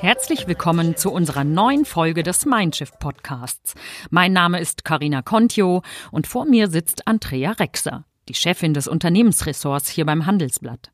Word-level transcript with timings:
Herzlich 0.00 0.46
willkommen 0.46 0.96
zu 0.96 1.12
unserer 1.12 1.44
neuen 1.44 1.84
Folge 1.84 2.22
des 2.22 2.46
Mindshift 2.46 2.98
Podcasts. 2.98 3.74
Mein 4.10 4.32
Name 4.32 4.58
ist 4.60 4.84
Karina 4.84 5.22
Contio 5.22 5.82
und 6.10 6.26
vor 6.26 6.46
mir 6.46 6.68
sitzt 6.68 7.06
Andrea 7.06 7.52
Rexer, 7.52 8.04
die 8.28 8.34
Chefin 8.34 8.72
des 8.72 8.88
Unternehmensressorts 8.88 9.88
hier 9.90 10.06
beim 10.06 10.26
Handelsblatt. 10.26 10.90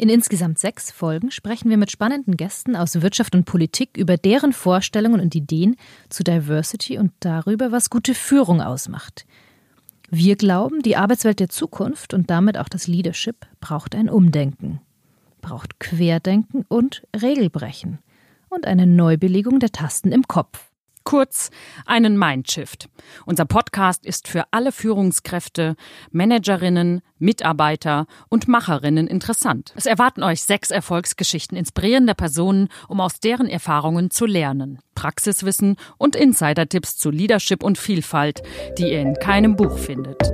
In 0.00 0.08
insgesamt 0.08 0.60
sechs 0.60 0.92
Folgen 0.92 1.32
sprechen 1.32 1.70
wir 1.70 1.76
mit 1.76 1.90
spannenden 1.90 2.36
Gästen 2.36 2.76
aus 2.76 3.02
Wirtschaft 3.02 3.34
und 3.34 3.46
Politik 3.46 3.96
über 3.96 4.16
deren 4.16 4.52
Vorstellungen 4.52 5.20
und 5.20 5.34
Ideen 5.34 5.74
zu 6.08 6.22
Diversity 6.22 6.98
und 6.98 7.10
darüber, 7.18 7.72
was 7.72 7.90
gute 7.90 8.14
Führung 8.14 8.62
ausmacht. 8.62 9.26
Wir 10.08 10.36
glauben, 10.36 10.82
die 10.82 10.96
Arbeitswelt 10.96 11.40
der 11.40 11.48
Zukunft 11.48 12.14
und 12.14 12.30
damit 12.30 12.58
auch 12.58 12.68
das 12.68 12.86
Leadership 12.86 13.44
braucht 13.60 13.96
ein 13.96 14.08
Umdenken, 14.08 14.80
braucht 15.40 15.80
Querdenken 15.80 16.64
und 16.68 17.02
Regelbrechen 17.20 17.98
und 18.50 18.66
eine 18.68 18.86
Neubelegung 18.86 19.58
der 19.58 19.72
Tasten 19.72 20.12
im 20.12 20.28
Kopf. 20.28 20.67
Kurz 21.08 21.50
einen 21.86 22.18
Mindshift. 22.18 22.90
Unser 23.24 23.46
Podcast 23.46 24.04
ist 24.04 24.28
für 24.28 24.44
alle 24.50 24.72
Führungskräfte, 24.72 25.74
Managerinnen, 26.10 27.00
Mitarbeiter 27.18 28.06
und 28.28 28.46
Macherinnen 28.46 29.06
interessant. 29.06 29.72
Es 29.74 29.86
erwarten 29.86 30.22
euch 30.22 30.42
sechs 30.42 30.70
Erfolgsgeschichten 30.70 31.56
inspirierender 31.56 32.12
Personen, 32.12 32.68
um 32.88 33.00
aus 33.00 33.20
deren 33.20 33.46
Erfahrungen 33.46 34.10
zu 34.10 34.26
lernen. 34.26 34.80
Praxiswissen 34.94 35.76
und 35.96 36.14
Insider-Tipps 36.14 36.98
zu 36.98 37.10
Leadership 37.10 37.62
und 37.62 37.78
Vielfalt, 37.78 38.42
die 38.76 38.92
ihr 38.92 39.00
in 39.00 39.14
keinem 39.14 39.56
Buch 39.56 39.78
findet. 39.78 40.30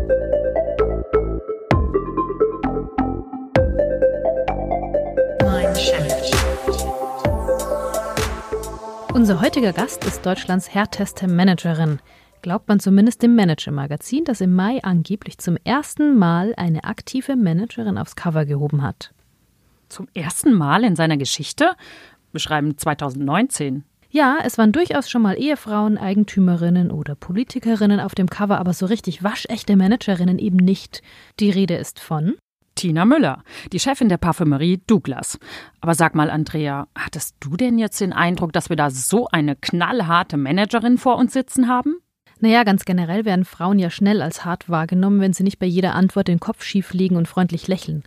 Unser 9.24 9.40
heutiger 9.40 9.72
Gast 9.72 10.04
ist 10.04 10.26
Deutschlands 10.26 10.74
härteste 10.74 11.26
Managerin. 11.26 11.98
Glaubt 12.42 12.68
man 12.68 12.78
zumindest 12.78 13.22
dem 13.22 13.34
Manager-Magazin, 13.34 14.24
das 14.24 14.42
im 14.42 14.54
Mai 14.54 14.84
angeblich 14.84 15.38
zum 15.38 15.56
ersten 15.64 16.18
Mal 16.18 16.52
eine 16.58 16.84
aktive 16.84 17.34
Managerin 17.34 17.96
aufs 17.96 18.16
Cover 18.16 18.44
gehoben 18.44 18.82
hat. 18.82 19.14
Zum 19.88 20.08
ersten 20.12 20.52
Mal 20.52 20.84
in 20.84 20.94
seiner 20.94 21.16
Geschichte? 21.16 21.70
Beschreiben 22.32 22.76
2019. 22.76 23.84
Ja, 24.10 24.36
es 24.44 24.58
waren 24.58 24.72
durchaus 24.72 25.08
schon 25.08 25.22
mal 25.22 25.38
Ehefrauen, 25.38 25.96
Eigentümerinnen 25.96 26.90
oder 26.90 27.14
Politikerinnen 27.14 28.00
auf 28.00 28.14
dem 28.14 28.28
Cover, 28.28 28.58
aber 28.58 28.74
so 28.74 28.84
richtig 28.84 29.22
waschechte 29.22 29.74
Managerinnen 29.74 30.38
eben 30.38 30.58
nicht. 30.58 31.00
Die 31.40 31.48
Rede 31.48 31.76
ist 31.76 31.98
von 31.98 32.34
Tina 32.74 33.04
Müller, 33.04 33.42
die 33.72 33.78
Chefin 33.78 34.08
der 34.08 34.16
Parfümerie 34.16 34.82
Douglas. 34.86 35.38
Aber 35.80 35.94
sag 35.94 36.14
mal, 36.14 36.30
Andrea, 36.30 36.88
hattest 36.94 37.36
du 37.40 37.56
denn 37.56 37.78
jetzt 37.78 38.00
den 38.00 38.12
Eindruck, 38.12 38.52
dass 38.52 38.68
wir 38.68 38.76
da 38.76 38.90
so 38.90 39.28
eine 39.28 39.56
knallharte 39.56 40.36
Managerin 40.36 40.98
vor 40.98 41.16
uns 41.16 41.32
sitzen 41.32 41.68
haben? 41.68 41.96
Naja, 42.40 42.64
ganz 42.64 42.84
generell 42.84 43.24
werden 43.24 43.44
Frauen 43.44 43.78
ja 43.78 43.90
schnell 43.90 44.20
als 44.20 44.44
hart 44.44 44.68
wahrgenommen, 44.68 45.20
wenn 45.20 45.32
sie 45.32 45.44
nicht 45.44 45.58
bei 45.58 45.66
jeder 45.66 45.94
Antwort 45.94 46.28
den 46.28 46.40
Kopf 46.40 46.62
schief 46.64 46.92
legen 46.92 47.16
und 47.16 47.28
freundlich 47.28 47.68
lächeln. 47.68 48.04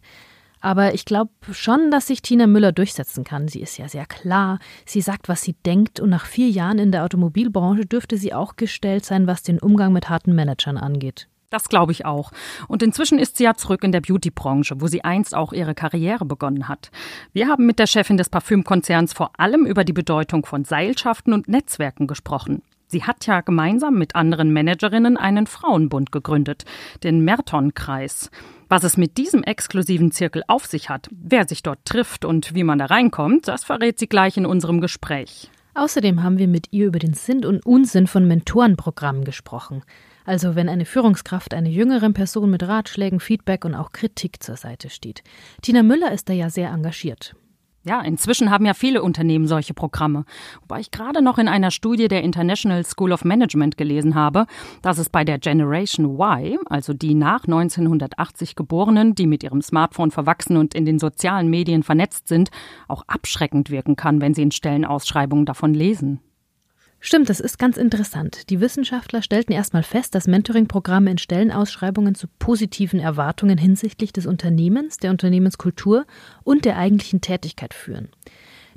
Aber 0.60 0.94
ich 0.94 1.06
glaube 1.06 1.32
schon, 1.52 1.92
dass 1.92 2.08
sich 2.08 2.22
Tina 2.22 2.48
Müller 2.48 2.72
durchsetzen 2.72 3.24
kann. 3.24 3.48
Sie 3.48 3.62
ist 3.62 3.78
ja 3.78 3.88
sehr 3.88 4.06
klar, 4.06 4.60
sie 4.86 5.02
sagt, 5.02 5.30
was 5.30 5.42
sie 5.42 5.54
denkt, 5.54 6.00
und 6.00 6.10
nach 6.10 6.26
vier 6.26 6.50
Jahren 6.50 6.80
in 6.80 6.92
der 6.92 7.04
Automobilbranche 7.04 7.86
dürfte 7.86 8.18
sie 8.18 8.34
auch 8.34 8.56
gestellt 8.56 9.06
sein, 9.06 9.28
was 9.28 9.44
den 9.44 9.60
Umgang 9.60 9.94
mit 9.94 10.10
harten 10.10 10.36
Managern 10.36 10.78
angeht. 10.78 11.28
Das 11.50 11.70
glaube 11.70 11.94
ich 11.94 12.06
auch. 12.06 12.32
Und 12.68 12.84
inzwischen 12.84 13.20
ist 13.20 13.38
sie 13.38 13.46
ja 13.46 13.54
zurück 13.54 13.84
in 13.84 13.94
der 13.94 14.02
Beauty-Branche, 14.02 14.82
wo 14.82 14.88
sie 14.88 15.06
einst 15.06 15.34
auch 15.34 15.54
ihre 15.54 15.76
Karriere 15.76 16.26
begonnen 16.26 16.68
hat. 16.68 16.92
Wir 17.32 17.48
haben 17.48 17.66
mit 17.66 17.80
der 17.80 17.88
Chefin 17.88 18.18
des 18.18 18.28
Parfümkonzerns 18.28 19.14
vor 19.14 19.32
allem 19.38 19.66
über 19.66 19.86
die 19.86 19.94
Bedeutung 19.94 20.46
von 20.46 20.66
Seilschaften 20.66 21.32
und 21.32 21.48
Netzwerken 21.48 22.06
gesprochen. 22.06 22.64
Sie 22.90 23.04
hat 23.04 23.26
ja 23.28 23.42
gemeinsam 23.42 23.98
mit 23.98 24.16
anderen 24.16 24.52
Managerinnen 24.52 25.16
einen 25.18 25.48
Frauenbund 25.48 26.12
gegründet, 26.12 26.66
den 27.04 27.22
Merton-Kreis. 27.22 28.30
Was 28.68 28.84
es 28.84 28.98
mit 28.98 29.18
diesem 29.18 29.44
exklusiven 29.44 30.12
Zirkel 30.12 30.44
auf 30.48 30.66
sich 30.66 30.90
hat, 30.90 31.08
wer 31.12 31.48
sich 31.48 31.64
dort 31.64 31.80
trifft 31.86 32.26
und 32.26 32.56
wie 32.56 32.64
man 32.64 32.80
da 32.80 32.86
reinkommt, 32.86 33.48
das 33.48 33.64
verrät 33.64 34.00
sie 34.00 34.08
gleich 34.08 34.36
in 34.36 34.46
unserem 34.46 34.82
Gespräch. 34.82 35.50
Außerdem 35.76 36.24
haben 36.24 36.40
wir 36.40 36.48
mit 36.48 36.68
ihr 36.72 36.88
über 36.88 37.00
den 37.00 37.14
Sinn 37.14 37.46
und 37.46 37.66
Unsinn 37.66 38.08
von 38.08 38.28
Mentorenprogrammen 38.28 39.24
gesprochen. 39.24 39.84
Also 40.28 40.56
wenn 40.56 40.68
eine 40.68 40.84
Führungskraft 40.84 41.54
einer 41.54 41.70
jüngeren 41.70 42.14
Person 42.14 42.52
mit 42.52 42.68
Ratschlägen, 42.68 43.22
Feedback 43.22 43.64
und 43.64 43.74
auch 43.74 43.94
Kritik 43.94 44.44
zur 44.44 44.58
Seite 44.58 44.90
steht. 44.90 45.24
Tina 45.62 45.84
Müller 45.84 46.12
ist 46.12 46.28
da 46.28 46.34
ja 46.34 46.50
sehr 46.50 46.70
engagiert. 46.70 47.34
Ja, 47.86 48.02
inzwischen 48.02 48.52
haben 48.52 48.66
ja 48.66 48.74
viele 48.74 49.02
Unternehmen 49.02 49.48
solche 49.48 49.74
Programme. 49.74 50.26
Wobei 50.60 50.82
ich 50.82 50.92
gerade 50.92 51.22
noch 51.22 51.38
in 51.38 51.48
einer 51.48 51.72
Studie 51.72 52.10
der 52.10 52.24
International 52.24 52.84
School 52.86 53.14
of 53.14 53.24
Management 53.24 53.78
gelesen 53.78 54.16
habe, 54.16 54.48
dass 54.82 54.98
es 54.98 55.08
bei 55.10 55.24
der 55.24 55.40
Generation 55.40 56.20
Y, 56.20 56.58
also 56.66 56.92
die 56.92 57.16
nach 57.16 57.46
1980 57.46 58.58
Geborenen, 58.58 59.16
die 59.16 59.28
mit 59.28 59.44
ihrem 59.44 59.62
Smartphone 59.62 60.12
verwachsen 60.12 60.58
und 60.58 60.74
in 60.76 60.84
den 60.84 61.00
sozialen 61.00 61.50
Medien 61.50 61.84
vernetzt 61.84 62.28
sind, 62.28 62.50
auch 62.90 63.06
abschreckend 63.08 63.70
wirken 63.70 63.96
kann, 63.96 64.20
wenn 64.20 64.34
sie 64.34 64.42
in 64.42 64.52
Stellenausschreibungen 64.52 65.46
davon 65.46 65.74
lesen. 65.74 66.20
Stimmt, 67.00 67.30
das 67.30 67.40
ist 67.40 67.60
ganz 67.60 67.78
interessant. 67.78 68.50
Die 68.50 68.60
Wissenschaftler 68.60 69.22
stellten 69.22 69.54
erstmal 69.54 69.84
fest, 69.84 70.16
dass 70.16 70.28
Mentoring-Programme 70.28 71.12
in 71.12 71.18
Stellenausschreibungen 71.18 72.16
zu 72.16 72.28
positiven 72.40 73.00
Erwartungen 73.00 73.58
hinsichtlich 73.58 74.12
des 74.12 74.26
Unternehmens, 74.26 74.98
der 74.98 75.12
Unternehmenskultur 75.12 76.06
und 76.44 76.66
der 76.66 76.78
eigentlichen 76.78 77.22
Tätigkeit 77.22 77.74
führen 77.74 78.10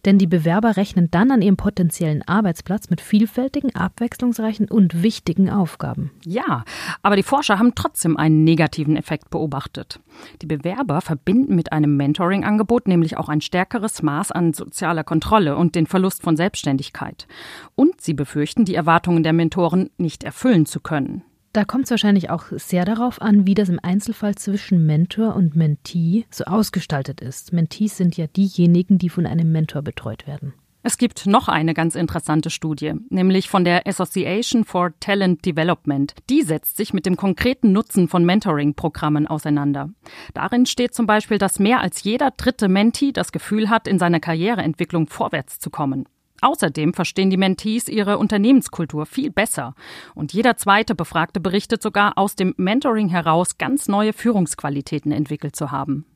denn 0.04 0.18
die 0.18 0.26
Bewerber 0.26 0.76
rechnen 0.76 1.10
dann 1.10 1.30
an 1.30 1.42
ihrem 1.42 1.56
potenziellen 1.56 2.22
Arbeitsplatz 2.22 2.90
mit 2.90 3.00
vielfältigen, 3.00 3.74
abwechslungsreichen 3.74 4.68
und 4.68 5.02
wichtigen 5.02 5.50
Aufgaben. 5.50 6.10
Ja, 6.24 6.64
aber 7.02 7.16
die 7.16 7.22
Forscher 7.22 7.58
haben 7.58 7.74
trotzdem 7.74 8.16
einen 8.16 8.44
negativen 8.44 8.96
Effekt 8.96 9.30
beobachtet. 9.30 10.00
Die 10.42 10.46
Bewerber 10.46 11.00
verbinden 11.00 11.54
mit 11.54 11.72
einem 11.72 11.96
Mentoring-Angebot 11.96 12.88
nämlich 12.88 13.16
auch 13.16 13.28
ein 13.28 13.40
stärkeres 13.40 14.02
Maß 14.02 14.32
an 14.32 14.52
sozialer 14.52 15.04
Kontrolle 15.04 15.56
und 15.56 15.74
den 15.74 15.86
Verlust 15.86 16.22
von 16.22 16.36
Selbstständigkeit. 16.36 17.26
Und 17.74 18.00
sie 18.00 18.14
befürchten, 18.14 18.64
die 18.64 18.74
Erwartungen 18.74 19.22
der 19.22 19.32
Mentoren 19.32 19.90
nicht 19.98 20.24
erfüllen 20.24 20.66
zu 20.66 20.80
können. 20.80 21.22
Da 21.52 21.64
kommt 21.64 21.84
es 21.84 21.90
wahrscheinlich 21.90 22.30
auch 22.30 22.44
sehr 22.52 22.84
darauf 22.84 23.20
an, 23.20 23.44
wie 23.44 23.54
das 23.54 23.68
im 23.68 23.80
Einzelfall 23.82 24.36
zwischen 24.36 24.86
Mentor 24.86 25.34
und 25.34 25.56
Mentee 25.56 26.24
so 26.30 26.44
ausgestaltet 26.44 27.20
ist. 27.20 27.52
Mentees 27.52 27.96
sind 27.96 28.16
ja 28.16 28.28
diejenigen, 28.28 28.98
die 28.98 29.08
von 29.08 29.26
einem 29.26 29.50
Mentor 29.50 29.82
betreut 29.82 30.28
werden. 30.28 30.54
Es 30.82 30.96
gibt 30.96 31.26
noch 31.26 31.48
eine 31.48 31.74
ganz 31.74 31.94
interessante 31.94 32.48
Studie, 32.48 32.94
nämlich 33.10 33.50
von 33.50 33.64
der 33.64 33.86
Association 33.86 34.64
for 34.64 34.92
Talent 35.00 35.44
Development. 35.44 36.14
Die 36.30 36.42
setzt 36.42 36.76
sich 36.76 36.94
mit 36.94 37.04
dem 37.04 37.16
konkreten 37.16 37.72
Nutzen 37.72 38.08
von 38.08 38.24
Mentoring-Programmen 38.24 39.26
auseinander. 39.26 39.90
Darin 40.32 40.64
steht 40.64 40.94
zum 40.94 41.06
Beispiel, 41.06 41.36
dass 41.36 41.58
mehr 41.58 41.80
als 41.80 42.02
jeder 42.02 42.30
dritte 42.30 42.68
Mentee 42.68 43.12
das 43.12 43.32
Gefühl 43.32 43.68
hat, 43.68 43.88
in 43.88 43.98
seiner 43.98 44.20
Karriereentwicklung 44.20 45.08
vorwärts 45.08 45.58
zu 45.58 45.68
kommen. 45.68 46.06
Außerdem 46.40 46.94
verstehen 46.94 47.30
die 47.30 47.36
Mentees 47.36 47.88
ihre 47.88 48.18
Unternehmenskultur 48.18 49.06
viel 49.06 49.30
besser. 49.30 49.74
Und 50.14 50.32
jeder 50.32 50.56
zweite 50.56 50.94
Befragte 50.94 51.40
berichtet 51.40 51.82
sogar, 51.82 52.16
aus 52.16 52.36
dem 52.36 52.54
Mentoring 52.56 53.08
heraus 53.08 53.58
ganz 53.58 53.88
neue 53.88 54.12
Führungsqualitäten 54.12 55.12
entwickelt 55.12 55.56
zu 55.56 55.70
haben. 55.70 56.06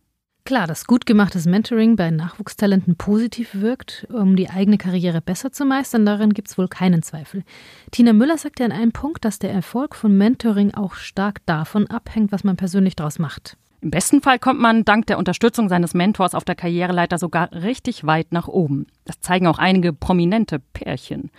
Klar, 0.46 0.66
dass 0.66 0.86
gut 0.86 1.06
gemachtes 1.06 1.46
Mentoring 1.46 1.96
bei 1.96 2.10
Nachwuchstalenten 2.10 2.96
positiv 2.96 3.54
wirkt, 3.54 4.06
um 4.12 4.36
die 4.36 4.50
eigene 4.50 4.76
Karriere 4.76 5.22
besser 5.22 5.52
zu 5.52 5.64
meistern, 5.64 6.04
darin 6.04 6.34
gibt 6.34 6.48
es 6.48 6.58
wohl 6.58 6.68
keinen 6.68 7.02
Zweifel. 7.02 7.44
Tina 7.92 8.12
Müller 8.12 8.36
sagt 8.36 8.60
ja 8.60 8.66
an 8.66 8.72
einem 8.72 8.92
Punkt, 8.92 9.24
dass 9.24 9.38
der 9.38 9.52
Erfolg 9.52 9.94
von 9.94 10.18
Mentoring 10.18 10.74
auch 10.74 10.96
stark 10.96 11.40
davon 11.46 11.86
abhängt, 11.86 12.30
was 12.30 12.44
man 12.44 12.56
persönlich 12.56 12.94
daraus 12.94 13.18
macht. 13.18 13.56
Im 13.80 13.90
besten 13.90 14.20
Fall 14.20 14.38
kommt 14.38 14.60
man 14.60 14.84
dank 14.84 15.06
der 15.06 15.16
Unterstützung 15.16 15.70
seines 15.70 15.94
Mentors 15.94 16.34
auf 16.34 16.44
der 16.44 16.56
Karriereleiter 16.56 17.16
sogar 17.16 17.50
richtig 17.52 18.04
weit 18.04 18.30
nach 18.32 18.48
oben. 18.48 18.86
Das 19.04 19.20
zeigen 19.20 19.46
auch 19.46 19.58
einige 19.58 19.92
prominente 19.92 20.58
Pärchen. 20.58 21.30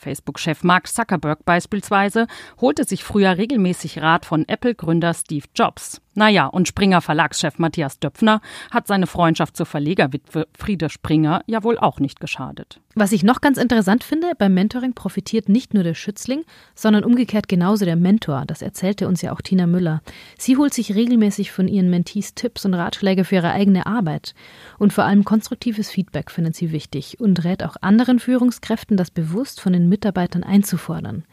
Facebook-Chef 0.00 0.64
Mark 0.64 0.88
Zuckerberg 0.88 1.44
beispielsweise 1.44 2.26
holte 2.60 2.84
sich 2.84 3.04
früher 3.04 3.36
regelmäßig 3.36 4.00
Rat 4.00 4.24
von 4.24 4.48
Apple-Gründer 4.48 5.12
Steve 5.14 5.46
Jobs. 5.54 6.00
Naja, 6.14 6.46
und 6.46 6.66
Springer 6.66 7.00
Verlagschef 7.00 7.58
Matthias 7.58 8.00
Döpfner 8.00 8.40
hat 8.70 8.88
seine 8.88 9.06
Freundschaft 9.06 9.56
zur 9.56 9.66
Verlegerwitwe 9.66 10.48
Friede 10.58 10.90
Springer 10.90 11.42
ja 11.46 11.62
wohl 11.62 11.78
auch 11.78 12.00
nicht 12.00 12.18
geschadet. 12.18 12.80
Was 12.96 13.12
ich 13.12 13.22
noch 13.22 13.40
ganz 13.40 13.58
interessant 13.58 14.02
finde, 14.02 14.32
beim 14.36 14.52
Mentoring 14.52 14.94
profitiert 14.94 15.48
nicht 15.48 15.72
nur 15.72 15.84
der 15.84 15.94
Schützling, 15.94 16.42
sondern 16.74 17.04
umgekehrt 17.04 17.48
genauso 17.48 17.84
der 17.84 17.94
Mentor. 17.94 18.42
Das 18.46 18.60
erzählte 18.60 19.06
uns 19.06 19.22
ja 19.22 19.32
auch 19.32 19.40
Tina 19.40 19.68
Müller. 19.68 20.02
Sie 20.36 20.56
holt 20.56 20.74
sich 20.74 20.96
regelmäßig 20.96 21.52
von 21.52 21.68
ihren 21.68 21.90
Mentees 21.90 22.34
Tipps 22.34 22.64
und 22.64 22.74
Ratschläge 22.74 23.24
für 23.24 23.36
ihre 23.36 23.52
eigene 23.52 23.86
Arbeit. 23.86 24.34
Und 24.78 24.92
vor 24.92 25.04
allem 25.04 25.24
konstruktives 25.24 25.90
Feedback 25.90 26.32
findet 26.32 26.56
sie 26.56 26.72
wichtig. 26.72 27.09
Und 27.18 27.42
rät 27.44 27.64
auch 27.64 27.76
anderen 27.80 28.18
Führungskräften, 28.18 28.96
das 28.96 29.10
bewusst 29.10 29.60
von 29.60 29.72
den 29.72 29.88
Mitarbeitern 29.88 30.44
einzufordern. 30.44 31.24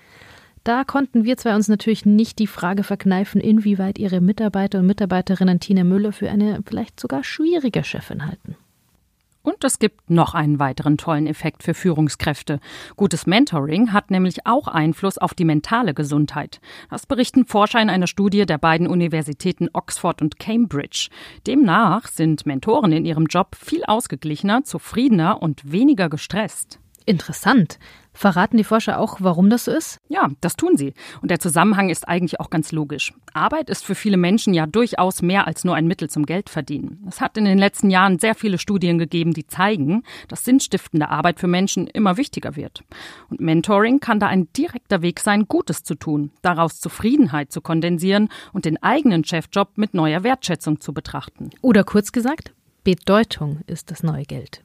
Da 0.64 0.84
konnten 0.84 1.24
wir 1.24 1.38
zwei 1.38 1.56
uns 1.56 1.68
natürlich 1.68 2.06
nicht 2.06 2.40
die 2.40 2.48
Frage 2.48 2.84
verkneifen, 2.84 3.40
inwieweit 3.40 4.00
ihre 4.00 4.20
Mitarbeiter 4.22 4.80
und 4.80 4.86
Mitarbeiterinnen 4.86 5.60
Tina 5.60 5.84
Müller 5.84 6.12
für 6.12 6.30
eine 6.30 6.62
vielleicht 6.66 7.00
sogar 7.00 7.24
schwierige 7.24 7.84
Chefin 7.84 8.26
halten. 8.26 8.56
Und 9.48 9.64
es 9.64 9.80
gibt 9.80 10.10
noch 10.10 10.34
einen 10.34 10.60
weiteren 10.60 10.98
tollen 10.98 11.26
Effekt 11.26 11.64
für 11.64 11.74
Führungskräfte. 11.74 12.60
Gutes 12.98 13.26
Mentoring 13.28 13.94
hat 13.94 14.12
nämlich 14.12 14.46
auch 14.46 14.68
Einfluss 14.68 15.18
auf 15.18 15.34
die 15.34 15.46
mentale 15.46 15.94
Gesundheit. 15.94 16.60
Das 16.90 17.06
berichten 17.06 17.46
Forscher 17.46 17.82
in 17.82 17.90
einer 17.90 18.08
Studie 18.08 18.46
der 18.46 18.58
beiden 18.58 18.88
Universitäten 18.88 19.70
Oxford 19.72 20.22
und 20.22 20.38
Cambridge. 20.38 21.08
Demnach 21.48 22.10
sind 22.10 22.46
Mentoren 22.46 22.92
in 22.92 23.06
ihrem 23.06 23.28
Job 23.28 23.56
viel 23.56 23.86
ausgeglichener, 23.86 24.66
zufriedener 24.66 25.42
und 25.42 25.72
weniger 25.72 26.10
gestresst. 26.10 26.82
Interessant. 27.08 27.80
Verraten 28.12 28.58
die 28.58 28.66
Forscher 28.66 29.00
auch, 29.00 29.22
warum 29.22 29.50
das 29.50 29.66
so 29.66 29.72
ist? 29.72 30.02
Ja, 30.10 30.28
das 30.42 30.58
tun 30.58 30.76
sie. 30.76 30.94
Und 31.22 31.32
der 31.32 31.40
Zusammenhang 31.40 31.90
ist 31.90 32.06
eigentlich 32.06 32.42
auch 32.42 32.50
ganz 32.50 32.74
logisch. 32.74 33.14
Arbeit 33.34 33.70
ist 33.70 33.86
für 33.86 33.96
viele 33.96 34.18
Menschen 34.18 34.54
ja 34.54 34.66
durchaus 34.66 35.22
mehr 35.22 35.48
als 35.48 35.64
nur 35.64 35.74
ein 35.74 35.88
Mittel 35.88 36.10
zum 36.10 36.26
Geldverdienen. 36.26 37.06
Es 37.08 37.22
hat 37.22 37.38
in 37.38 37.46
den 37.46 37.58
letzten 37.58 37.90
Jahren 37.92 38.20
sehr 38.20 38.36
viele 38.36 38.58
Studien 38.58 38.98
gegeben, 38.98 39.34
die 39.34 39.48
zeigen, 39.48 40.04
dass 40.28 40.44
sinnstiftende 40.44 41.08
Arbeit 41.08 41.40
für 41.40 41.48
Menschen 41.48 41.88
immer 41.88 42.18
wichtiger 42.18 42.58
wird. 42.58 42.84
Und 43.30 43.40
Mentoring 43.40 44.02
kann 44.02 44.20
da 44.20 44.28
ein 44.28 44.52
direkter 44.52 45.02
Weg 45.02 45.22
sein, 45.22 45.48
Gutes 45.48 45.84
zu 45.84 45.96
tun, 45.96 46.32
daraus 46.42 46.82
Zufriedenheit 46.82 47.54
zu 47.54 47.62
kondensieren 47.62 48.28
und 48.52 48.66
den 48.66 48.84
eigenen 48.84 49.24
Chefjob 49.24 49.78
mit 49.78 49.94
neuer 49.94 50.24
Wertschätzung 50.24 50.82
zu 50.82 50.94
betrachten. 50.94 51.52
Oder 51.62 51.86
kurz 51.86 52.12
gesagt, 52.12 52.54
Bedeutung 52.84 53.62
ist 53.66 53.92
das 53.92 54.04
neue 54.04 54.26
Geld. 54.26 54.62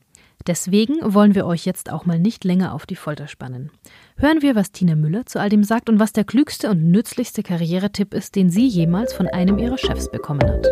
Deswegen 0.46 0.96
wollen 1.02 1.34
wir 1.34 1.46
euch 1.46 1.64
jetzt 1.64 1.90
auch 1.90 2.04
mal 2.04 2.18
nicht 2.18 2.44
länger 2.44 2.74
auf 2.74 2.86
die 2.86 2.96
Folter 2.96 3.28
spannen. 3.28 3.70
Hören 4.16 4.42
wir, 4.42 4.54
was 4.54 4.72
Tina 4.72 4.96
Müller 4.96 5.26
zu 5.26 5.40
all 5.40 5.48
dem 5.48 5.64
sagt 5.64 5.88
und 5.88 6.00
was 6.00 6.12
der 6.12 6.24
klügste 6.24 6.70
und 6.70 6.90
nützlichste 6.90 7.42
Karrieretipp 7.42 8.12
ist, 8.14 8.34
den 8.34 8.50
sie 8.50 8.66
jemals 8.66 9.12
von 9.12 9.28
einem 9.28 9.58
ihrer 9.58 9.78
Chefs 9.78 10.10
bekommen 10.10 10.42
hat. 10.42 10.66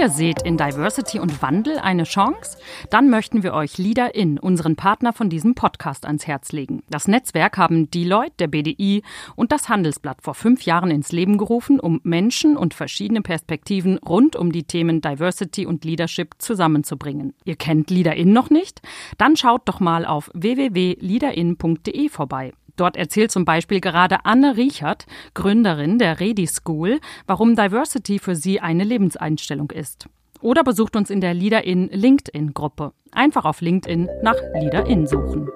Ihr 0.00 0.08
seht 0.08 0.40
in 0.44 0.56
Diversity 0.56 1.18
und 1.18 1.42
Wandel 1.42 1.78
eine 1.78 2.04
Chance? 2.04 2.56
Dann 2.88 3.10
möchten 3.10 3.42
wir 3.42 3.52
euch 3.52 3.76
Leader 3.76 4.14
in, 4.14 4.38
unseren 4.38 4.74
Partner 4.74 5.12
von 5.12 5.28
diesem 5.28 5.54
Podcast, 5.54 6.06
ans 6.06 6.26
Herz 6.26 6.52
legen. 6.52 6.82
Das 6.88 7.06
Netzwerk 7.06 7.58
haben 7.58 7.90
Deloitte, 7.90 8.32
der 8.38 8.46
BDI 8.46 9.02
und 9.36 9.52
das 9.52 9.68
Handelsblatt 9.68 10.22
vor 10.22 10.32
fünf 10.32 10.62
Jahren 10.62 10.90
ins 10.90 11.12
Leben 11.12 11.36
gerufen, 11.36 11.78
um 11.78 12.00
Menschen 12.02 12.56
und 12.56 12.72
verschiedene 12.72 13.20
Perspektiven 13.20 13.98
rund 13.98 14.36
um 14.36 14.52
die 14.52 14.64
Themen 14.64 15.02
Diversity 15.02 15.66
und 15.66 15.84
Leadership 15.84 16.36
zusammenzubringen. 16.38 17.34
Ihr 17.44 17.56
kennt 17.56 17.90
Leader 17.90 18.14
in 18.14 18.32
noch 18.32 18.48
nicht? 18.48 18.80
Dann 19.18 19.36
schaut 19.36 19.68
doch 19.68 19.80
mal 19.80 20.06
auf 20.06 20.30
www.leaderin.de 20.32 22.08
vorbei. 22.08 22.54
Dort 22.80 22.96
erzählt 22.96 23.30
zum 23.30 23.44
Beispiel 23.44 23.78
gerade 23.78 24.24
Anne 24.24 24.56
Riechert, 24.56 25.04
Gründerin 25.34 25.98
der 25.98 26.18
Redi 26.18 26.46
School, 26.46 26.98
warum 27.26 27.54
Diversity 27.54 28.18
für 28.18 28.34
sie 28.34 28.60
eine 28.60 28.84
Lebenseinstellung 28.84 29.70
ist. 29.70 30.08
Oder 30.40 30.64
besucht 30.64 30.96
uns 30.96 31.10
in 31.10 31.20
der 31.20 31.34
LeaderIn 31.34 31.90
LinkedIn-Gruppe. 31.92 32.94
Einfach 33.12 33.44
auf 33.44 33.60
LinkedIn 33.60 34.08
nach 34.22 34.36
LeaderIn 34.54 35.06
suchen. 35.06 35.50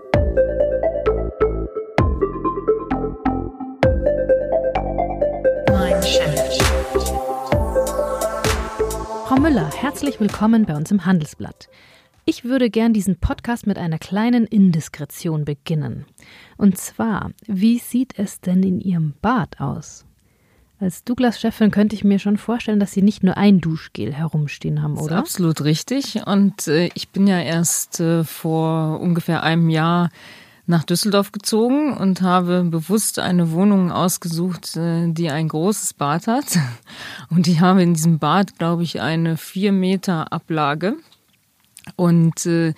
Frau 9.24 9.36
Müller, 9.36 9.70
herzlich 9.74 10.20
willkommen 10.20 10.66
bei 10.66 10.76
uns 10.76 10.90
im 10.90 11.06
Handelsblatt. 11.06 11.70
Ich 12.26 12.44
würde 12.44 12.70
gern 12.70 12.94
diesen 12.94 13.16
Podcast 13.16 13.66
mit 13.66 13.76
einer 13.76 13.98
kleinen 13.98 14.46
Indiskretion 14.46 15.44
beginnen. 15.44 16.06
Und 16.56 16.78
zwar, 16.78 17.32
wie 17.46 17.78
sieht 17.78 18.18
es 18.18 18.40
denn 18.40 18.62
in 18.62 18.80
Ihrem 18.80 19.12
Bad 19.20 19.60
aus? 19.60 20.06
Als 20.80 21.04
Douglas-Chefin 21.04 21.70
könnte 21.70 21.94
ich 21.94 22.02
mir 22.02 22.18
schon 22.18 22.38
vorstellen, 22.38 22.80
dass 22.80 22.92
Sie 22.92 23.02
nicht 23.02 23.22
nur 23.22 23.36
ein 23.36 23.60
Duschgel 23.60 24.14
herumstehen 24.14 24.82
haben, 24.82 24.96
oder? 24.96 25.18
Absolut 25.18 25.64
richtig. 25.64 26.26
Und 26.26 26.66
äh, 26.66 26.88
ich 26.94 27.10
bin 27.10 27.26
ja 27.26 27.40
erst 27.40 28.00
äh, 28.00 28.24
vor 28.24 29.00
ungefähr 29.00 29.42
einem 29.42 29.68
Jahr 29.68 30.08
nach 30.66 30.84
Düsseldorf 30.84 31.30
gezogen 31.30 31.94
und 31.94 32.22
habe 32.22 32.64
bewusst 32.64 33.18
eine 33.18 33.52
Wohnung 33.52 33.92
ausgesucht, 33.92 34.76
äh, 34.76 35.12
die 35.12 35.30
ein 35.30 35.48
großes 35.48 35.92
Bad 35.92 36.26
hat. 36.26 36.58
Und 37.30 37.48
ich 37.48 37.60
habe 37.60 37.82
in 37.82 37.92
diesem 37.92 38.18
Bad, 38.18 38.58
glaube 38.58 38.82
ich, 38.82 39.02
eine 39.02 39.36
vier 39.36 39.72
Meter 39.72 40.32
Ablage. 40.32 40.96
Und 41.96 42.46
äh, 42.46 42.74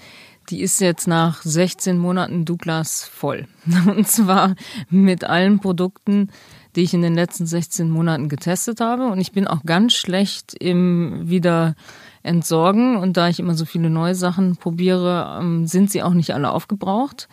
die 0.50 0.60
ist 0.60 0.80
jetzt 0.80 1.08
nach 1.08 1.42
16 1.42 1.98
Monaten 1.98 2.44
Douglas 2.44 3.04
voll. 3.04 3.46
Und 3.86 4.06
zwar 4.06 4.54
mit 4.90 5.24
allen 5.24 5.60
Produkten, 5.60 6.30
die 6.74 6.82
ich 6.82 6.94
in 6.94 7.02
den 7.02 7.14
letzten 7.14 7.46
16 7.46 7.90
Monaten 7.90 8.28
getestet 8.28 8.80
habe. 8.80 9.06
Und 9.06 9.20
ich 9.20 9.32
bin 9.32 9.46
auch 9.46 9.62
ganz 9.64 9.94
schlecht 9.94 10.54
im 10.54 11.28
wieder 11.28 11.74
entsorgen. 12.22 12.96
Und 12.96 13.16
da 13.16 13.28
ich 13.28 13.40
immer 13.40 13.54
so 13.54 13.64
viele 13.64 13.90
neue 13.90 14.14
Sachen 14.14 14.56
probiere, 14.56 15.38
ähm, 15.40 15.66
sind 15.66 15.90
sie 15.90 16.02
auch 16.02 16.14
nicht 16.14 16.34
alle 16.34 16.50
aufgebraucht. 16.50 17.28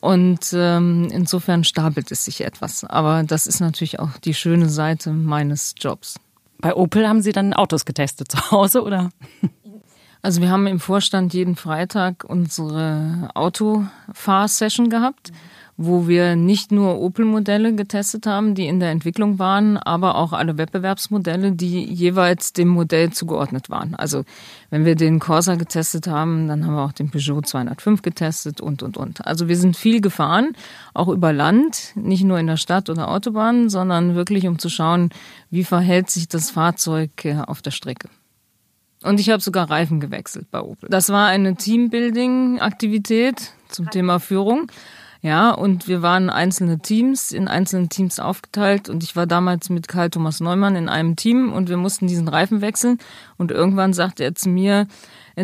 Und 0.00 0.52
ähm, 0.52 1.08
insofern 1.10 1.64
stapelt 1.64 2.10
es 2.12 2.24
sich 2.24 2.44
etwas. 2.44 2.84
Aber 2.84 3.24
das 3.24 3.46
ist 3.46 3.60
natürlich 3.60 3.98
auch 3.98 4.16
die 4.18 4.34
schöne 4.34 4.68
Seite 4.68 5.10
meines 5.10 5.74
Jobs. 5.78 6.18
Bei 6.60 6.74
Opel 6.74 7.06
haben 7.06 7.22
Sie 7.22 7.32
dann 7.32 7.52
Autos 7.52 7.84
getestet 7.84 8.32
zu 8.32 8.50
Hause, 8.50 8.82
oder? 8.82 9.10
Also 10.20 10.40
wir 10.40 10.50
haben 10.50 10.66
im 10.66 10.80
Vorstand 10.80 11.32
jeden 11.32 11.54
Freitag 11.54 12.24
unsere 12.24 13.30
Autofahrsession 13.34 14.90
gehabt, 14.90 15.32
wo 15.80 16.08
wir 16.08 16.34
nicht 16.34 16.72
nur 16.72 17.00
Opel-Modelle 17.00 17.72
getestet 17.72 18.26
haben, 18.26 18.56
die 18.56 18.66
in 18.66 18.80
der 18.80 18.90
Entwicklung 18.90 19.38
waren, 19.38 19.76
aber 19.76 20.16
auch 20.16 20.32
alle 20.32 20.58
Wettbewerbsmodelle, 20.58 21.52
die 21.52 21.84
jeweils 21.84 22.52
dem 22.52 22.66
Modell 22.66 23.10
zugeordnet 23.12 23.70
waren. 23.70 23.94
Also 23.94 24.24
wenn 24.70 24.84
wir 24.84 24.96
den 24.96 25.20
Corsa 25.20 25.54
getestet 25.54 26.08
haben, 26.08 26.48
dann 26.48 26.66
haben 26.66 26.74
wir 26.74 26.82
auch 26.82 26.92
den 26.92 27.10
Peugeot 27.10 27.42
205 27.42 28.02
getestet 28.02 28.60
und, 28.60 28.82
und, 28.82 28.96
und. 28.96 29.24
Also 29.24 29.46
wir 29.46 29.56
sind 29.56 29.76
viel 29.76 30.00
gefahren, 30.00 30.56
auch 30.94 31.06
über 31.06 31.32
Land, 31.32 31.92
nicht 31.94 32.24
nur 32.24 32.40
in 32.40 32.48
der 32.48 32.56
Stadt 32.56 32.90
oder 32.90 33.08
Autobahn, 33.08 33.68
sondern 33.68 34.16
wirklich 34.16 34.48
um 34.48 34.58
zu 34.58 34.68
schauen, 34.68 35.10
wie 35.50 35.62
verhält 35.62 36.10
sich 36.10 36.26
das 36.26 36.50
Fahrzeug 36.50 37.24
äh, 37.24 37.36
auf 37.46 37.62
der 37.62 37.70
Strecke. 37.70 38.08
Und 39.02 39.20
ich 39.20 39.30
habe 39.30 39.42
sogar 39.42 39.70
Reifen 39.70 40.00
gewechselt 40.00 40.50
bei 40.50 40.60
Opel. 40.60 40.88
Das 40.90 41.10
war 41.10 41.28
eine 41.28 41.54
Teambuilding-Aktivität 41.54 43.52
zum 43.68 43.90
Thema 43.90 44.18
Führung. 44.18 44.70
Ja, 45.20 45.50
und 45.50 45.88
wir 45.88 46.00
waren 46.00 46.30
einzelne 46.30 46.78
Teams, 46.78 47.32
in 47.32 47.48
einzelnen 47.48 47.88
Teams 47.88 48.20
aufgeteilt 48.20 48.88
und 48.88 49.02
ich 49.02 49.16
war 49.16 49.26
damals 49.26 49.68
mit 49.68 49.88
Karl 49.88 50.10
Thomas 50.10 50.38
Neumann 50.38 50.76
in 50.76 50.88
einem 50.88 51.16
Team 51.16 51.52
und 51.52 51.68
wir 51.68 51.76
mussten 51.76 52.06
diesen 52.06 52.28
Reifen 52.28 52.60
wechseln 52.60 52.98
und 53.36 53.50
irgendwann 53.50 53.92
sagte 53.92 54.22
er 54.22 54.36
zu 54.36 54.48
mir, 54.48 54.86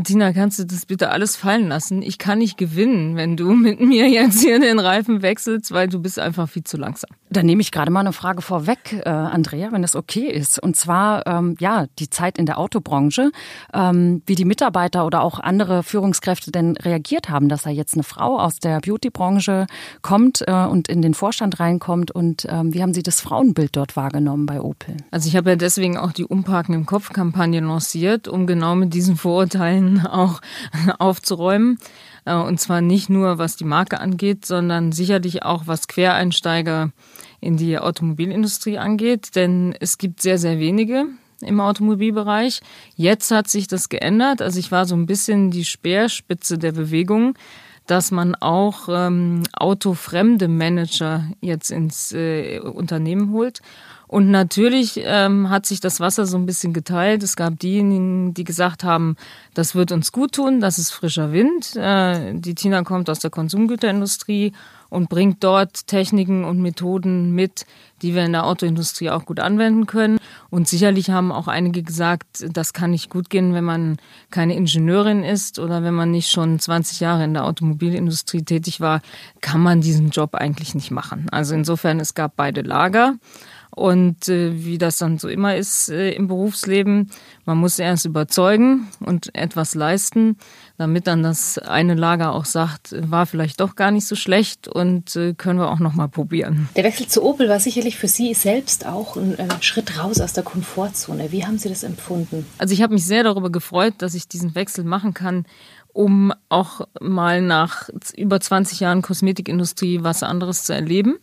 Tina, 0.03 0.33
kannst 0.33 0.59
du 0.59 0.65
das 0.65 0.87
bitte 0.87 1.11
alles 1.11 1.37
fallen 1.37 1.69
lassen? 1.69 2.03
Ich 2.03 2.19
kann 2.19 2.39
nicht 2.39 2.57
gewinnen, 2.57 3.17
wenn 3.17 3.37
du 3.37 3.53
mit 3.55 3.81
mir 3.81 4.09
jetzt 4.09 4.41
hier 4.41 4.59
den 4.59 4.79
Reifen 4.79 5.23
wechselst, 5.23 5.73
weil 5.73 5.89
du 5.89 6.01
bist 6.01 6.19
einfach 6.19 6.49
viel 6.49 6.65
zu 6.65 6.77
langsam. 6.77 7.11
Dann 7.31 7.47
nehme 7.47 7.63
ich 7.63 7.73
gerade 7.73 7.91
mal 7.91 8.01
eine 8.01 8.13
Frage 8.13 8.43
vorweg, 8.43 9.03
äh, 9.05 9.09
Andrea, 9.09 9.73
wenn 9.73 9.83
das 9.83 9.97
okay 9.97 10.29
ist. 10.29 10.63
Und 10.63 10.77
zwar, 10.77 11.27
ähm, 11.27 11.57
ja, 11.59 11.87
die 11.99 12.09
Zeit 12.09 12.39
in 12.39 12.47
der 12.47 12.59
Autobranche, 12.59 13.33
ähm, 13.73 14.23
wie 14.27 14.37
die 14.37 14.45
Mitarbeiter 14.45 15.05
oder 15.05 15.23
auch 15.23 15.41
andere 15.41 15.83
Führungskräfte 15.83 16.53
denn 16.53 16.77
reagiert 16.77 17.29
haben, 17.31 17.49
dass 17.49 17.63
da 17.63 17.71
jetzt 17.71 17.95
eine 17.95 18.05
Frau 18.05 18.39
aus 18.39 18.61
der 18.61 18.81
Beautybranche 18.81 19.67
kommt 20.03 20.45
äh, 20.47 20.65
und 20.65 20.89
in 20.89 21.03
den 21.03 21.15
Vorstand 21.15 21.59
reinkommt. 21.59 22.13
Und 22.13 22.47
ähm, 22.49 22.73
wie 22.73 22.83
haben 22.83 22.95
Sie 22.95 23.03
das 23.03 23.21
Frauenbild 23.21 23.77
dort 23.77 23.97
wahrgenommen 23.97 24.47
bei 24.47 24.61
Opel? 24.61 24.97
Also 25.11 25.29
ich 25.29 25.37
habe 25.37 25.51
ja 25.51 25.57
deswegen 25.57 25.97
auch 25.97 26.13
die 26.13 26.25
Umparken 26.25 26.75
im 26.75 26.87
Kopf-Kampagne 26.87 27.61
lanciert, 27.61 28.29
um 28.29 28.47
genau 28.47 28.77
mit 28.77 28.95
diesen 28.95 29.17
Vorurteilen 29.17 29.84
Stellen 29.85 30.07
auch 30.07 30.41
aufzuräumen. 30.99 31.79
Äh, 32.25 32.35
und 32.35 32.61
zwar 32.61 32.81
nicht 32.81 33.11
nur, 33.11 33.39
was 33.39 33.57
die 33.57 33.65
Marke 33.65 34.01
angeht, 34.01 34.45
sondern 34.47 34.93
sicherlich 34.93 35.43
auch, 35.43 35.67
was 35.67 35.89
Quereinsteiger 35.89 36.91
in 37.41 37.57
die 37.57 37.79
Automobilindustrie 37.79 38.79
angeht. 38.79 39.37
Denn 39.37 39.75
es 39.81 39.99
gibt 39.99 40.23
sehr, 40.23 40.39
sehr 40.39 40.59
wenige 40.59 41.07
im 41.41 41.61
Automobilbereich. 41.61 42.61
Jetzt 42.97 43.31
hat 43.31 43.49
sich 43.49 43.67
das 43.67 43.89
geändert. 43.89 44.41
Also 44.41 44.59
ich 44.59 44.73
war 44.73 44.87
so 44.87 44.95
ein 44.95 45.07
bisschen 45.07 45.51
die 45.51 45.65
Speerspitze 45.65 46.59
der 46.59 46.73
Bewegung 46.73 47.35
dass 47.87 48.11
man 48.11 48.35
auch 48.35 48.89
ähm, 48.89 49.43
autofremde 49.53 50.49
Manager 50.49 51.25
jetzt 51.43 51.71
ins 51.71 52.13
äh, 52.13 52.59
Unternehmen 52.61 53.31
holt 53.31 53.61
Und 54.15 54.31
natürlich 54.31 55.01
ähm, 55.03 55.51
hat 55.51 55.67
sich 55.67 55.81
das 55.81 55.99
Wasser 55.99 56.25
so 56.25 56.37
ein 56.37 56.47
bisschen 56.47 56.73
geteilt. 56.73 57.25
Es 57.25 57.35
gab 57.35 57.59
diejenigen, 57.59 58.33
die 58.33 58.45
gesagt 58.45 58.85
haben, 58.85 59.17
das 59.55 59.75
wird 59.75 59.91
uns 59.91 60.13
gut 60.13 60.31
tun, 60.37 60.61
das 60.61 60.79
ist 60.79 60.93
frischer 60.93 61.33
Wind. 61.33 61.75
Äh, 61.75 62.33
die 62.35 62.55
Tina 62.55 62.85
kommt 62.85 63.11
aus 63.11 63.19
der 63.19 63.33
Konsumgüterindustrie 63.33 64.53
und 64.89 65.09
bringt 65.09 65.43
dort 65.43 65.89
Techniken 65.89 66.45
und 66.45 66.63
Methoden 66.63 67.33
mit, 67.33 67.67
die 68.03 68.15
wir 68.15 68.25
in 68.25 68.31
der 68.31 68.47
Autoindustrie 68.47 69.11
auch 69.11 69.25
gut 69.27 69.41
anwenden 69.41 69.87
können. 69.87 70.21
Und 70.49 70.69
sicherlich 70.69 71.11
haben 71.11 71.33
auch 71.33 71.49
einige 71.49 71.83
gesagt, 71.83 72.47
das 72.53 72.73
kann 72.73 72.93
nicht 72.93 73.11
gut 73.11 73.31
gehen, 73.31 73.53
wenn 73.53 73.65
man 73.65 73.97
keine 74.31 74.55
Ingenieurin 74.55 75.25
ist 75.25 75.59
oder 75.59 75.83
wenn 75.83 75.95
man 75.95 76.13
nicht 76.13 76.31
schon 76.31 76.61
20 76.61 77.01
Jahre 77.01 77.25
in 77.25 77.35
der 77.35 77.47
Automobilindustrie 77.47 78.43
tätig 78.43 78.81
war, 78.81 79.03
kann 79.41 79.61
man 79.61 79.81
diesen 79.81 80.11
Job 80.11 80.37
eigentlich 80.37 80.77
nicht 80.77 80.93
machen. 80.93 81.27
Also 81.33 81.57
insofern, 81.57 81.99
es 81.99 82.15
gab 82.15 82.37
beide 82.37 82.61
Lager. 82.61 83.15
Und 83.75 84.29
äh, 84.29 84.65
wie 84.65 84.79
das 84.79 84.99
dann 84.99 85.19
so 85.19 85.29
immer 85.29 85.57
ist 85.57 85.89
äh, 85.89 86.13
im 86.13 86.29
Berufsleben, 86.29 87.11
man 87.45 87.59
muss 87.59 87.81
erst 87.81 88.05
überzeugen 88.05 88.87
und 89.01 89.35
etwas 89.35 89.75
leisten, 89.75 90.37
damit 90.79 91.09
dann 91.09 91.25
das 91.25 91.59
eine 91.59 91.95
Lager 91.95 92.35
auch 92.35 92.45
sagt, 92.45 92.95
war 93.11 93.27
vielleicht 93.27 93.61
doch 93.61 93.75
gar 93.75 93.91
nicht 93.91 94.07
so 94.07 94.15
schlecht 94.15 94.69
und 94.69 95.17
äh, 95.17 95.35
können 95.35 95.59
wir 95.59 95.71
auch 95.71 95.81
noch 95.81 95.95
mal 95.95 96.07
probieren. 96.07 96.69
Der 96.77 96.85
Wechsel 96.85 97.09
zu 97.09 97.25
Opel 97.25 97.49
war 97.49 97.59
sicherlich 97.59 97.97
für 97.97 98.07
Sie 98.07 98.33
selbst 98.35 98.87
auch 98.87 99.17
ein, 99.17 99.37
ein 99.41 99.61
Schritt 99.61 99.99
raus 99.99 100.21
aus 100.21 100.33
der 100.33 100.45
Komfortzone. 100.45 101.33
Wie 101.33 101.45
haben 101.45 101.59
Sie 101.59 101.69
das 101.69 101.83
empfunden? 101.83 102.47
Also 102.59 102.75
ich 102.75 102.81
habe 102.81 102.95
mich 102.95 103.05
sehr 103.05 103.25
darüber 103.25 103.51
gefreut, 103.51 103.95
dass 103.99 104.15
ich 104.15 104.29
diesen 104.29 104.55
Wechsel 104.55 104.85
machen 104.85 105.15
kann, 105.15 105.47
um 105.93 106.33
auch 106.49 106.83
mal 107.01 107.43
nach 107.43 107.89
über 108.17 108.41
20 108.41 108.79
Jahren 108.81 109.03
Kosmetikindustrie 109.03 110.03
was 110.03 110.23
anderes 110.23 110.63
zu 110.63 110.75
erleben. 110.75 111.19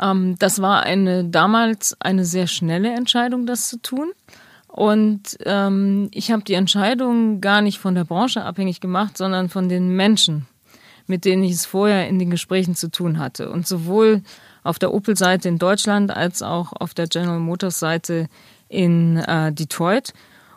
Ähm, 0.00 0.36
das 0.38 0.60
war 0.60 0.82
eine 0.82 1.24
damals 1.24 1.96
eine 2.00 2.24
sehr 2.24 2.46
schnelle 2.46 2.92
Entscheidung, 2.92 3.46
das 3.46 3.68
zu 3.68 3.80
tun. 3.80 4.10
Und 4.68 5.38
ähm, 5.44 6.08
ich 6.12 6.30
habe 6.30 6.42
die 6.44 6.54
Entscheidung 6.54 7.40
gar 7.40 7.62
nicht 7.62 7.78
von 7.78 7.94
der 7.94 8.04
Branche 8.04 8.44
abhängig 8.44 8.80
gemacht, 8.80 9.16
sondern 9.16 9.48
von 9.48 9.68
den 9.68 9.96
Menschen, 9.96 10.46
mit 11.06 11.24
denen 11.24 11.42
ich 11.42 11.52
es 11.52 11.66
vorher 11.66 12.08
in 12.08 12.18
den 12.18 12.30
Gesprächen 12.30 12.76
zu 12.76 12.90
tun 12.90 13.18
hatte. 13.18 13.50
Und 13.50 13.66
sowohl 13.66 14.22
auf 14.62 14.78
der 14.78 14.92
Opel-Seite 14.92 15.48
in 15.48 15.58
Deutschland 15.58 16.10
als 16.10 16.42
auch 16.42 16.72
auf 16.72 16.94
der 16.94 17.06
General 17.06 17.40
Motors-Seite 17.40 18.28
in 18.68 19.16
äh, 19.16 19.52
Detroit. 19.52 20.12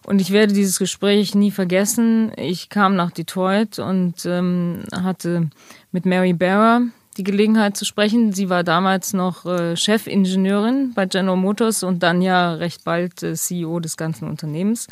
Und 0.05 0.19
ich 0.19 0.31
werde 0.31 0.53
dieses 0.53 0.79
Gespräch 0.79 1.36
nie 1.36 1.51
vergessen. 1.51 2.31
Ich 2.36 2.69
kam 2.69 2.95
nach 2.95 3.12
Detroit 3.12 3.79
und 3.79 4.25
ähm, 4.25 4.83
hatte 4.93 5.50
mit 5.91 6.05
Mary 6.05 6.33
Barra, 6.33 6.81
die 7.18 7.24
Gelegenheit 7.24 7.75
zu 7.75 7.86
sprechen. 7.86 8.32
Sie 8.34 8.50
war 8.50 8.63
damals 8.63 9.13
noch 9.13 9.46
äh, 9.46 9.75
Chefingenieurin 9.75 10.94
bei 10.94 11.06
General 11.06 11.38
Motors 11.38 11.84
und 11.84 12.03
dann 12.03 12.22
ja 12.22 12.53
recht 12.53 12.84
bald 12.84 13.22
äh, 13.24 13.34
CEO 13.34 13.80
des 13.80 13.98
ganzen 13.98 14.30
Unternehmens. 14.30 14.88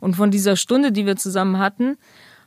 Und 0.00 0.16
von 0.16 0.30
dieser 0.30 0.56
Stunde, 0.56 0.92
die 0.92 1.06
wir 1.06 1.16
zusammen 1.16 1.58
hatten, 1.58 1.98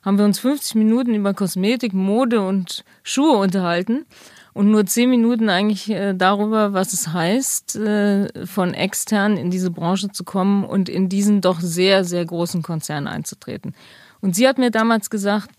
haben 0.04 0.18
wir 0.18 0.25
uns 0.25 0.40
50 0.40 0.75
Minuten 0.75 1.13
über 1.13 1.34
Kosmetik, 1.34 1.94
Mode 1.94 2.42
und 2.42 2.84
Schuhe 3.04 3.38
unterhalten 3.38 4.06
und 4.54 4.72
nur 4.72 4.86
10 4.86 5.10
Minuten 5.10 5.50
eigentlich 5.50 5.90
äh, 5.90 6.13
darüber, 6.13 6.74
was 6.74 6.94
es 6.94 7.10
heißt, 7.10 7.75
äh, 7.78 8.46
von 8.46 8.74
extern 8.74 9.38
in 9.38 9.51
diese 9.51 9.70
Branche 9.70 10.12
zu 10.12 10.24
kommen 10.24 10.66
und 10.66 10.90
in 10.90 11.08
diesen 11.08 11.42
doch 11.42 11.60
sehr, 11.60 12.04
sehr 12.04 12.25
großen 12.25 12.63
Konzern 12.63 13.08
einzutreten. 13.08 13.75
Und 14.20 14.36
sie 14.36 14.48
hat 14.48 14.58
mir 14.58 14.72
damals 14.72 15.10
gesagt, 15.10 15.50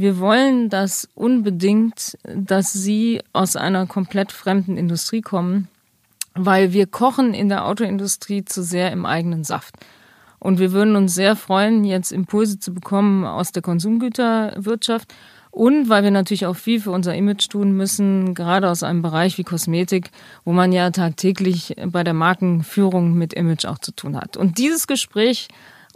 wir 0.00 0.18
wollen 0.18 0.70
das 0.70 1.08
unbedingt, 1.14 2.16
dass 2.24 2.72
Sie 2.72 3.20
aus 3.34 3.54
einer 3.56 3.86
komplett 3.86 4.32
fremden 4.32 4.78
Industrie 4.78 5.20
kommen, 5.20 5.68
weil 6.34 6.72
wir 6.72 6.86
kochen 6.86 7.34
in 7.34 7.50
der 7.50 7.66
Autoindustrie 7.66 8.44
zu 8.44 8.62
sehr 8.62 8.92
im 8.92 9.04
eigenen 9.04 9.44
Saft. 9.44 9.74
Und 10.38 10.58
wir 10.58 10.72
würden 10.72 10.96
uns 10.96 11.14
sehr 11.14 11.36
freuen, 11.36 11.84
jetzt 11.84 12.12
Impulse 12.12 12.58
zu 12.58 12.72
bekommen 12.72 13.26
aus 13.26 13.52
der 13.52 13.60
Konsumgüterwirtschaft 13.60 15.12
und 15.50 15.90
weil 15.90 16.02
wir 16.02 16.10
natürlich 16.10 16.46
auch 16.46 16.56
viel 16.56 16.80
für 16.80 16.92
unser 16.92 17.14
Image 17.14 17.50
tun 17.50 17.72
müssen, 17.72 18.34
gerade 18.34 18.70
aus 18.70 18.82
einem 18.82 19.02
Bereich 19.02 19.36
wie 19.36 19.44
Kosmetik, 19.44 20.10
wo 20.44 20.52
man 20.52 20.72
ja 20.72 20.90
tagtäglich 20.90 21.76
bei 21.86 22.04
der 22.04 22.14
Markenführung 22.14 23.12
mit 23.14 23.34
Image 23.34 23.66
auch 23.66 23.78
zu 23.78 23.92
tun 23.92 24.16
hat. 24.16 24.38
Und 24.38 24.56
dieses 24.56 24.86
Gespräch 24.86 25.48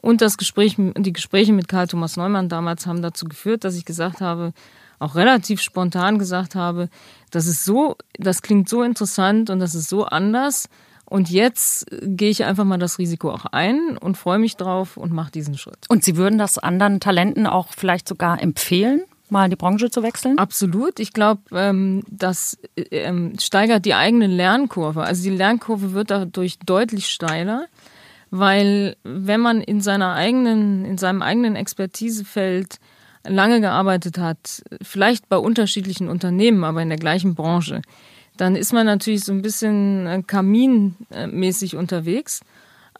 und 0.04 0.20
das 0.20 0.36
Gespräch, 0.36 0.76
die 0.76 1.12
Gespräche 1.14 1.54
mit 1.54 1.66
Karl 1.66 1.86
Thomas 1.86 2.18
Neumann 2.18 2.50
damals 2.50 2.86
haben 2.86 3.00
dazu 3.00 3.24
geführt, 3.24 3.64
dass 3.64 3.74
ich 3.74 3.86
gesagt 3.86 4.20
habe, 4.20 4.52
auch 4.98 5.14
relativ 5.14 5.62
spontan 5.62 6.18
gesagt 6.18 6.54
habe, 6.54 6.90
das 7.30 7.46
ist 7.46 7.64
so, 7.64 7.96
das 8.18 8.42
klingt 8.42 8.68
so 8.68 8.82
interessant 8.82 9.48
und 9.48 9.60
das 9.60 9.74
ist 9.74 9.88
so 9.88 10.04
anders. 10.04 10.68
Und 11.06 11.30
jetzt 11.30 11.86
gehe 12.02 12.28
ich 12.28 12.44
einfach 12.44 12.64
mal 12.64 12.78
das 12.78 12.98
Risiko 12.98 13.30
auch 13.30 13.46
ein 13.46 13.96
und 13.96 14.16
freue 14.18 14.38
mich 14.38 14.56
drauf 14.56 14.98
und 14.98 15.10
mache 15.10 15.32
diesen 15.32 15.56
Schritt. 15.56 15.86
Und 15.88 16.04
Sie 16.04 16.16
würden 16.16 16.38
das 16.38 16.58
anderen 16.58 17.00
Talenten 17.00 17.46
auch 17.46 17.68
vielleicht 17.74 18.06
sogar 18.06 18.42
empfehlen? 18.42 19.04
mal 19.30 19.44
in 19.44 19.50
die 19.50 19.56
Branche 19.56 19.90
zu 19.90 20.02
wechseln? 20.02 20.38
Absolut. 20.38 21.00
Ich 21.00 21.14
glaube, 21.14 21.40
ähm, 21.52 22.02
das 22.10 22.58
ähm, 22.76 23.32
steigert 23.40 23.86
die 23.86 23.94
eigene 23.94 24.26
Lernkurve. 24.26 25.02
Also 25.02 25.22
die 25.22 25.34
Lernkurve 25.34 25.92
wird 25.92 26.10
dadurch 26.10 26.58
deutlich 26.58 27.08
steiler 27.08 27.66
weil 28.36 28.96
wenn 29.04 29.40
man 29.40 29.60
in 29.60 29.80
seiner 29.80 30.14
eigenen, 30.14 30.84
in 30.84 30.98
seinem 30.98 31.22
eigenen 31.22 31.54
Expertisefeld 31.54 32.80
lange 33.24 33.60
gearbeitet 33.60 34.18
hat, 34.18 34.60
vielleicht 34.82 35.28
bei 35.28 35.36
unterschiedlichen 35.36 36.08
Unternehmen, 36.08 36.64
aber 36.64 36.82
in 36.82 36.88
der 36.88 36.98
gleichen 36.98 37.36
Branche, 37.36 37.80
dann 38.36 38.56
ist 38.56 38.72
man 38.72 38.86
natürlich 38.86 39.22
so 39.22 39.30
ein 39.30 39.40
bisschen 39.40 40.08
äh, 40.08 40.22
kaminmäßig 40.26 41.76
unterwegs. 41.76 42.40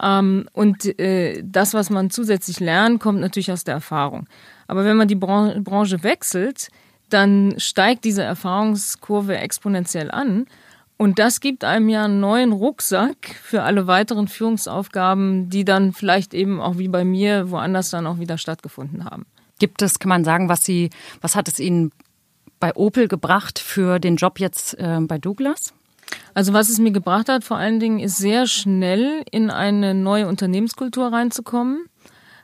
Ähm, 0.00 0.48
und 0.52 1.00
äh, 1.00 1.42
das, 1.44 1.74
was 1.74 1.90
man 1.90 2.10
zusätzlich 2.10 2.60
lernt, 2.60 3.00
kommt 3.00 3.18
natürlich 3.18 3.50
aus 3.50 3.64
der 3.64 3.74
Erfahrung. 3.74 4.28
Aber 4.68 4.84
wenn 4.84 4.96
man 4.96 5.08
die 5.08 5.16
Branche 5.16 6.04
wechselt, 6.04 6.68
dann 7.10 7.54
steigt 7.58 8.04
diese 8.04 8.22
Erfahrungskurve 8.22 9.36
exponentiell 9.36 10.12
an. 10.12 10.46
Und 11.04 11.18
das 11.18 11.40
gibt 11.40 11.64
einem 11.64 11.90
ja 11.90 12.06
einen 12.06 12.18
neuen 12.18 12.52
Rucksack 12.52 13.36
für 13.42 13.62
alle 13.62 13.86
weiteren 13.86 14.26
Führungsaufgaben, 14.26 15.50
die 15.50 15.66
dann 15.66 15.92
vielleicht 15.92 16.32
eben 16.32 16.62
auch 16.62 16.78
wie 16.78 16.88
bei 16.88 17.04
mir 17.04 17.50
woanders 17.50 17.90
dann 17.90 18.06
auch 18.06 18.20
wieder 18.20 18.38
stattgefunden 18.38 19.04
haben. 19.04 19.26
Gibt 19.58 19.82
es, 19.82 19.98
kann 19.98 20.08
man 20.08 20.24
sagen, 20.24 20.48
was 20.48 20.64
Sie, 20.64 20.88
was 21.20 21.36
hat 21.36 21.46
es 21.46 21.60
Ihnen 21.60 21.92
bei 22.58 22.74
Opel 22.74 23.06
gebracht 23.06 23.58
für 23.58 23.98
den 23.98 24.16
Job 24.16 24.40
jetzt 24.40 24.78
äh, 24.78 24.98
bei 25.02 25.18
Douglas? 25.18 25.74
Also 26.32 26.54
was 26.54 26.70
es 26.70 26.78
mir 26.78 26.90
gebracht 26.90 27.28
hat, 27.28 27.44
vor 27.44 27.58
allen 27.58 27.80
Dingen, 27.80 27.98
ist 27.98 28.16
sehr 28.16 28.46
schnell 28.46 29.24
in 29.30 29.50
eine 29.50 29.92
neue 29.92 30.26
Unternehmenskultur 30.26 31.12
reinzukommen, 31.12 31.84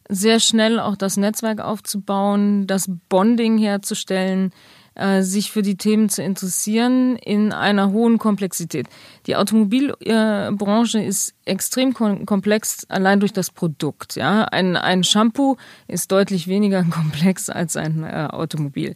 sehr 0.07 0.38
schnell 0.38 0.81
auch 0.81 0.97
das 0.97 1.17
Netzwerk 1.17 1.62
aufzubauen, 1.62 2.67
das 2.67 2.90
Bonding 3.09 3.57
herzustellen, 3.57 4.52
äh, 5.00 5.23
sich 5.23 5.50
für 5.50 5.62
die 5.62 5.76
Themen 5.76 6.09
zu 6.09 6.23
interessieren 6.23 7.16
in 7.16 7.52
einer 7.52 7.90
hohen 7.90 8.19
Komplexität. 8.19 8.87
Die 9.26 9.35
Automobilbranche 9.35 11.02
ist 11.02 11.35
extrem 11.47 11.95
komplex 11.95 12.85
allein 12.88 13.19
durch 13.19 13.33
das 13.33 13.50
Produkt. 13.50 14.16
Ja, 14.16 14.45
ein, 14.45 14.76
ein 14.76 15.02
Shampoo 15.02 15.57
ist 15.88 16.12
deutlich 16.12 16.49
weniger 16.49 16.85
komplex 16.90 17.49
als 17.49 17.76
ein 17.76 18.04
äh, 18.04 18.28
Automobil. 18.30 18.95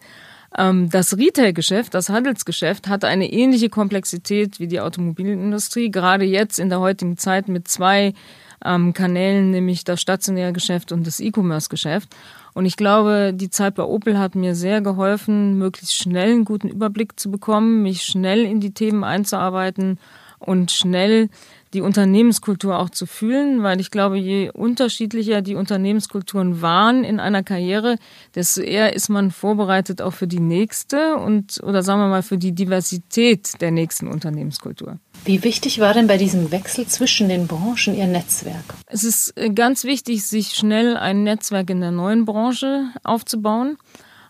Ähm, 0.56 0.90
das 0.90 1.16
Retail-Geschäft, 1.16 1.94
das 1.94 2.11
Handelsgeschäft 2.11 2.87
hat 2.88 3.04
eine 3.04 3.32
ähnliche 3.32 3.70
Komplexität 3.70 4.61
wie 4.61 4.68
die 4.68 4.80
Automobilindustrie, 4.80 5.90
gerade 5.90 6.25
jetzt 6.25 6.58
in 6.58 6.68
der 6.68 6.80
heutigen 6.80 7.16
Zeit 7.16 7.49
mit 7.49 7.66
zwei 7.66 8.12
ähm, 8.64 8.92
Kanälen, 8.92 9.50
nämlich 9.50 9.84
das 9.84 10.00
stationäre 10.00 10.52
Geschäft 10.52 10.92
und 10.92 11.06
das 11.06 11.20
E-Commerce-Geschäft. 11.20 12.14
Und 12.54 12.66
ich 12.66 12.76
glaube, 12.76 13.32
die 13.34 13.50
Zeit 13.50 13.75
bei 13.75 13.82
Opel 13.82 14.18
hat 14.18 14.34
mir 14.34 14.54
sehr 14.54 14.80
geholfen, 14.80 15.58
möglichst 15.58 15.96
schnell 15.96 16.32
einen 16.32 16.44
guten 16.44 16.68
Überblick 16.68 17.18
zu 17.18 17.30
bekommen, 17.30 17.82
mich 17.82 18.02
schnell 18.02 18.44
in 18.44 18.61
die 18.61 18.73
Themen 18.73 19.02
einzuarbeiten 19.02 19.99
und 20.38 20.70
schnell 20.70 21.30
die 21.73 21.80
Unternehmenskultur 21.80 22.78
auch 22.78 22.90
zu 22.90 23.06
fühlen, 23.06 23.62
weil 23.62 23.80
ich 23.80 23.90
glaube, 23.90 24.16
je 24.16 24.50
unterschiedlicher 24.50 25.42
die 25.42 25.56
Unternehmenskulturen 25.56 26.62
waren 26.62 27.02
in 27.02 27.18
einer 27.18 27.42
Karriere, 27.42 27.96
desto 28.34 28.61
eher 28.61 28.94
ist 28.94 29.08
man 29.08 29.32
vorbereitet 29.32 30.00
auch 30.00 30.12
für 30.12 30.28
die 30.28 30.40
nächste 30.40 31.16
und 31.16 31.61
oder 31.64 31.82
sagen 31.82 32.00
wir 32.00 32.08
mal 32.08 32.23
für 32.23 32.38
die 32.38 32.52
Diversität 32.52 33.61
der 33.61 33.73
nächsten 33.73 34.06
Unternehmenskultur. 34.06 34.99
Wie 35.25 35.43
wichtig 35.43 35.81
war 35.81 35.95
denn 35.95 36.07
bei 36.07 36.19
diesem 36.19 36.50
Wechsel 36.50 36.87
zwischen 36.87 37.31
den 37.31 37.47
Branchen 37.47 37.97
Ihr 37.97 38.07
Netzwerk? 38.07 38.75
Es 38.88 39.04
ist 39.04 39.33
äh, 39.38 39.49
ganz 39.49 39.85
wichtig, 39.85 40.26
sich 40.26 40.49
schnell 40.49 40.99
ein 40.99 41.23
Netzwerk 41.23 41.71
in 41.71 41.81
der 41.81 41.93
neuen 41.93 42.26
Branche 42.26 42.90
aufzubauen. 43.04 43.78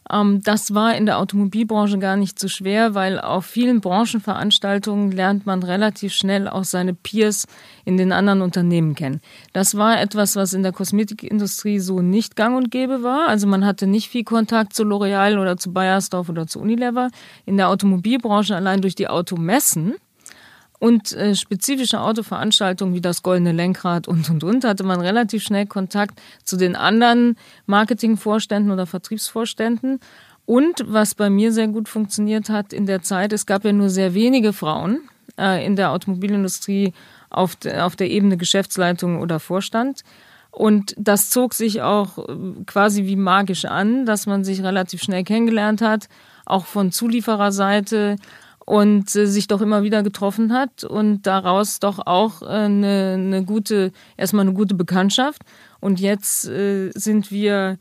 Ähm, 0.08 0.40
das 0.44 0.72
war 0.72 0.94
in 0.94 1.06
der 1.06 1.18
Automobilbranche 1.18 1.98
gar 1.98 2.16
nicht 2.16 2.38
so 2.38 2.46
schwer, 2.46 2.94
weil 2.94 3.18
auf 3.18 3.44
vielen 3.44 3.80
Branchenveranstaltungen 3.80 5.10
lernt 5.10 5.46
man 5.46 5.64
relativ 5.64 6.12
schnell 6.12 6.46
auch 6.46 6.62
seine 6.62 6.94
Peers 6.94 7.46
in 7.84 7.96
den 7.96 8.12
anderen 8.12 8.42
Unternehmen 8.42 8.94
kennen. 8.94 9.20
Das 9.52 9.76
war 9.76 10.00
etwas, 10.00 10.36
was 10.36 10.52
in 10.52 10.62
der 10.62 10.72
Kosmetikindustrie 10.72 11.80
so 11.80 12.02
nicht 12.02 12.36
gang 12.36 12.56
und 12.56 12.70
gäbe 12.70 13.02
war. 13.02 13.26
Also 13.26 13.48
man 13.48 13.66
hatte 13.66 13.88
nicht 13.88 14.10
viel 14.10 14.22
Kontakt 14.22 14.74
zu 14.74 14.84
L'Oreal 14.84 15.40
oder 15.40 15.56
zu 15.56 15.72
Bayersdorf 15.72 16.28
oder 16.28 16.46
zu 16.46 16.60
Unilever. 16.60 17.08
In 17.46 17.56
der 17.56 17.68
Automobilbranche 17.68 18.54
allein 18.54 18.80
durch 18.80 18.94
die 18.94 19.08
Automessen 19.08 19.94
und 20.84 21.12
äh, 21.12 21.34
spezifische 21.34 21.98
Autoveranstaltungen 21.98 22.92
wie 22.92 23.00
das 23.00 23.22
Goldene 23.22 23.52
Lenkrad 23.52 24.06
und 24.06 24.28
und 24.28 24.44
und 24.44 24.64
hatte 24.64 24.84
man 24.84 25.00
relativ 25.00 25.42
schnell 25.42 25.64
Kontakt 25.64 26.20
zu 26.44 26.58
den 26.58 26.76
anderen 26.76 27.38
Marketingvorständen 27.64 28.70
oder 28.70 28.84
Vertriebsvorständen. 28.84 29.98
Und 30.44 30.84
was 30.86 31.14
bei 31.14 31.30
mir 31.30 31.52
sehr 31.52 31.68
gut 31.68 31.88
funktioniert 31.88 32.50
hat 32.50 32.74
in 32.74 32.84
der 32.84 33.00
Zeit, 33.00 33.32
es 33.32 33.46
gab 33.46 33.64
ja 33.64 33.72
nur 33.72 33.88
sehr 33.88 34.12
wenige 34.12 34.52
Frauen 34.52 35.08
äh, 35.38 35.64
in 35.64 35.74
der 35.74 35.90
Automobilindustrie 35.90 36.92
auf, 37.30 37.56
de, 37.56 37.80
auf 37.80 37.96
der 37.96 38.10
Ebene 38.10 38.36
Geschäftsleitung 38.36 39.22
oder 39.22 39.40
Vorstand. 39.40 40.02
Und 40.50 40.94
das 40.98 41.30
zog 41.30 41.54
sich 41.54 41.80
auch 41.80 42.18
äh, 42.18 42.34
quasi 42.66 43.06
wie 43.06 43.16
magisch 43.16 43.64
an, 43.64 44.04
dass 44.04 44.26
man 44.26 44.44
sich 44.44 44.62
relativ 44.62 45.02
schnell 45.02 45.24
kennengelernt 45.24 45.80
hat, 45.80 46.10
auch 46.44 46.66
von 46.66 46.92
Zuliefererseite 46.92 48.16
und 48.66 49.14
äh, 49.14 49.26
sich 49.26 49.46
doch 49.46 49.60
immer 49.60 49.82
wieder 49.82 50.02
getroffen 50.02 50.52
hat 50.52 50.84
und 50.84 51.22
daraus 51.22 51.80
doch 51.80 52.06
auch 52.06 52.42
äh, 52.42 52.46
eine, 52.46 53.14
eine 53.18 53.44
gute, 53.44 53.92
erstmal 54.16 54.46
eine 54.46 54.54
gute 54.54 54.74
Bekanntschaft. 54.74 55.42
Und 55.80 56.00
jetzt 56.00 56.48
äh, 56.48 56.90
sind 56.94 57.30
wir 57.30 57.78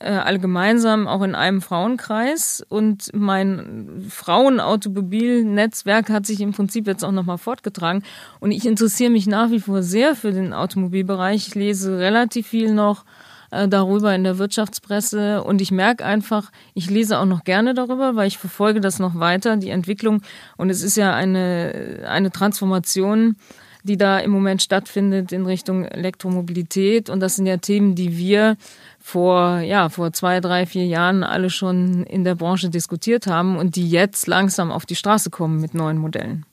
äh, 0.00 0.12
alle 0.12 0.38
gemeinsam 0.38 1.06
auch 1.06 1.22
in 1.22 1.34
einem 1.34 1.62
Frauenkreis 1.62 2.64
und 2.68 3.10
mein 3.14 4.04
Frauenautomobilnetzwerk 4.08 6.10
hat 6.10 6.26
sich 6.26 6.40
im 6.40 6.52
Prinzip 6.52 6.86
jetzt 6.86 7.04
auch 7.04 7.12
nochmal 7.12 7.38
fortgetragen 7.38 8.02
und 8.40 8.50
ich 8.50 8.66
interessiere 8.66 9.10
mich 9.10 9.26
nach 9.26 9.50
wie 9.50 9.60
vor 9.60 9.82
sehr 9.82 10.14
für 10.14 10.32
den 10.32 10.54
Automobilbereich. 10.54 11.48
Ich 11.48 11.54
lese 11.54 11.98
relativ 11.98 12.48
viel 12.48 12.72
noch 12.72 13.04
äh, 13.50 13.68
darüber 13.68 14.14
in 14.14 14.24
der 14.24 14.38
Wirtschaftspresse. 14.38 15.42
Und 15.42 15.60
ich 15.60 15.70
merke 15.70 16.04
einfach, 16.04 16.50
ich 16.74 16.90
lese 16.90 17.18
auch 17.18 17.26
noch 17.26 17.44
gerne 17.44 17.74
darüber, 17.74 18.16
weil 18.16 18.28
ich 18.28 18.38
verfolge 18.38 18.80
das 18.80 18.98
noch 18.98 19.18
weiter, 19.18 19.56
die 19.56 19.70
Entwicklung. 19.70 20.22
Und 20.56 20.70
es 20.70 20.82
ist 20.82 20.96
ja 20.96 21.14
eine, 21.14 22.04
eine 22.06 22.30
Transformation, 22.30 23.36
die 23.82 23.96
da 23.96 24.18
im 24.18 24.30
Moment 24.30 24.62
stattfindet 24.62 25.32
in 25.32 25.46
Richtung 25.46 25.84
Elektromobilität. 25.84 27.08
Und 27.10 27.20
das 27.20 27.36
sind 27.36 27.46
ja 27.46 27.56
Themen, 27.56 27.94
die 27.94 28.16
wir 28.16 28.56
vor, 29.00 29.60
ja, 29.60 29.88
vor 29.88 30.12
zwei, 30.12 30.40
drei, 30.40 30.66
vier 30.66 30.86
Jahren 30.86 31.24
alle 31.24 31.50
schon 31.50 32.04
in 32.04 32.24
der 32.24 32.34
Branche 32.34 32.68
diskutiert 32.68 33.26
haben 33.26 33.56
und 33.56 33.76
die 33.76 33.88
jetzt 33.88 34.26
langsam 34.26 34.70
auf 34.70 34.84
die 34.84 34.96
Straße 34.96 35.30
kommen 35.30 35.60
mit 35.60 35.74
neuen 35.74 35.98
Modellen. 35.98 36.44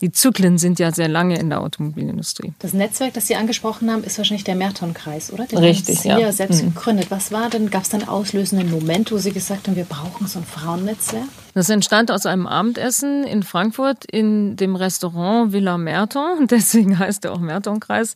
Die 0.00 0.12
Zyklen 0.12 0.58
sind 0.58 0.78
ja 0.78 0.92
sehr 0.92 1.08
lange 1.08 1.38
in 1.38 1.50
der 1.50 1.60
Automobilindustrie. 1.60 2.52
Das 2.60 2.72
Netzwerk, 2.72 3.14
das 3.14 3.26
Sie 3.26 3.34
angesprochen 3.34 3.90
haben, 3.90 4.04
ist 4.04 4.16
wahrscheinlich 4.18 4.44
der 4.44 4.54
Merton-Kreis, 4.54 5.32
oder? 5.32 5.46
Den 5.46 5.58
Richtig, 5.58 5.98
haben 5.98 6.18
Sie 6.18 6.22
ja. 6.22 6.30
selbst 6.30 6.62
mhm. 6.62 6.74
gegründet. 6.74 7.10
Was 7.10 7.32
war 7.32 7.50
denn, 7.50 7.68
gab 7.68 7.82
es 7.82 7.88
dann 7.88 8.06
auslösenden 8.06 8.70
Moment, 8.70 9.10
wo 9.10 9.18
Sie 9.18 9.32
gesagt 9.32 9.66
haben, 9.66 9.74
wir 9.74 9.84
brauchen 9.84 10.28
so 10.28 10.38
ein 10.38 10.44
Frauennetzwerk? 10.44 11.24
Das 11.54 11.68
entstand 11.68 12.12
aus 12.12 12.26
einem 12.26 12.46
Abendessen 12.46 13.24
in 13.24 13.42
Frankfurt 13.42 14.04
in 14.04 14.54
dem 14.54 14.76
Restaurant 14.76 15.52
Villa 15.52 15.78
Merton. 15.78 16.46
Deswegen 16.50 16.96
heißt 16.98 17.24
er 17.24 17.32
auch 17.32 17.40
Merton-Kreis. 17.40 18.14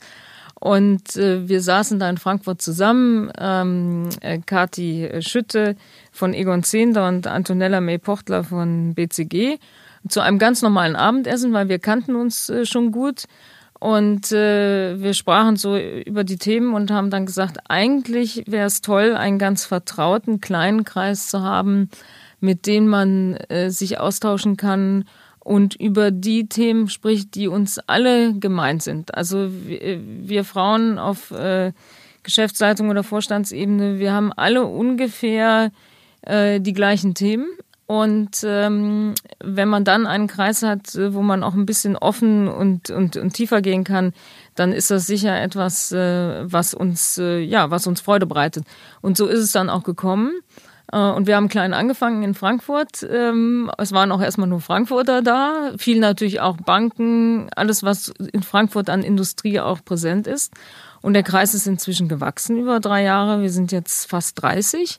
Und 0.55 1.17
äh, 1.17 1.49
wir 1.49 1.61
saßen 1.61 1.99
da 1.99 2.09
in 2.09 2.19
Frankfurt 2.19 2.63
zusammen, 2.63 3.33
ähm, 3.37 4.09
äh, 4.21 4.39
Kati 4.39 5.11
Schütte 5.19 5.75
von 6.13 6.33
Egon 6.35 6.63
Zehnder 6.63 7.09
und 7.09 7.27
Antonella 7.27 7.81
May 7.81 7.99
Pochtler 7.99 8.45
von 8.45 8.95
BCG 8.95 9.59
zu 10.09 10.21
einem 10.21 10.39
ganz 10.39 10.63
normalen 10.63 10.97
Abendessen, 10.97 11.53
weil 11.53 11.69
wir 11.69 11.79
kannten 11.79 12.15
uns 12.15 12.49
äh, 12.49 12.67
schon 12.67 12.93
gut. 12.93 13.25
Und 13.79 14.31
äh, 14.31 15.01
wir 15.01 15.13
sprachen 15.13 15.57
so 15.57 15.77
über 15.77 16.23
die 16.23 16.37
Themen 16.37 16.73
und 16.73 16.93
haben 16.93 17.11
dann 17.11 17.27
gesagt, 17.27 17.59
eigentlich 17.69 18.45
wäre 18.47 18.67
es 18.67 18.81
toll, 18.81 19.17
einen 19.17 19.41
ganz 19.41 19.65
vertrauten 19.65 20.41
kleinen 20.41 20.85
Kreis 20.85 21.27
zu 21.27 21.43
haben, 21.43 21.91
mit 22.39 22.67
dem 22.67 22.87
man 22.87 23.35
äh, 23.49 23.71
sich 23.71 23.99
austauschen 23.99 24.57
kann 24.57 25.05
und 25.41 25.75
über 25.75 26.13
die 26.13 26.49
Themen 26.49 26.89
spricht, 26.89 27.35
die 27.35 27.49
uns 27.49 27.81
alle 27.81 28.35
gemeint 28.35 28.85
sind. 28.85 29.17
Also 29.17 29.51
wir, 29.51 30.45
Frauen 30.45 31.01
auf 31.01 31.33
Geschäftsleitung 32.23 32.91
oder 32.91 33.03
Vorstandsebene, 33.03 33.99
wir 33.99 34.13
haben 34.13 34.33
alle 34.33 34.65
ungefähr 34.65 35.73
äh, 36.23 36.61
die 36.61 36.73
gleichen 36.73 37.15
Themen. 37.15 37.47
Und 37.93 38.43
ähm, 38.43 39.13
wenn 39.45 39.69
man 39.69 39.85
dann 39.85 40.07
einen 40.07 40.27
Kreis 40.27 40.63
hat, 40.63 40.95
äh, 40.95 41.13
wo 41.13 41.21
man 41.21 41.43
auch 41.43 41.53
ein 41.53 41.67
bisschen 41.67 41.95
offen 41.95 42.49
und, 42.49 42.89
und, 42.89 43.19
und 43.19 43.35
tiefer 43.35 43.61
gehen 43.61 43.85
kann, 43.85 44.15
dann 44.55 44.73
ist 44.73 44.91
das 44.91 45.07
sicher 45.07 45.39
etwas, 45.39 45.93
äh, 45.93 46.51
was 46.51 46.73
uns, 46.73 47.19
äh, 47.19 47.41
ja, 47.41 47.71
was 47.71 47.87
uns 47.87 48.01
Freude 48.01 48.25
bereitet. 48.25 48.65
Und 49.03 49.19
so 49.19 49.27
ist 49.27 49.41
es 49.41 49.53
dann 49.53 49.69
auch 49.69 49.83
gekommen. 49.83 50.33
Äh, 50.91 50.97
und 50.97 51.27
wir 51.27 51.37
haben 51.37 51.51
klein 51.51 51.75
angefangen 51.75 52.23
in 52.23 52.33
Frankfurt. 52.33 53.07
Ähm, 53.11 53.71
es 53.77 53.93
waren 53.93 54.11
auch 54.11 54.23
erstmal 54.23 54.49
nur 54.49 54.63
Frankfurter 54.63 55.21
da, 55.21 55.73
viel 55.77 56.01
natürlich 56.01 56.41
auch 56.41 56.57
Banken, 56.57 57.51
alles, 57.57 57.83
was 57.83 58.09
in 58.33 58.43
Frankfurt 58.43 58.89
an 58.89 59.03
Industrie 59.03 59.61
auch 59.61 59.85
präsent 59.85 60.27
ist. 60.27 60.55
Und 61.03 61.13
der 61.13 61.25
Kreis 61.25 61.53
ist 61.53 61.67
inzwischen 61.67 62.09
gewachsen 62.09 62.57
über 62.57 62.81
drei 62.81 63.03
Jahre. 63.03 63.43
Wir 63.43 63.51
sind 63.51 63.71
jetzt 63.71 64.09
fast 64.09 64.41
30. 64.41 64.99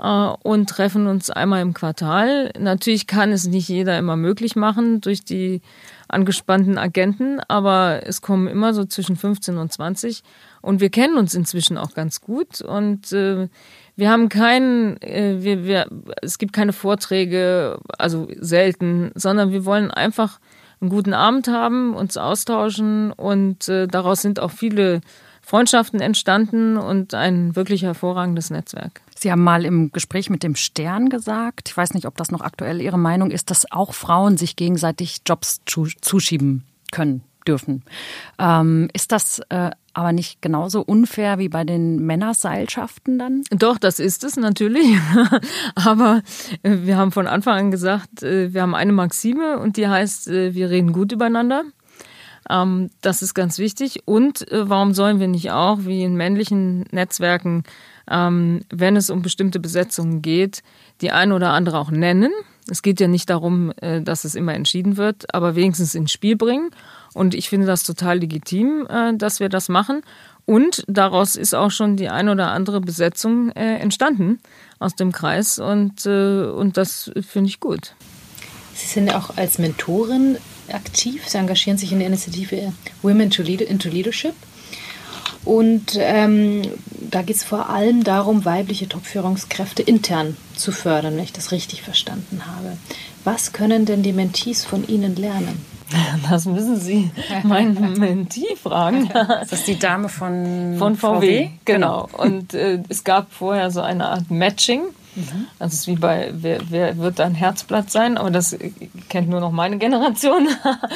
Äh, 0.00 0.32
und 0.42 0.68
treffen 0.68 1.06
uns 1.06 1.30
einmal 1.30 1.60
im 1.62 1.74
Quartal. 1.74 2.52
Natürlich 2.58 3.06
kann 3.06 3.32
es 3.32 3.46
nicht 3.46 3.68
jeder 3.68 3.98
immer 3.98 4.16
möglich 4.16 4.56
machen 4.56 5.00
durch 5.00 5.24
die 5.24 5.60
angespannten 6.08 6.78
Agenten, 6.78 7.40
aber 7.46 8.00
es 8.04 8.20
kommen 8.20 8.48
immer 8.48 8.74
so 8.74 8.84
zwischen 8.84 9.14
15 9.14 9.58
und 9.58 9.72
20 9.72 10.24
und 10.60 10.80
wir 10.80 10.90
kennen 10.90 11.16
uns 11.16 11.34
inzwischen 11.34 11.78
auch 11.78 11.94
ganz 11.94 12.20
gut. 12.20 12.62
Und 12.62 13.12
äh, 13.12 13.48
wir 13.94 14.10
haben 14.10 14.28
keinen, 14.28 15.00
äh, 15.02 15.36
wir, 15.40 15.64
wir, 15.64 15.86
es 16.22 16.38
gibt 16.38 16.52
keine 16.52 16.72
Vorträge, 16.72 17.78
also 17.98 18.28
selten, 18.38 19.12
sondern 19.14 19.52
wir 19.52 19.64
wollen 19.64 19.90
einfach 19.90 20.40
einen 20.80 20.90
guten 20.90 21.12
Abend 21.12 21.48
haben, 21.48 21.94
uns 21.94 22.16
austauschen. 22.16 23.12
Und 23.12 23.68
äh, 23.68 23.86
daraus 23.86 24.22
sind 24.22 24.40
auch 24.40 24.50
viele 24.50 25.02
Freundschaften 25.42 26.00
entstanden 26.00 26.76
und 26.76 27.14
ein 27.14 27.56
wirklich 27.56 27.82
hervorragendes 27.82 28.50
Netzwerk. 28.50 29.00
Sie 29.16 29.30
haben 29.30 29.42
mal 29.42 29.64
im 29.64 29.92
Gespräch 29.92 30.30
mit 30.30 30.42
dem 30.42 30.54
Stern 30.54 31.08
gesagt, 31.08 31.68
ich 31.68 31.76
weiß 31.76 31.94
nicht, 31.94 32.06
ob 32.06 32.16
das 32.16 32.30
noch 32.30 32.40
aktuell 32.40 32.80
Ihre 32.80 32.98
Meinung 32.98 33.30
ist, 33.30 33.50
dass 33.50 33.70
auch 33.70 33.94
Frauen 33.94 34.36
sich 34.36 34.56
gegenseitig 34.56 35.22
Jobs 35.26 35.60
zuschieben 35.66 36.64
können 36.92 37.22
dürfen. 37.46 37.82
Ähm, 38.38 38.88
ist 38.92 39.12
das 39.12 39.40
äh, 39.48 39.70
aber 39.92 40.12
nicht 40.12 40.40
genauso 40.40 40.82
unfair 40.82 41.38
wie 41.38 41.48
bei 41.48 41.64
den 41.64 41.96
Männerseilschaften 41.96 43.18
dann? 43.18 43.42
Doch, 43.50 43.78
das 43.78 43.98
ist 43.98 44.24
es 44.24 44.36
natürlich. 44.36 44.96
aber 45.74 46.22
äh, 46.62 46.78
wir 46.82 46.96
haben 46.96 47.12
von 47.12 47.26
Anfang 47.26 47.58
an 47.58 47.70
gesagt, 47.70 48.22
äh, 48.22 48.52
wir 48.52 48.62
haben 48.62 48.74
eine 48.74 48.92
Maxime 48.92 49.58
und 49.58 49.76
die 49.76 49.88
heißt, 49.88 50.28
äh, 50.28 50.54
wir 50.54 50.70
reden 50.70 50.92
gut 50.92 51.12
übereinander. 51.12 51.64
Ähm, 52.50 52.90
das 53.00 53.22
ist 53.22 53.34
ganz 53.34 53.58
wichtig. 53.58 54.02
Und 54.04 54.50
äh, 54.50 54.68
warum 54.68 54.94
sollen 54.94 55.20
wir 55.20 55.28
nicht 55.28 55.50
auch, 55.52 55.78
wie 55.84 56.02
in 56.02 56.16
männlichen 56.16 56.84
Netzwerken, 56.90 57.64
ähm, 58.10 58.62
wenn 58.70 58.96
es 58.96 59.08
um 59.08 59.22
bestimmte 59.22 59.60
Besetzungen 59.60 60.20
geht, 60.20 60.62
die 61.00 61.12
eine 61.12 61.34
oder 61.34 61.50
andere 61.50 61.78
auch 61.78 61.90
nennen. 61.90 62.32
Es 62.68 62.82
geht 62.82 63.00
ja 63.00 63.08
nicht 63.08 63.30
darum, 63.30 63.72
äh, 63.80 64.02
dass 64.02 64.24
es 64.24 64.34
immer 64.34 64.54
entschieden 64.54 64.96
wird, 64.96 65.32
aber 65.34 65.54
wenigstens 65.54 65.94
ins 65.94 66.12
Spiel 66.12 66.36
bringen. 66.36 66.70
Und 67.14 67.34
ich 67.34 67.48
finde 67.48 67.66
das 67.66 67.84
total 67.84 68.18
legitim, 68.18 68.86
äh, 68.88 69.16
dass 69.16 69.40
wir 69.40 69.48
das 69.48 69.68
machen. 69.68 70.02
Und 70.44 70.84
daraus 70.88 71.36
ist 71.36 71.54
auch 71.54 71.70
schon 71.70 71.96
die 71.96 72.08
eine 72.08 72.32
oder 72.32 72.50
andere 72.50 72.80
Besetzung 72.80 73.50
äh, 73.52 73.76
entstanden 73.76 74.40
aus 74.78 74.96
dem 74.96 75.12
Kreis. 75.12 75.58
Und, 75.58 76.06
äh, 76.06 76.44
und 76.44 76.76
das 76.76 77.10
finde 77.20 77.48
ich 77.48 77.60
gut. 77.60 77.94
Sie 78.74 78.86
sind 78.86 79.14
auch 79.14 79.36
als 79.36 79.58
Mentorin 79.58 80.38
aktiv. 80.74 81.28
Sie 81.28 81.38
engagieren 81.38 81.78
sich 81.78 81.92
in 81.92 81.98
der 81.98 82.08
Initiative 82.08 82.72
Women 83.02 83.30
to 83.30 83.42
Lead 83.42 83.60
into 83.60 83.88
Leadership. 83.88 84.34
Und 85.44 85.96
ähm, 85.98 86.62
da 87.10 87.22
geht 87.22 87.36
es 87.36 87.44
vor 87.44 87.70
allem 87.70 88.04
darum, 88.04 88.44
weibliche 88.44 88.88
Top-Führungskräfte 88.88 89.82
intern 89.82 90.36
zu 90.54 90.70
fördern, 90.70 91.16
wenn 91.16 91.24
ich 91.24 91.32
das 91.32 91.50
richtig 91.50 91.82
verstanden 91.82 92.42
habe. 92.46 92.76
Was 93.24 93.52
können 93.52 93.86
denn 93.86 94.02
die 94.02 94.12
Mentees 94.12 94.64
von 94.64 94.86
Ihnen 94.86 95.16
lernen? 95.16 95.64
Das 96.30 96.44
müssen 96.44 96.78
Sie 96.78 97.10
meinen 97.42 97.94
Mentee 97.98 98.54
fragen. 98.62 99.10
Das 99.12 99.52
ist 99.52 99.66
die 99.66 99.78
Dame 99.78 100.08
von, 100.08 100.76
von 100.78 100.94
VW. 100.94 101.46
VW. 101.46 101.50
Genau. 101.64 102.08
Und 102.16 102.54
äh, 102.54 102.78
es 102.88 103.02
gab 103.02 103.32
vorher 103.32 103.72
so 103.72 103.80
eine 103.80 104.08
Art 104.08 104.30
Matching 104.30 104.82
Mhm. 105.20 105.46
Das 105.58 105.72
ist 105.72 105.86
wie 105.86 105.96
bei, 105.96 106.30
wer, 106.32 106.60
wer, 106.70 106.98
wird 106.98 107.20
ein 107.20 107.34
Herzblatt 107.34 107.90
sein? 107.90 108.18
Aber 108.18 108.30
das 108.30 108.56
kennt 109.08 109.28
nur 109.28 109.40
noch 109.40 109.52
meine 109.52 109.78
Generation. 109.78 110.48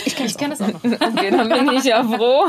Ich, 0.05 0.19
ich 0.19 0.37
kenne 0.37 0.57
das 0.57 0.63
auch 0.63 0.73
noch. 0.73 0.85
Okay, 0.85 1.31
dann 1.31 1.49
bin 1.49 1.71
ich 1.77 1.85
ja 1.85 2.03
froh. 2.05 2.47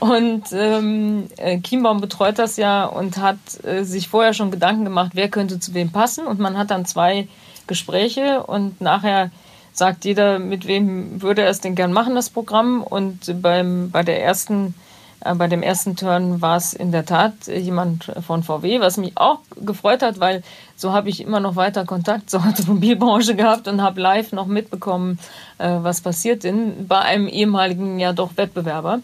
Und 0.00 0.44
ähm, 0.52 1.28
äh, 1.36 1.60
Chiembaum 1.60 2.00
betreut 2.00 2.38
das 2.38 2.56
ja 2.56 2.84
und 2.84 3.18
hat 3.18 3.38
äh, 3.64 3.84
sich 3.84 4.08
vorher 4.08 4.34
schon 4.34 4.50
Gedanken 4.50 4.84
gemacht, 4.84 5.12
wer 5.14 5.28
könnte 5.28 5.60
zu 5.60 5.74
wem 5.74 5.90
passen. 5.90 6.26
Und 6.26 6.38
man 6.38 6.56
hat 6.56 6.70
dann 6.70 6.84
zwei 6.84 7.28
Gespräche 7.66 8.42
und 8.42 8.80
nachher 8.80 9.30
sagt 9.72 10.04
jeder, 10.04 10.38
mit 10.38 10.66
wem 10.66 11.22
würde 11.22 11.42
er 11.42 11.48
es 11.48 11.60
denn 11.60 11.74
gern 11.74 11.92
machen, 11.92 12.14
das 12.14 12.30
Programm. 12.30 12.82
Und 12.82 13.42
beim, 13.42 13.90
bei 13.90 14.02
der 14.02 14.22
ersten 14.22 14.68
Äh, 14.68 14.91
bei 15.36 15.46
dem 15.46 15.62
ersten 15.62 15.96
Turn 15.96 16.42
war 16.42 16.56
es 16.56 16.72
in 16.74 16.90
der 16.90 17.06
Tat 17.06 17.46
jemand 17.46 18.12
von 18.26 18.42
VW, 18.42 18.80
was 18.80 18.96
mich 18.96 19.16
auch 19.16 19.38
gefreut 19.60 20.02
hat, 20.02 20.18
weil 20.20 20.42
so 20.74 20.92
habe 20.92 21.08
ich 21.08 21.20
immer 21.20 21.40
noch 21.40 21.56
weiter 21.56 21.84
Kontakt 21.84 22.28
zur 22.28 22.44
Automobilbranche 22.48 23.36
gehabt 23.36 23.68
und 23.68 23.82
habe 23.82 24.00
live 24.00 24.32
noch 24.32 24.46
mitbekommen, 24.46 25.18
äh, 25.58 25.78
was 25.80 26.00
passiert 26.00 26.44
in, 26.44 26.88
bei 26.88 26.98
einem 26.98 27.28
ehemaligen 27.28 27.98
ja 27.98 28.12
doch 28.12 28.36
Wettbewerber. 28.36 29.00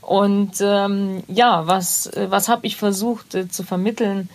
Und 0.00 0.52
ähm, 0.60 1.22
ja, 1.28 1.66
was, 1.66 2.06
äh, 2.06 2.30
was 2.30 2.48
habe 2.48 2.66
ich 2.66 2.76
versucht 2.76 3.34
äh, 3.34 3.48
zu 3.48 3.62
vermitteln? 3.62 4.28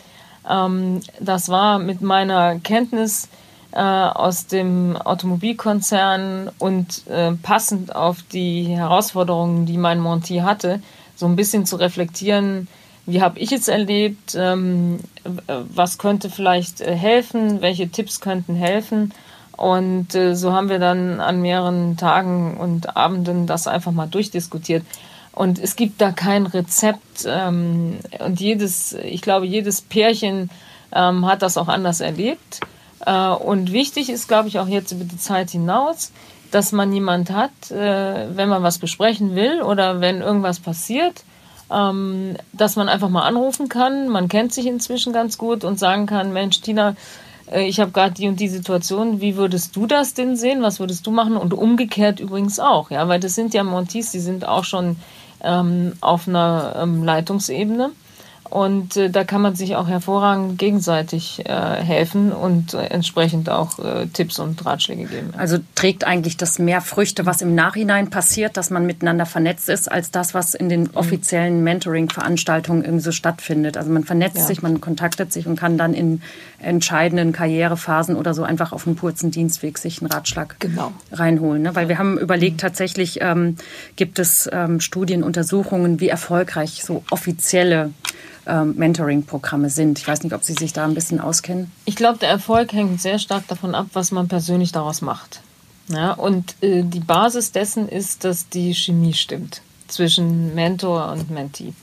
Ähm, 0.47 1.01
das 1.19 1.49
war 1.49 1.79
mit 1.79 2.01
meiner 2.01 2.59
Kenntnis 2.59 3.29
äh, 3.71 3.79
aus 3.79 4.47
dem 4.47 4.95
Automobilkonzern 4.95 6.49
und 6.59 7.05
äh, 7.07 7.31
passend 7.33 7.95
auf 7.95 8.21
die 8.31 8.67
Herausforderungen, 8.67 9.65
die 9.65 9.77
mein 9.77 9.99
Monty 9.99 10.37
hatte, 10.37 10.81
so 11.15 11.25
ein 11.25 11.35
bisschen 11.35 11.65
zu 11.65 11.75
reflektieren, 11.77 12.67
wie 13.05 13.21
habe 13.21 13.39
ich 13.39 13.51
es 13.51 13.67
erlebt, 13.67 14.35
ähm, 14.35 14.99
was 15.47 15.97
könnte 15.97 16.29
vielleicht 16.29 16.81
äh, 16.81 16.95
helfen, 16.95 17.61
welche 17.61 17.89
Tipps 17.89 18.19
könnten 18.19 18.55
helfen. 18.55 19.13
Und 19.55 20.15
äh, 20.15 20.35
so 20.35 20.53
haben 20.53 20.69
wir 20.69 20.79
dann 20.79 21.21
an 21.21 21.41
mehreren 21.41 21.97
Tagen 21.97 22.57
und 22.57 22.97
Abenden 22.97 23.47
das 23.47 23.67
einfach 23.67 23.91
mal 23.91 24.07
durchdiskutiert. 24.07 24.83
Und 25.31 25.59
es 25.59 25.75
gibt 25.75 26.01
da 26.01 26.11
kein 26.11 26.45
Rezept. 26.45 27.25
Ähm, 27.27 27.99
und 28.19 28.39
jedes, 28.39 28.93
ich 28.93 29.21
glaube, 29.21 29.45
jedes 29.45 29.81
Pärchen 29.81 30.49
ähm, 30.91 31.25
hat 31.25 31.41
das 31.41 31.57
auch 31.57 31.67
anders 31.67 31.99
erlebt. 31.99 32.61
Äh, 33.05 33.29
und 33.29 33.71
wichtig 33.71 34.09
ist, 34.09 34.27
glaube 34.27 34.47
ich, 34.47 34.59
auch 34.59 34.67
jetzt 34.67 34.91
über 34.91 35.03
die 35.03 35.17
Zeit 35.17 35.51
hinaus, 35.51 36.11
dass 36.55 36.71
man 36.71 36.93
jemand 36.93 37.31
hat, 37.31 37.69
äh, 37.69 38.33
wenn 38.33 38.47
man 38.47 38.63
was 38.63 38.77
besprechen 38.77 39.35
will 39.35 39.61
oder 39.61 39.99
wenn 39.99 40.21
irgendwas 40.21 40.61
passiert, 40.61 41.25
ähm, 41.69 42.37
dass 42.53 42.77
man 42.77 42.87
einfach 42.87 43.09
mal 43.09 43.23
anrufen 43.23 43.67
kann. 43.67 44.07
Man 44.07 44.29
kennt 44.29 44.53
sich 44.53 44.65
inzwischen 44.65 45.11
ganz 45.11 45.37
gut 45.37 45.65
und 45.65 45.77
sagen 45.77 46.05
kann, 46.05 46.31
Mensch, 46.31 46.61
Tina, 46.61 46.95
äh, 47.51 47.67
ich 47.67 47.81
habe 47.81 47.91
gerade 47.91 48.13
die 48.13 48.29
und 48.29 48.39
die 48.39 48.47
Situation, 48.47 49.19
wie 49.19 49.35
würdest 49.35 49.75
du 49.75 49.85
das 49.85 50.13
denn 50.13 50.37
sehen? 50.37 50.61
Was 50.61 50.79
würdest 50.79 51.05
du 51.05 51.11
machen? 51.11 51.35
Und 51.35 51.53
umgekehrt 51.53 52.21
übrigens 52.21 52.57
auch, 52.61 52.89
ja, 52.89 53.05
weil 53.09 53.19
das 53.19 53.35
sind 53.35 53.53
ja 53.53 53.65
Montis, 53.65 54.11
die 54.11 54.21
sind 54.21 54.47
auch 54.47 54.63
schon 54.63 54.95
ähm, 55.41 55.91
auf 55.99 56.25
einer 56.25 56.77
ähm, 56.77 57.03
Leitungsebene. 57.03 57.91
Und 58.49 58.95
äh, 58.95 59.09
da 59.09 59.23
kann 59.23 59.41
man 59.41 59.55
sich 59.55 59.75
auch 59.75 59.87
hervorragend 59.87 60.59
gegenseitig 60.59 61.43
äh, 61.45 61.51
helfen 61.51 62.31
und 62.31 62.73
äh, 62.73 62.85
entsprechend 62.85 63.49
auch 63.49 63.79
äh, 63.79 64.05
Tipps 64.07 64.39
und 64.39 64.63
Ratschläge 64.65 65.05
geben. 65.05 65.33
Also 65.35 65.57
trägt 65.73 66.05
eigentlich 66.05 66.37
das 66.37 66.59
mehr 66.59 66.81
Früchte, 66.81 67.25
was 67.25 67.41
im 67.41 67.55
Nachhinein 67.55 68.09
passiert, 68.09 68.55
dass 68.55 68.69
man 68.69 68.85
miteinander 68.85 69.25
vernetzt 69.25 69.67
ist, 69.67 69.91
als 69.91 70.11
das, 70.11 70.33
was 70.33 70.53
in 70.53 70.69
den 70.69 70.83
mhm. 70.83 70.89
offiziellen 70.93 71.63
Mentoring-Veranstaltungen 71.63 72.83
irgendwie 72.83 73.03
so 73.03 73.11
stattfindet. 73.11 73.77
Also 73.77 73.89
man 73.89 74.03
vernetzt 74.03 74.37
ja. 74.37 74.43
sich, 74.43 74.61
man 74.61 74.79
kontaktet 74.79 75.33
sich 75.33 75.47
und 75.47 75.59
kann 75.59 75.77
dann 75.77 75.93
in 75.93 76.21
entscheidenden 76.59 77.31
Karrierephasen 77.31 78.15
oder 78.15 78.33
so 78.33 78.43
einfach 78.43 78.71
auf 78.71 78.87
einem 78.87 78.97
kurzen 78.97 79.31
Dienstweg 79.31 79.77
sich 79.77 80.01
einen 80.01 80.11
Ratschlag 80.11 80.55
genau. 80.59 80.91
reinholen. 81.11 81.63
Ne? 81.63 81.75
Weil 81.75 81.89
wir 81.89 81.97
haben 81.97 82.17
überlegt, 82.17 82.61
tatsächlich 82.61 83.19
ähm, 83.21 83.57
gibt 83.95 84.19
es 84.19 84.49
ähm, 84.51 84.79
Studien, 84.79 85.23
Untersuchungen, 85.23 85.99
wie 85.99 86.09
erfolgreich 86.09 86.83
so 86.83 87.03
offizielle 87.11 87.91
ähm, 88.47 88.75
Mentoring-Programme 88.75 89.69
sind. 89.69 89.99
Ich 89.99 90.07
weiß 90.07 90.23
nicht, 90.23 90.33
ob 90.33 90.43
Sie 90.43 90.53
sich 90.53 90.73
da 90.73 90.85
ein 90.85 90.93
bisschen 90.93 91.19
auskennen. 91.19 91.71
Ich 91.85 91.95
glaube, 91.95 92.19
der 92.19 92.29
Erfolg 92.29 92.73
hängt 92.73 93.01
sehr 93.01 93.19
stark 93.19 93.47
davon 93.47 93.75
ab, 93.75 93.87
was 93.93 94.11
man 94.11 94.27
persönlich 94.27 94.71
daraus 94.71 95.01
macht. 95.01 95.41
Ja, 95.87 96.13
und 96.13 96.55
äh, 96.61 96.83
die 96.83 96.99
Basis 96.99 97.51
dessen 97.51 97.87
ist, 97.87 98.23
dass 98.23 98.49
die 98.49 98.73
Chemie 98.73 99.13
stimmt 99.13 99.61
zwischen 99.87 100.55
Mentor 100.55 101.11
und 101.11 101.29
Mentee. 101.29 101.73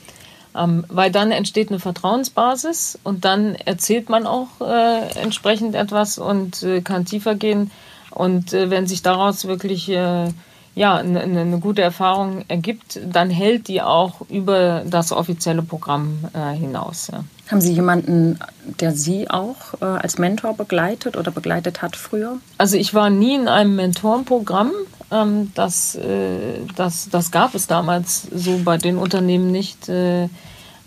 Ähm, 0.54 0.84
weil 0.88 1.10
dann 1.10 1.30
entsteht 1.30 1.70
eine 1.70 1.78
Vertrauensbasis 1.78 2.98
und 3.04 3.24
dann 3.24 3.54
erzählt 3.54 4.10
man 4.10 4.26
auch 4.26 4.48
äh, 4.60 5.20
entsprechend 5.20 5.74
etwas 5.74 6.18
und 6.18 6.62
äh, 6.62 6.82
kann 6.82 7.06
tiefer 7.06 7.34
gehen. 7.34 7.70
Und 8.10 8.52
äh, 8.52 8.68
wenn 8.68 8.86
sich 8.86 9.02
daraus 9.02 9.46
wirklich 9.46 9.88
äh, 9.88 10.28
ja, 10.74 10.96
eine, 10.96 11.20
eine 11.20 11.58
gute 11.58 11.82
Erfahrung 11.82 12.44
ergibt, 12.48 13.00
dann 13.04 13.30
hält 13.30 13.68
die 13.68 13.82
auch 13.82 14.22
über 14.28 14.82
das 14.86 15.12
offizielle 15.12 15.62
Programm 15.62 16.18
äh, 16.32 16.56
hinaus. 16.56 17.08
Ja. 17.12 17.24
Haben 17.48 17.60
Sie 17.60 17.74
jemanden, 17.74 18.38
der 18.80 18.92
Sie 18.92 19.28
auch 19.28 19.74
äh, 19.82 19.84
als 19.84 20.16
Mentor 20.16 20.56
begleitet 20.56 21.18
oder 21.18 21.30
begleitet 21.30 21.82
hat 21.82 21.96
früher? 21.96 22.38
Also 22.56 22.76
ich 22.76 22.94
war 22.94 23.10
nie 23.10 23.34
in 23.34 23.48
einem 23.48 23.76
Mentorenprogramm. 23.76 24.70
Ähm, 25.12 25.53
das, 25.55 25.94
äh, 25.94 26.61
das, 26.75 27.09
das 27.11 27.31
gab 27.31 27.55
es 27.55 27.66
damals 27.66 28.22
so 28.35 28.59
bei 28.64 28.79
den 28.79 28.96
Unternehmen 28.96 29.51
nicht, 29.51 29.88
äh, 29.88 30.29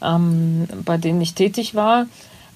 ähm, 0.02 0.68
bei 0.84 0.98
denen 0.98 1.22
ich 1.22 1.36
tätig 1.36 1.76
war. 1.76 2.08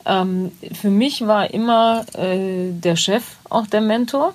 Ähm, 0.06 0.52
für 0.74 0.90
mich 0.90 1.28
war 1.28 1.54
immer 1.54 2.06
äh, 2.18 2.72
der 2.72 2.96
Chef 2.96 3.24
auch 3.50 3.68
der 3.68 3.82
Mentor. 3.82 4.34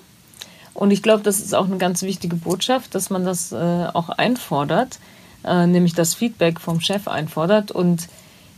Und 0.73 0.91
ich 0.91 1.03
glaube, 1.03 1.23
das 1.23 1.39
ist 1.39 1.53
auch 1.53 1.65
eine 1.65 1.77
ganz 1.77 2.01
wichtige 2.01 2.35
Botschaft, 2.35 2.95
dass 2.95 3.09
man 3.09 3.25
das 3.25 3.51
äh, 3.51 3.87
auch 3.93 4.09
einfordert, 4.09 4.99
äh, 5.43 5.67
nämlich 5.67 5.93
das 5.93 6.13
Feedback 6.13 6.59
vom 6.59 6.81
Chef 6.81 7.07
einfordert. 7.07 7.71
Und 7.71 8.07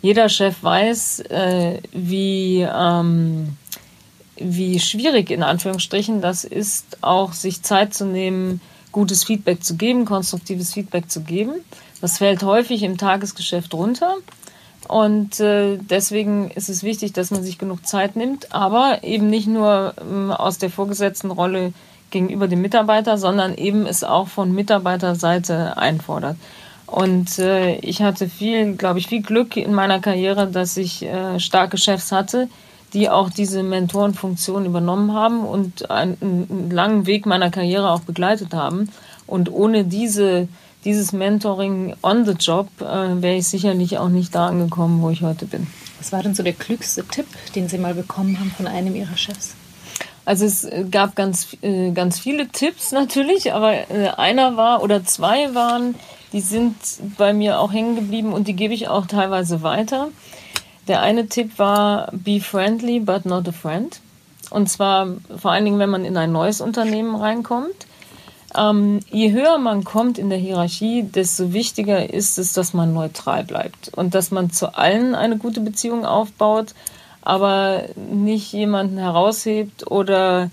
jeder 0.02 0.30
Chef 0.30 0.62
weiß, 0.62 1.22
äh, 1.22 1.80
wie, 1.94 2.62
ähm, 2.62 3.58
wie 4.40 4.80
schwierig 4.80 5.30
in 5.30 5.44
Anführungsstrichen 5.44 6.22
das 6.22 6.44
ist, 6.44 6.98
auch 7.02 7.34
sich 7.34 7.64
Zeit 7.64 7.94
zu 7.94 8.06
nehmen, 8.06 8.62
gutes 8.92 9.24
Feedback 9.24 9.64
zu 9.64 9.76
geben, 9.76 10.06
konstruktives 10.06 10.74
Feedback 10.74 11.10
zu 11.10 11.22
geben. 11.22 11.54
Das 12.02 12.18
fällt 12.20 12.44
häufig 12.44 12.84
im 12.84 12.98
Tagesgeschäft 12.98 13.74
runter. 13.74 14.16
Und 14.88 15.40
äh, 15.40 15.78
deswegen 15.78 16.50
ist 16.52 16.70
es 16.70 16.84
wichtig, 16.84 17.14
dass 17.14 17.32
man 17.32 17.44
sich 17.44 17.58
genug 17.58 17.86
Zeit 17.86 18.16
nimmt, 18.16 18.54
aber 18.54 19.04
eben 19.04 19.30
nicht 19.30 19.48
nur 19.48 19.94
äh, 19.98 20.32
aus 20.32 20.60
der 20.60 20.70
vorgesetzten 20.70 21.32
Rolle 21.32 21.74
gegenüber 22.10 22.48
dem 22.48 22.62
Mitarbeiter, 22.62 23.18
sondern 23.18 23.56
eben 23.56 23.86
es 23.86 24.04
auch 24.04 24.30
von 24.30 24.54
Mitarbeiterseite 24.54 25.78
einfordert. 25.78 26.38
Und 26.86 27.38
äh, 27.38 27.76
ich 27.80 28.02
hatte 28.02 28.30
viel, 28.30 28.76
glaube 28.76 29.00
ich, 29.00 29.08
viel 29.08 29.22
Glück 29.22 29.58
in 29.58 29.74
meiner 29.74 30.00
Karriere, 30.00 30.48
dass 30.48 30.78
ich 30.78 31.04
äh, 31.04 31.38
starke 31.40 31.78
Chefs 31.78 32.14
hatte, 32.14 32.48
die 32.94 33.10
auch 33.10 33.30
diese 33.30 33.64
Mentorenfunktion 33.64 34.66
übernommen 34.66 35.14
haben 35.14 35.46
und 35.46 35.90
einen, 35.92 36.18
einen 36.22 36.72
langen 36.72 37.06
Weg 37.06 37.26
meiner 37.26 37.50
Karriere 37.50 37.92
auch 37.92 38.02
begleitet 38.02 38.54
haben. 38.54 38.90
Und 39.26 39.52
ohne 39.52 39.84
diese, 39.84 40.48
dieses 40.86 41.12
Mentoring 41.12 41.96
on 42.02 42.26
the 42.26 42.32
job 42.32 42.70
äh, 42.80 43.22
wäre 43.22 43.36
ich 43.36 43.48
sicherlich 43.48 43.98
auch 43.98 44.10
nicht 44.10 44.34
da 44.34 44.48
angekommen, 44.48 45.02
wo 45.02 45.10
ich 45.10 45.22
heute 45.22 45.46
bin. 45.46 45.68
Was 46.00 46.12
war 46.12 46.24
denn 46.24 46.36
so 46.36 46.44
der 46.44 46.54
klügste 46.54 47.06
Tipp, 47.06 47.26
den 47.56 47.68
Sie 47.68 47.78
mal 47.78 47.94
bekommen 47.94 48.40
haben 48.40 48.52
von 48.52 48.68
einem 48.68 48.96
Ihrer 48.96 49.18
Chefs? 49.18 49.56
Also 50.24 50.46
es 50.46 50.64
äh, 50.64 50.86
gab 50.90 51.16
ganz, 51.16 51.58
äh, 51.62 51.92
ganz 51.92 52.20
viele 52.20 52.48
Tipps 52.50 52.92
natürlich, 52.94 53.54
aber 53.54 53.90
äh, 53.90 54.10
einer 54.16 54.58
war 54.58 54.84
oder 54.84 55.04
zwei 55.04 55.54
waren, 55.56 55.96
die 56.34 56.42
sind 56.42 56.76
bei 57.18 57.34
mir 57.34 57.60
auch 57.60 57.72
hängen 57.72 57.96
geblieben 57.96 58.34
und 58.34 58.48
die 58.48 58.56
gebe 58.56 58.74
ich 58.74 58.90
auch 58.90 59.06
teilweise 59.06 59.64
weiter. 59.64 60.10
Der 60.88 61.02
eine 61.02 61.28
Tipp 61.28 61.58
war, 61.58 62.10
be 62.12 62.40
friendly 62.40 63.00
but 63.00 63.26
not 63.26 63.48
a 63.48 63.52
friend. 63.52 64.00
Und 64.50 64.70
zwar 64.70 65.08
vor 65.38 65.52
allen 65.52 65.66
Dingen, 65.66 65.80
wenn 65.80 65.90
man 65.90 66.06
in 66.06 66.18
ein 66.18 66.32
neues 66.32 66.62
Unternehmen 66.62 67.16
reinkommt. 67.16 67.88
Ähm, 68.56 69.02
je 69.12 69.32
höher 69.34 69.58
man 69.58 69.84
kommt 69.84 70.18
in 70.18 70.30
der 70.30 70.40
Hierarchie, 70.40 71.04
desto 71.04 71.52
wichtiger 71.52 72.14
ist 72.14 72.38
es, 72.38 72.54
dass 72.54 72.74
man 72.74 72.94
neutral 72.94 73.44
bleibt 73.44 73.90
und 73.90 74.16
dass 74.16 74.32
man 74.32 74.52
zu 74.52 74.78
allen 74.78 75.16
eine 75.16 75.38
gute 75.38 75.60
Beziehung 75.60 76.06
aufbaut 76.06 76.74
aber 77.28 77.84
nicht 77.98 78.54
jemanden 78.54 78.98
heraushebt 78.98 79.92
oder 79.92 80.50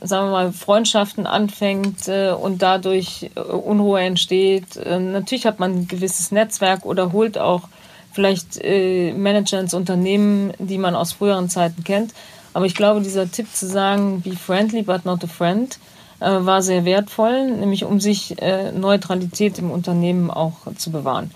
sagen 0.00 0.26
wir 0.26 0.32
mal, 0.32 0.52
Freundschaften 0.52 1.28
anfängt 1.28 2.08
äh, 2.08 2.32
und 2.32 2.60
dadurch 2.60 3.30
äh, 3.36 3.40
Unruhe 3.40 4.00
entsteht. 4.00 4.76
Äh, 4.78 4.98
natürlich 4.98 5.46
hat 5.46 5.60
man 5.60 5.72
ein 5.74 5.88
gewisses 5.88 6.32
Netzwerk 6.32 6.84
oder 6.84 7.12
holt 7.12 7.38
auch 7.38 7.68
vielleicht 8.12 8.58
äh, 8.62 9.12
Manager 9.12 9.60
ins 9.60 9.74
Unternehmen, 9.74 10.52
die 10.58 10.78
man 10.78 10.94
aus 10.94 11.12
früheren 11.12 11.48
Zeiten 11.48 11.84
kennt. 11.84 12.12
Aber 12.54 12.66
ich 12.66 12.74
glaube, 12.74 13.00
dieser 13.00 13.30
Tipp 13.30 13.46
zu 13.54 13.66
sagen, 13.66 14.22
be 14.22 14.32
friendly 14.32 14.82
but 14.82 15.04
not 15.04 15.22
a 15.22 15.26
friend, 15.26 15.78
äh, 16.20 16.26
war 16.26 16.62
sehr 16.62 16.84
wertvoll, 16.84 17.50
nämlich 17.50 17.84
um 17.84 18.00
sich 18.00 18.40
äh, 18.42 18.72
Neutralität 18.72 19.58
im 19.58 19.70
Unternehmen 19.70 20.30
auch 20.30 20.54
zu 20.76 20.90
bewahren. 20.90 21.30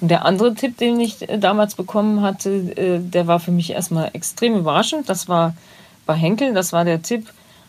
Und 0.00 0.08
der 0.08 0.24
andere 0.24 0.54
Tipp, 0.54 0.76
den 0.76 1.00
ich 1.00 1.28
äh, 1.28 1.38
damals 1.38 1.74
bekommen 1.74 2.22
hatte, 2.22 2.50
äh, 2.50 3.00
der 3.00 3.26
war 3.26 3.40
für 3.40 3.50
mich 3.50 3.70
erstmal 3.70 4.10
extrem 4.12 4.56
überraschend. 4.56 5.08
Das 5.08 5.28
war 5.28 5.54
bei 6.06 6.14
Henkel, 6.14 6.54
das 6.54 6.72
war 6.72 6.84
der 6.84 7.02
Tipp, 7.02 7.26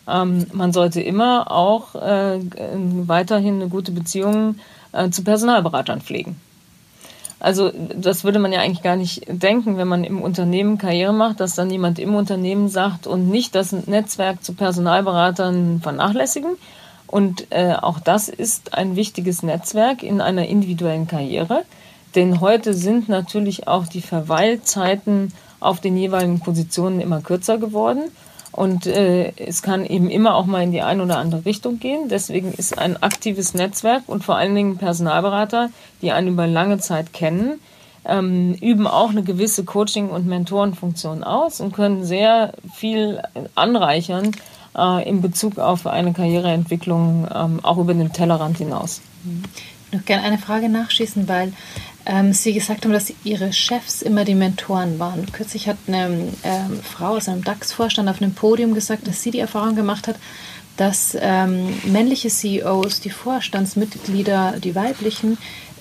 ähm, 0.08 0.46
man 0.52 0.72
sollte 0.72 1.00
immer 1.00 1.50
auch 1.50 1.94
äh, 1.94 2.38
weiterhin 3.06 3.56
eine 3.56 3.68
gute 3.68 3.92
Beziehung 3.92 4.56
zu 5.12 5.22
Personalberatern 5.22 6.00
pflegen. 6.00 6.34
Also 7.40 7.72
das 7.74 8.22
würde 8.22 8.38
man 8.38 8.52
ja 8.52 8.60
eigentlich 8.60 8.82
gar 8.82 8.96
nicht 8.96 9.24
denken, 9.26 9.78
wenn 9.78 9.88
man 9.88 10.04
im 10.04 10.20
Unternehmen 10.20 10.78
Karriere 10.78 11.14
macht, 11.14 11.40
dass 11.40 11.54
dann 11.54 11.70
jemand 11.70 11.98
im 11.98 12.14
Unternehmen 12.14 12.68
sagt 12.68 13.06
und 13.06 13.30
nicht 13.30 13.54
das 13.54 13.72
Netzwerk 13.72 14.44
zu 14.44 14.52
Personalberatern 14.52 15.80
vernachlässigen. 15.82 16.56
Und 17.06 17.46
äh, 17.50 17.72
auch 17.72 17.98
das 17.98 18.28
ist 18.28 18.74
ein 18.74 18.94
wichtiges 18.94 19.42
Netzwerk 19.42 20.02
in 20.02 20.20
einer 20.20 20.46
individuellen 20.46 21.08
Karriere 21.08 21.64
Denn 22.14 22.40
heute 22.40 22.74
sind 22.74 23.08
natürlich 23.08 23.68
auch 23.68 23.86
die 23.86 24.00
Verweilzeiten 24.00 25.32
auf 25.60 25.80
den 25.80 25.96
jeweiligen 25.96 26.40
Positionen 26.40 27.00
immer 27.00 27.20
kürzer 27.20 27.58
geworden. 27.58 28.10
Und 28.52 28.86
äh, 28.86 29.32
es 29.36 29.62
kann 29.62 29.86
eben 29.86 30.10
immer 30.10 30.34
auch 30.34 30.46
mal 30.46 30.62
in 30.62 30.72
die 30.72 30.82
eine 30.82 31.02
oder 31.02 31.18
andere 31.18 31.44
Richtung 31.44 31.78
gehen. 31.78 32.08
Deswegen 32.08 32.52
ist 32.52 32.76
ein 32.76 33.00
aktives 33.02 33.54
Netzwerk 33.54 34.02
und 34.06 34.24
vor 34.24 34.36
allen 34.36 34.54
Dingen 34.54 34.76
Personalberater, 34.76 35.70
die 36.02 36.10
einen 36.10 36.28
über 36.28 36.46
lange 36.46 36.78
Zeit 36.78 37.12
kennen, 37.12 37.60
ähm, 38.04 38.54
üben 38.54 38.86
auch 38.86 39.10
eine 39.10 39.22
gewisse 39.22 39.64
Coaching- 39.64 40.08
und 40.08 40.26
Mentorenfunktion 40.26 41.22
aus 41.22 41.60
und 41.60 41.72
können 41.72 42.04
sehr 42.04 42.54
viel 42.74 43.22
anreichern 43.54 44.32
äh, 44.76 45.08
in 45.08 45.22
Bezug 45.22 45.58
auf 45.58 45.86
eine 45.86 46.12
Karriereentwicklung, 46.12 47.28
ähm, 47.32 47.60
auch 47.62 47.78
über 47.78 47.94
den 47.94 48.12
Tellerrand 48.12 48.58
hinaus. 48.58 49.00
Ich 49.90 49.98
noch 49.98 50.04
gerne 50.04 50.22
eine 50.22 50.38
Frage 50.38 50.68
nachschießen, 50.68 51.28
weil 51.28 51.52
ähm, 52.10 52.32
Sie 52.32 52.52
gesagt 52.52 52.84
haben, 52.84 52.92
dass 52.92 53.12
Ihre 53.22 53.52
Chefs 53.52 54.02
immer 54.02 54.24
die 54.24 54.34
Mentoren 54.34 54.98
waren. 54.98 55.30
Kürzlich 55.30 55.68
hat 55.68 55.76
eine 55.86 56.32
ähm, 56.42 56.80
Frau 56.82 57.16
aus 57.16 57.28
einem 57.28 57.44
DAX-Vorstand 57.44 58.08
auf 58.08 58.20
einem 58.20 58.34
Podium 58.34 58.74
gesagt, 58.74 59.06
dass 59.06 59.22
sie 59.22 59.30
die 59.30 59.38
Erfahrung 59.38 59.76
gemacht 59.76 60.08
hat, 60.08 60.16
dass 60.76 61.16
ähm, 61.20 61.72
männliche 61.84 62.28
CEOs, 62.28 63.00
die 63.00 63.10
Vorstandsmitglieder, 63.10 64.54
die 64.58 64.74
weiblichen, 64.74 65.38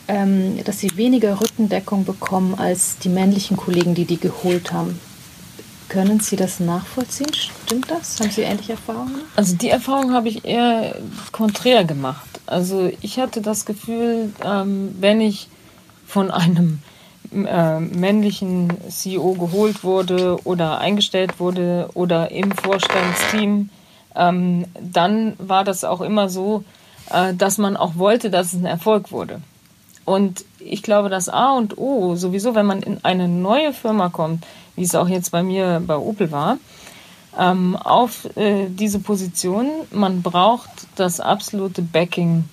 ähm, 0.08 0.64
dass 0.66 0.80
sie 0.80 0.96
weniger 0.98 1.42
Rückendeckung 1.42 2.06
bekommen 2.06 2.54
als 2.56 3.00
die 3.00 3.10
männlichen 3.10 3.58
Kollegen, 3.58 3.96
die 3.96 4.06
die 4.06 4.20
geholt 4.20 4.72
haben. 4.72 5.00
Können 5.88 6.20
Sie 6.20 6.36
das 6.36 6.60
nachvollziehen? 6.60 7.34
Stimmt 7.34 7.90
das? 7.90 8.20
Haben 8.20 8.30
Sie 8.30 8.42
ähnliche 8.42 8.74
Erfahrungen? 8.74 9.22
Also 9.36 9.56
die 9.56 9.70
Erfahrung 9.70 10.14
habe 10.14 10.30
ich 10.30 10.46
eher 10.46 10.96
konträr 11.32 11.84
gemacht. 11.86 12.40
Also 12.46 12.92
ich 13.02 13.18
hatte 13.18 13.42
das 13.42 13.66
Gefühl, 13.66 14.32
ähm, 14.46 14.96
wenn 15.00 15.22
ich 15.22 15.48
von 16.10 16.32
einem 16.32 16.80
äh, 17.32 17.80
männlichen 17.80 18.74
CEO 18.90 19.34
geholt 19.34 19.84
wurde 19.84 20.38
oder 20.44 20.80
eingestellt 20.80 21.40
wurde 21.40 21.90
oder 21.94 22.32
im 22.32 22.52
Vorstandsteam, 22.52 23.70
ähm, 24.16 24.66
dann 24.82 25.34
war 25.38 25.64
das 25.64 25.84
auch 25.84 26.02
immer 26.02 26.30
so, 26.30 26.64
äh, 27.12 27.34
dass 27.36 27.60
man 27.60 27.78
auch 27.78 27.96
wollte, 27.96 28.30
dass 28.30 28.48
es 28.48 28.60
ein 28.60 28.66
Erfolg 28.66 29.12
wurde. 29.12 29.42
Und 30.06 30.44
ich 30.58 30.82
glaube, 30.82 31.10
das 31.10 31.30
A 31.30 31.52
und 31.56 31.78
O, 31.78 32.16
sowieso, 32.16 32.56
wenn 32.56 32.66
man 32.66 32.82
in 32.82 33.04
eine 33.04 33.28
neue 33.28 33.74
Firma 33.74 34.10
kommt, 34.10 34.44
wie 34.76 34.84
es 34.84 34.96
auch 34.96 35.08
jetzt 35.08 35.32
bei 35.32 35.44
mir 35.44 35.84
bei 35.86 35.98
Opel 35.98 36.32
war, 36.32 36.58
ähm, 37.38 37.76
auf 37.76 38.26
äh, 38.36 38.66
diese 38.70 39.00
Position, 39.00 39.70
man 39.92 40.24
braucht 40.24 40.70
das 40.96 41.20
absolute 41.20 41.84
Backing 41.84 42.46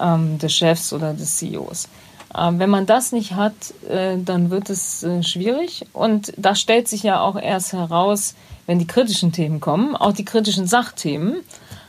ähm, 0.00 0.38
des 0.38 0.54
Chefs 0.54 0.94
oder 0.94 1.12
des 1.12 1.36
CEOs. 1.36 1.88
Ähm, 2.36 2.58
wenn 2.58 2.70
man 2.70 2.86
das 2.86 3.12
nicht 3.12 3.34
hat, 3.34 3.54
äh, 3.88 4.16
dann 4.18 4.50
wird 4.50 4.70
es 4.70 5.02
äh, 5.02 5.22
schwierig. 5.22 5.86
Und 5.92 6.32
das 6.36 6.60
stellt 6.60 6.88
sich 6.88 7.02
ja 7.02 7.20
auch 7.20 7.36
erst 7.36 7.72
heraus, 7.72 8.34
wenn 8.66 8.78
die 8.78 8.86
kritischen 8.86 9.32
Themen 9.32 9.60
kommen, 9.60 9.94
auch 9.94 10.12
die 10.12 10.24
kritischen 10.24 10.66
Sachthemen, 10.66 11.36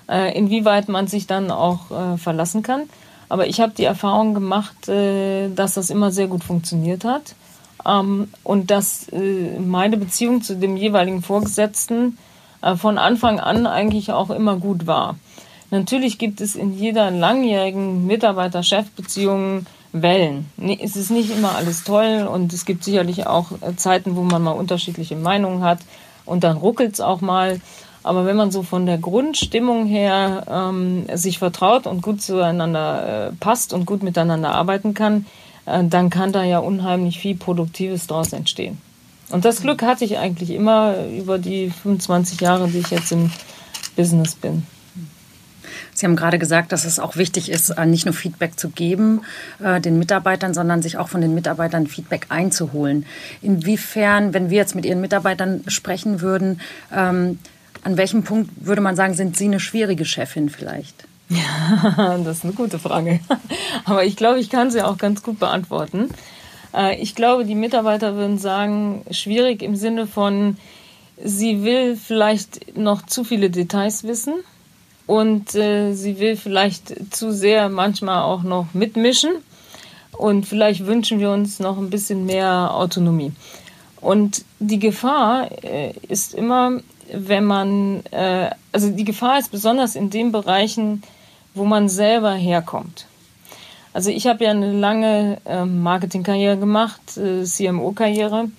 äh, 0.10 0.38
inwieweit 0.38 0.90
man 0.90 1.08
sich 1.08 1.26
dann 1.28 1.52
auch 1.52 1.92
äh, 1.92 2.18
verlassen 2.18 2.64
kann. 2.64 2.84
Aber 3.28 3.48
ich 3.48 3.60
habe 3.60 3.74
die 3.76 3.86
Erfahrung 3.86 4.34
gemacht, 4.34 4.88
äh, 4.88 5.50
dass 5.50 5.74
das 5.74 5.90
immer 5.90 6.12
sehr 6.12 6.28
gut 6.28 6.44
funktioniert 6.44 7.06
hat 7.06 7.36
ähm, 7.86 8.30
und 8.44 8.72
dass 8.72 9.08
äh, 9.10 9.60
meine 9.60 9.98
Beziehung 9.98 10.42
zu 10.42 10.56
dem 10.56 10.78
jeweiligen 10.78 11.22
Vorgesetzten 11.22 12.18
äh, 12.62 12.76
von 12.76 12.98
Anfang 12.98 13.40
an 13.40 13.66
eigentlich 13.66 14.12
auch 14.12 14.30
immer 14.30 14.58
gut 14.58 14.86
war. 14.86 15.16
Natürlich 15.72 16.20
gibt 16.20 16.42
es 16.42 16.56
in 16.56 16.78
jeder 16.78 17.10
langjährigen 17.10 18.06
Mitarbeiter-Chef-Beziehung 18.06 19.66
Wellen. 20.02 20.50
Es 20.82 20.96
ist 20.96 21.10
nicht 21.10 21.30
immer 21.30 21.56
alles 21.56 21.84
toll 21.84 22.28
und 22.30 22.52
es 22.54 22.66
gibt 22.66 22.84
sicherlich 22.84 23.28
auch 23.28 23.52
Zeiten, 23.78 24.16
wo 24.16 24.24
man 24.24 24.44
mal 24.44 24.52
unterschiedliche 24.52 25.16
Meinungen 25.16 25.64
hat 25.64 25.80
und 26.26 26.44
dann 26.44 26.58
ruckelt 26.58 26.94
es 26.94 27.02
auch 27.02 27.22
mal. 27.22 27.62
Aber 28.04 28.26
wenn 28.26 28.36
man 28.36 28.52
so 28.52 28.62
von 28.62 28.86
der 28.86 29.00
Grundstimmung 29.00 29.88
her 29.88 30.46
ähm, 30.48 31.06
sich 31.14 31.40
vertraut 31.40 31.88
und 31.88 32.04
gut 32.04 32.22
zueinander 32.22 33.30
äh, 33.30 33.32
passt 33.40 33.74
und 33.74 33.86
gut 33.86 34.04
miteinander 34.04 34.54
arbeiten 34.54 34.94
kann, 34.94 35.26
äh, 35.66 35.84
dann 35.84 36.10
kann 36.10 36.32
da 36.32 36.44
ja 36.44 36.60
unheimlich 36.60 37.18
viel 37.18 37.36
Produktives 37.36 38.06
daraus 38.06 38.32
entstehen. 38.34 38.78
Und 39.32 39.44
das 39.44 39.62
Glück 39.62 39.82
hatte 39.82 40.06
ich 40.06 40.20
eigentlich 40.20 40.52
immer 40.52 40.96
über 41.08 41.40
die 41.40 41.72
25 41.72 42.42
Jahre, 42.42 42.68
die 42.68 42.78
ich 42.80 42.92
jetzt 42.92 43.12
im 43.12 43.32
Business 43.96 44.36
bin. 44.36 44.68
Sie 45.96 46.06
haben 46.06 46.18
gerade 46.18 46.38
gesagt, 46.38 46.74
dass 46.74 46.84
es 46.84 47.00
auch 47.00 47.16
wichtig 47.16 47.50
ist, 47.50 47.70
äh, 47.70 47.86
nicht 47.86 48.06
nur 48.06 48.14
Feedback 48.14 48.60
zu 48.60 48.70
geben 48.70 49.22
äh, 49.64 49.80
den 49.80 49.98
Mitarbeitern, 49.98 50.54
sondern 50.54 50.82
sich 50.82 50.98
auch 50.98 51.08
von 51.08 51.22
den 51.22 51.34
Mitarbeitern 51.34 51.88
Feedback 51.88 52.28
einzuholen. 52.30 53.06
Inwiefern, 53.42 54.34
wenn 54.34 54.50
wir 54.50 54.58
jetzt 54.58 54.76
mit 54.76 54.86
Ihren 54.86 55.00
Mitarbeitern 55.00 55.64
sprechen 55.68 56.20
würden, 56.20 56.60
ähm, 56.94 57.40
an 57.84 57.98
welchem 57.98 58.24
Punkt 58.24 58.52
würde 58.58 58.82
man 58.82 58.98
sagen, 58.98 59.14
sind 59.14 59.38
Sie 59.38 59.46
eine 59.46 59.62
schwierige 59.62 60.04
Chefin 60.04 60.50
vielleicht? 60.50 61.06
Ja, 61.30 62.18
das 62.24 62.40
ist 62.40 62.44
eine 62.44 62.54
gute 62.54 62.78
Frage. 62.78 63.22
Aber 63.86 64.04
ich 64.04 64.18
glaube, 64.18 64.40
ich 64.40 64.50
kann 64.50 64.72
sie 64.72 64.82
auch 64.82 64.98
ganz 64.98 65.24
gut 65.24 65.40
beantworten. 65.40 66.10
Äh, 66.74 67.02
ich 67.02 67.16
glaube, 67.16 67.46
die 67.46 67.56
Mitarbeiter 67.56 68.16
würden 68.16 68.38
sagen, 68.38 69.04
schwierig 69.12 69.62
im 69.64 69.78
Sinne 69.78 70.08
von, 70.08 70.58
sie 71.24 71.64
will 71.64 71.96
vielleicht 71.96 72.78
noch 72.78 73.06
zu 73.06 73.24
viele 73.24 73.50
Details 73.50 74.04
wissen 74.04 74.34
und 75.08 75.54
äh, 75.56 75.94
sie 75.94 76.20
will 76.20 76.36
vielleicht 76.38 77.14
zu 77.14 77.32
sehr 77.32 77.70
manchmal 77.70 78.24
auch 78.24 78.44
noch 78.44 78.74
mitmischen 78.74 79.32
und 80.12 80.46
vielleicht 80.46 80.86
wünschen 80.86 81.20
wir 81.20 81.32
uns 81.32 81.60
noch 81.60 81.78
ein 81.78 81.90
bisschen 81.90 82.26
mehr 82.26 82.74
Autonomie. 82.74 83.32
Und 84.02 84.46
die 84.60 84.80
Gefahr 84.80 85.50
äh, 85.64 85.94
ist 86.08 86.34
immer, 86.34 86.80
wenn 87.12 87.46
man, 87.46 88.04
äh, 88.12 88.50
also 88.72 88.90
die 88.92 89.04
Gefahr 89.04 89.40
ist 89.40 89.52
besonders 89.52 89.96
in 89.96 90.10
den 90.10 90.32
Bereichen, 90.32 91.04
wo 91.54 91.66
man 91.66 91.90
selber 91.90 92.34
herkommt. 92.34 93.08
Also 93.94 94.10
ich 94.10 94.28
habe 94.28 94.44
ja 94.44 94.52
eine 94.52 94.74
lange 94.74 95.38
äh, 95.46 95.66
Marketingkarriere 95.66 96.58
gemacht, 96.58 97.18
äh, 97.18 97.44
CMO-Karriere. 97.44 98.50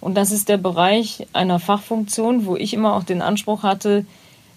Und 0.00 0.14
das 0.16 0.32
ist 0.32 0.48
der 0.48 0.56
Bereich 0.56 1.26
einer 1.32 1.60
Fachfunktion, 1.60 2.46
wo 2.46 2.56
ich 2.56 2.74
immer 2.74 2.94
auch 2.94 3.04
den 3.04 3.22
Anspruch 3.22 3.62
hatte, 3.62 4.04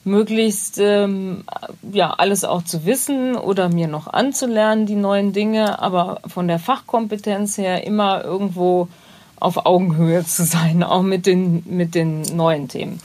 möglichst 0.06 0.80
ähm, 0.80 1.44
ja 1.92 2.12
alles 2.12 2.44
auch 2.44 2.64
zu 2.64 2.86
wissen 2.86 3.36
oder 3.36 3.70
mir 3.70 3.88
noch 3.88 4.08
anzulernen, 4.08 4.86
die 4.86 4.96
neuen 4.96 5.34
Dinge, 5.34 5.80
aber 5.80 6.20
von 6.28 6.48
der 6.48 6.60
Fachkompetenz 6.60 7.58
her 7.58 7.86
immer 7.86 8.24
irgendwo 8.24 8.88
auf 9.40 9.66
Augenhöhe 9.66 10.26
zu 10.26 10.46
sein, 10.46 10.84
auch 10.84 11.02
mit 11.02 11.26
den, 11.26 11.64
mit 11.66 11.96
den 11.96 12.22
neuen 12.36 12.68
Themen. 12.68 13.00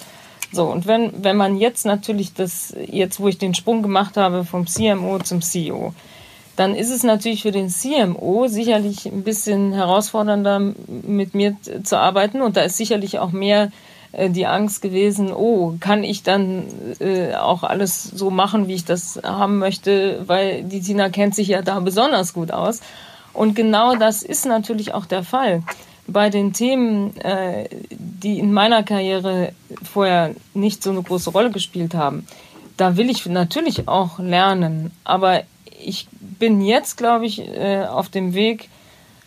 So, 0.50 0.64
und 0.64 0.86
wenn, 0.86 1.12
wenn 1.22 1.36
man 1.36 1.58
jetzt 1.58 1.84
natürlich 1.84 2.32
das, 2.32 2.74
jetzt 2.86 3.20
wo 3.20 3.28
ich 3.28 3.38
den 3.38 3.54
Sprung 3.54 3.82
gemacht 3.82 4.16
habe 4.16 4.44
vom 4.44 4.66
CMO 4.66 5.18
zum 5.18 5.42
CEO, 5.42 5.92
dann 6.56 6.74
ist 6.74 6.90
es 6.90 7.04
natürlich 7.04 7.42
für 7.42 7.52
den 7.52 7.68
CMO 7.68 8.48
sicherlich 8.48 9.06
ein 9.06 9.22
bisschen 9.22 9.72
herausfordernder, 9.72 10.58
mit 11.06 11.34
mir 11.34 11.56
zu 11.84 11.96
arbeiten. 11.98 12.40
Und 12.40 12.56
da 12.56 12.62
ist 12.62 12.76
sicherlich 12.76 13.20
auch 13.20 13.30
mehr 13.30 13.70
die 14.12 14.46
Angst 14.46 14.82
gewesen, 14.82 15.32
oh, 15.32 15.74
kann 15.80 16.02
ich 16.02 16.22
dann 16.22 16.64
äh, 16.98 17.34
auch 17.34 17.62
alles 17.62 18.02
so 18.02 18.30
machen, 18.30 18.68
wie 18.68 18.74
ich 18.74 18.84
das 18.84 19.20
haben 19.22 19.58
möchte, 19.58 20.22
weil 20.26 20.62
die 20.64 20.80
Tina 20.80 21.10
kennt 21.10 21.34
sich 21.34 21.48
ja 21.48 21.62
da 21.62 21.80
besonders 21.80 22.32
gut 22.32 22.50
aus. 22.50 22.80
Und 23.34 23.54
genau 23.54 23.96
das 23.96 24.22
ist 24.22 24.46
natürlich 24.46 24.94
auch 24.94 25.06
der 25.06 25.22
Fall 25.22 25.62
bei 26.08 26.30
den 26.30 26.54
Themen, 26.54 27.16
äh, 27.18 27.68
die 27.90 28.38
in 28.38 28.52
meiner 28.52 28.82
Karriere 28.82 29.52
vorher 29.82 30.34
nicht 30.54 30.82
so 30.82 30.90
eine 30.90 31.02
große 31.02 31.30
Rolle 31.30 31.50
gespielt 31.50 31.94
haben, 31.94 32.26
da 32.76 32.96
will 32.96 33.10
ich 33.10 33.26
natürlich 33.26 33.86
auch 33.88 34.18
lernen. 34.18 34.90
Aber 35.04 35.42
ich 35.80 36.08
bin 36.10 36.62
jetzt, 36.62 36.96
glaube 36.96 37.26
ich, 37.26 37.40
äh, 37.40 37.84
auf 37.84 38.08
dem 38.08 38.34
Weg, 38.34 38.70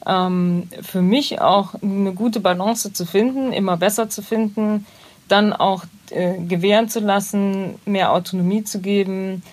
ähm, 0.05 0.69
für 0.81 1.01
mich 1.01 1.41
auch 1.41 1.75
eine 1.81 2.13
gute 2.13 2.39
Balance 2.39 2.93
zu 2.93 3.05
finden, 3.05 3.53
immer 3.53 3.77
besser 3.77 4.09
zu 4.09 4.21
finden, 4.21 4.85
dann 5.27 5.53
auch 5.53 5.85
äh, 6.09 6.37
gewähren 6.39 6.89
zu 6.89 6.99
lassen, 6.99 7.75
mehr 7.85 8.11
Autonomie 8.11 8.63
zu 8.63 8.81
geben, 8.81 9.43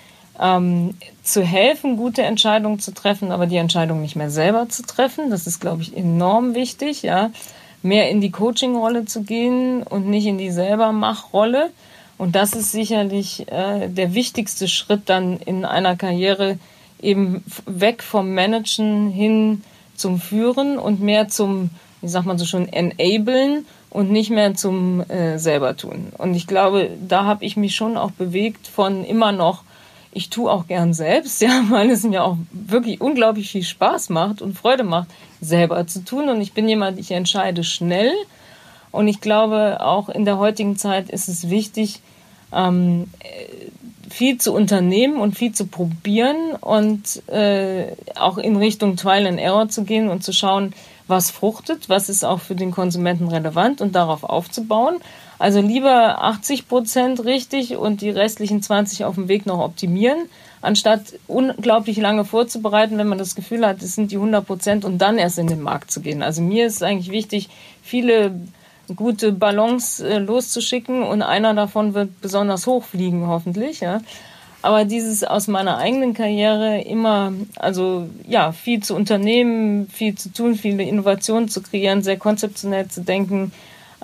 ähm, 0.40 0.94
zu 1.22 1.42
helfen, 1.42 1.96
gute 1.96 2.22
Entscheidungen 2.22 2.78
zu 2.78 2.92
treffen, 2.94 3.32
aber 3.32 3.46
die 3.46 3.56
Entscheidung 3.56 4.00
nicht 4.00 4.16
mehr 4.16 4.30
selber 4.30 4.68
zu 4.68 4.82
treffen. 4.82 5.30
Das 5.30 5.46
ist, 5.46 5.60
glaube 5.60 5.82
ich, 5.82 5.96
enorm 5.96 6.54
wichtig, 6.54 7.02
ja. 7.02 7.30
Mehr 7.82 8.10
in 8.10 8.20
die 8.20 8.32
Coaching-Rolle 8.32 9.04
zu 9.04 9.22
gehen 9.22 9.84
und 9.84 10.08
nicht 10.08 10.26
in 10.26 10.38
die 10.38 10.50
selber-Mach-Rolle. 10.50 11.70
Und 12.16 12.34
das 12.34 12.54
ist 12.54 12.72
sicherlich 12.72 13.46
äh, 13.52 13.88
der 13.88 14.14
wichtigste 14.14 14.66
Schritt 14.66 15.02
dann 15.06 15.36
in 15.38 15.64
einer 15.64 15.94
Karriere, 15.94 16.58
eben 17.00 17.44
weg 17.66 18.02
vom 18.02 18.34
Managen 18.34 19.10
hin 19.10 19.62
zum 19.98 20.20
Führen 20.20 20.78
und 20.78 21.00
mehr 21.00 21.28
zum, 21.28 21.70
wie 22.00 22.08
sagt 22.08 22.26
man 22.26 22.38
so 22.38 22.44
schon, 22.44 22.68
Enablen 22.68 23.66
und 23.90 24.10
nicht 24.10 24.30
mehr 24.30 24.54
zum 24.54 25.00
äh, 25.10 25.38
selber 25.38 25.76
tun. 25.76 26.12
Und 26.16 26.34
ich 26.34 26.46
glaube, 26.46 26.90
da 27.06 27.24
habe 27.24 27.44
ich 27.44 27.56
mich 27.56 27.74
schon 27.74 27.96
auch 27.96 28.10
bewegt 28.12 28.66
von 28.66 29.04
immer 29.04 29.32
noch 29.32 29.62
ich 30.12 30.30
tue 30.30 30.50
auch 30.50 30.66
gern 30.66 30.92
selbst, 30.94 31.40
ja, 31.42 31.64
weil 31.68 31.90
es 31.90 32.02
mir 32.02 32.24
auch 32.24 32.36
wirklich 32.50 33.00
unglaublich 33.00 33.50
viel 33.50 33.62
Spaß 33.62 34.10
macht 34.10 34.42
und 34.42 34.58
Freude 34.58 34.84
macht, 34.84 35.08
selber 35.40 35.86
zu 35.86 36.04
tun. 36.04 36.28
Und 36.28 36.40
ich 36.40 36.52
bin 36.52 36.68
jemand, 36.68 36.98
ich 36.98 37.10
entscheide 37.10 37.64
schnell. 37.64 38.12
Und 38.90 39.06
ich 39.06 39.20
glaube, 39.20 39.78
auch 39.80 40.08
in 40.08 40.24
der 40.24 40.38
heutigen 40.38 40.76
Zeit 40.76 41.10
ist 41.10 41.28
es 41.28 41.50
wichtig, 41.50 42.00
ähm, 42.52 43.10
viel 44.10 44.38
zu 44.38 44.52
unternehmen 44.54 45.20
und 45.20 45.36
viel 45.36 45.52
zu 45.52 45.66
probieren 45.66 46.52
und 46.60 47.26
äh, 47.28 47.92
auch 48.16 48.38
in 48.38 48.56
Richtung 48.56 48.96
Trial 48.96 49.26
and 49.26 49.38
Error 49.38 49.68
zu 49.68 49.84
gehen 49.84 50.08
und 50.08 50.22
zu 50.22 50.32
schauen, 50.32 50.72
was 51.06 51.30
fruchtet, 51.30 51.88
was 51.88 52.08
ist 52.08 52.24
auch 52.24 52.40
für 52.40 52.54
den 52.54 52.70
Konsumenten 52.70 53.28
relevant 53.28 53.80
und 53.80 53.94
darauf 53.94 54.24
aufzubauen. 54.24 54.96
Also 55.38 55.60
lieber 55.60 56.22
80 56.22 56.68
Prozent 56.68 57.24
richtig 57.24 57.76
und 57.76 58.02
die 58.02 58.10
restlichen 58.10 58.60
20 58.62 59.04
auf 59.04 59.14
dem 59.14 59.28
Weg 59.28 59.46
noch 59.46 59.60
optimieren, 59.60 60.28
anstatt 60.60 61.14
unglaublich 61.26 61.96
lange 61.96 62.24
vorzubereiten, 62.24 62.98
wenn 62.98 63.08
man 63.08 63.18
das 63.18 63.34
Gefühl 63.34 63.64
hat, 63.64 63.82
es 63.82 63.94
sind 63.94 64.10
die 64.10 64.16
100 64.16 64.46
Prozent 64.46 64.84
und 64.84 64.98
dann 64.98 65.16
erst 65.16 65.38
in 65.38 65.46
den 65.46 65.62
Markt 65.62 65.90
zu 65.90 66.00
gehen. 66.00 66.22
Also 66.22 66.42
mir 66.42 66.66
ist 66.66 66.82
eigentlich 66.82 67.10
wichtig, 67.10 67.48
viele 67.82 68.32
gute 68.94 69.32
Ballons 69.32 70.00
äh, 70.00 70.18
loszuschicken 70.18 71.02
und 71.02 71.22
einer 71.22 71.54
davon 71.54 71.94
wird 71.94 72.20
besonders 72.20 72.66
hoch 72.66 72.84
fliegen, 72.84 73.26
hoffentlich. 73.26 73.80
Ja. 73.80 74.00
Aber 74.60 74.84
dieses 74.84 75.22
aus 75.22 75.46
meiner 75.46 75.78
eigenen 75.78 76.14
Karriere 76.14 76.80
immer, 76.80 77.32
also 77.56 78.08
ja, 78.26 78.52
viel 78.52 78.82
zu 78.82 78.94
unternehmen, 78.94 79.88
viel 79.88 80.16
zu 80.16 80.32
tun, 80.32 80.56
viele 80.56 80.82
Innovationen 80.82 81.48
zu 81.48 81.62
kreieren, 81.62 82.02
sehr 82.02 82.18
konzeptionell 82.18 82.88
zu 82.88 83.02
denken, 83.02 83.52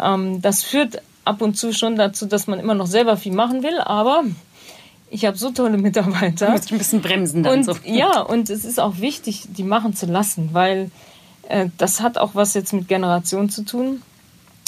ähm, 0.00 0.40
das 0.42 0.62
führt 0.62 1.02
ab 1.24 1.42
und 1.42 1.56
zu 1.56 1.72
schon 1.72 1.96
dazu, 1.96 2.26
dass 2.26 2.46
man 2.46 2.60
immer 2.60 2.74
noch 2.74 2.86
selber 2.86 3.16
viel 3.16 3.32
machen 3.32 3.62
will, 3.62 3.78
aber 3.80 4.24
ich 5.10 5.24
habe 5.24 5.36
so 5.36 5.50
tolle 5.50 5.78
Mitarbeiter. 5.78 6.46
Du 6.46 6.52
musst 6.52 6.72
ein 6.72 6.78
bisschen 6.78 7.00
bremsen 7.00 7.42
dann 7.42 7.58
und, 7.58 7.64
so. 7.64 7.74
Ja, 7.84 8.20
und 8.20 8.50
es 8.50 8.64
ist 8.64 8.78
auch 8.78 8.98
wichtig, 8.98 9.46
die 9.48 9.64
machen 9.64 9.94
zu 9.94 10.06
lassen, 10.06 10.50
weil 10.52 10.90
äh, 11.48 11.68
das 11.78 12.00
hat 12.00 12.18
auch 12.18 12.34
was 12.34 12.54
jetzt 12.54 12.72
mit 12.72 12.88
Generation 12.88 13.50
zu 13.50 13.64
tun. 13.64 14.02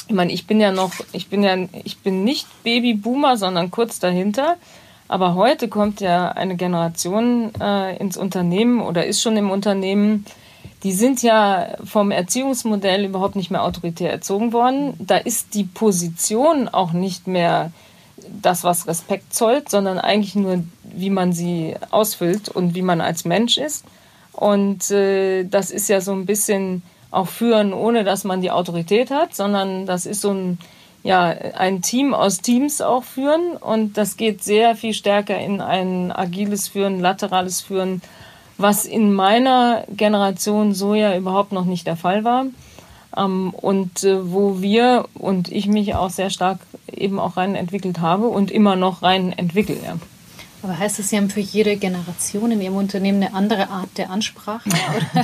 Ich 0.08 0.14
meine, 0.14 0.32
ich 0.32 0.46
bin 0.46 0.60
ja 0.60 0.70
noch, 0.70 0.92
ich 1.12 1.28
bin 1.28 1.42
ja, 1.42 1.56
ich 1.84 1.98
bin 1.98 2.24
nicht 2.24 2.46
Babyboomer, 2.62 3.36
sondern 3.36 3.70
kurz 3.70 3.98
dahinter. 3.98 4.56
Aber 5.08 5.34
heute 5.34 5.68
kommt 5.68 6.00
ja 6.00 6.28
eine 6.28 6.56
Generation 6.56 7.52
äh, 7.60 7.96
ins 7.96 8.16
Unternehmen 8.16 8.80
oder 8.80 9.06
ist 9.06 9.22
schon 9.22 9.36
im 9.36 9.50
Unternehmen, 9.50 10.24
die 10.82 10.92
sind 10.92 11.22
ja 11.22 11.76
vom 11.84 12.10
Erziehungsmodell 12.10 13.04
überhaupt 13.04 13.36
nicht 13.36 13.50
mehr 13.50 13.64
autoritär 13.64 14.10
erzogen 14.10 14.52
worden. 14.52 14.94
Da 14.98 15.16
ist 15.16 15.54
die 15.54 15.64
Position 15.64 16.68
auch 16.68 16.92
nicht 16.92 17.26
mehr 17.26 17.72
das, 18.42 18.64
was 18.64 18.86
Respekt 18.86 19.34
zollt, 19.34 19.68
sondern 19.68 19.98
eigentlich 19.98 20.34
nur, 20.34 20.64
wie 20.82 21.10
man 21.10 21.32
sie 21.32 21.74
ausfüllt 21.90 22.48
und 22.48 22.74
wie 22.74 22.82
man 22.82 23.00
als 23.00 23.24
Mensch 23.24 23.58
ist. 23.58 23.84
Und 24.32 24.90
äh, 24.90 25.44
das 25.44 25.70
ist 25.70 25.88
ja 25.88 26.00
so 26.00 26.12
ein 26.12 26.26
bisschen 26.26 26.82
auch 27.16 27.28
führen, 27.28 27.72
ohne 27.72 28.04
dass 28.04 28.24
man 28.24 28.40
die 28.40 28.50
Autorität 28.50 29.10
hat, 29.10 29.34
sondern 29.34 29.86
das 29.86 30.06
ist 30.06 30.20
so 30.20 30.30
ein 30.30 30.58
ja, 31.02 31.28
ein 31.28 31.82
Team 31.82 32.14
aus 32.14 32.38
Teams 32.38 32.80
auch 32.80 33.04
führen 33.04 33.56
und 33.56 33.96
das 33.96 34.16
geht 34.16 34.42
sehr 34.42 34.74
viel 34.74 34.92
stärker 34.92 35.38
in 35.38 35.60
ein 35.60 36.10
agiles 36.10 36.66
Führen, 36.66 36.98
laterales 36.98 37.60
Führen, 37.60 38.02
was 38.58 38.84
in 38.86 39.12
meiner 39.12 39.84
Generation 39.88 40.74
so 40.74 40.94
ja 40.94 41.16
überhaupt 41.16 41.52
noch 41.52 41.64
nicht 41.64 41.86
der 41.86 41.94
Fall 41.94 42.24
war. 42.24 42.46
Ähm, 43.16 43.54
und 43.54 44.02
äh, 44.02 44.32
wo 44.32 44.60
wir 44.60 45.06
und 45.14 45.52
ich 45.52 45.68
mich 45.68 45.94
auch 45.94 46.10
sehr 46.10 46.30
stark 46.30 46.58
eben 46.92 47.20
auch 47.20 47.36
rein 47.36 47.54
entwickelt 47.54 48.00
habe 48.00 48.26
und 48.26 48.50
immer 48.50 48.74
noch 48.74 49.02
rein 49.02 49.32
entwickle. 49.32 49.76
Ja. 49.76 49.94
Aber 50.62 50.78
heißt 50.78 50.98
das, 50.98 51.10
Sie 51.10 51.16
haben 51.16 51.30
für 51.30 51.40
jede 51.40 51.76
Generation 51.76 52.50
in 52.50 52.60
Ihrem 52.60 52.76
Unternehmen 52.76 53.22
eine 53.22 53.34
andere 53.34 53.68
Art 53.68 53.88
der 53.96 54.10
Ansprache? 54.10 54.68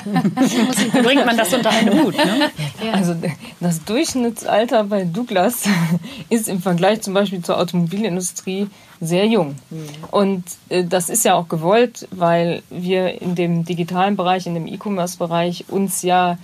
Wie 0.92 1.03
bringt 1.03 1.27
man 1.27 1.37
das 1.37 1.53
unter 1.53 1.71
einen 1.71 2.03
Hut? 2.03 2.16
Ne? 2.16 2.51
Ja. 2.85 2.92
Also 2.92 3.14
das 3.61 3.85
Durchschnittsalter 3.85 4.85
bei 4.85 5.05
Douglas 5.05 5.64
ist 6.29 6.49
im 6.49 6.61
Vergleich 6.61 7.03
zum 7.03 7.14
Beispiel 7.14 7.42
zur 7.42 7.59
Automobilindustrie 7.59 8.68
sehr 9.01 9.27
jung. 9.27 9.57
Mhm. 9.71 9.87
Und 10.11 10.45
äh, 10.68 10.85
das 10.85 11.09
ist 11.09 11.25
ja 11.25 11.35
auch 11.35 11.49
gewollt, 11.49 12.07
weil 12.11 12.62
wir 12.71 13.21
in 13.21 13.35
dem 13.35 13.64
digitalen 13.64 14.16
Bereich, 14.16 14.47
in 14.47 14.55
dem 14.55 14.66
E-Commerce-Bereich 14.66 15.64
uns 15.68 16.03
ja 16.03 16.38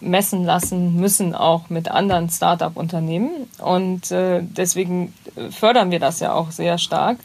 messen 0.00 0.44
lassen 0.44 0.96
müssen, 0.96 1.34
auch 1.34 1.68
mit 1.68 1.90
anderen 1.90 2.30
Start-up-Unternehmen. 2.30 3.30
Und 3.58 4.10
äh, 4.10 4.42
deswegen 4.42 5.14
fördern 5.50 5.90
wir 5.90 6.00
das 6.00 6.20
ja 6.20 6.32
auch 6.32 6.50
sehr 6.50 6.78
stark. 6.78 7.18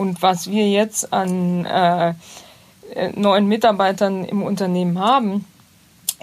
Und 0.00 0.22
was 0.22 0.50
wir 0.50 0.66
jetzt 0.66 1.12
an 1.12 1.66
äh, 1.66 2.14
neuen 3.16 3.46
Mitarbeitern 3.48 4.24
im 4.24 4.42
Unternehmen 4.42 4.98
haben, 4.98 5.44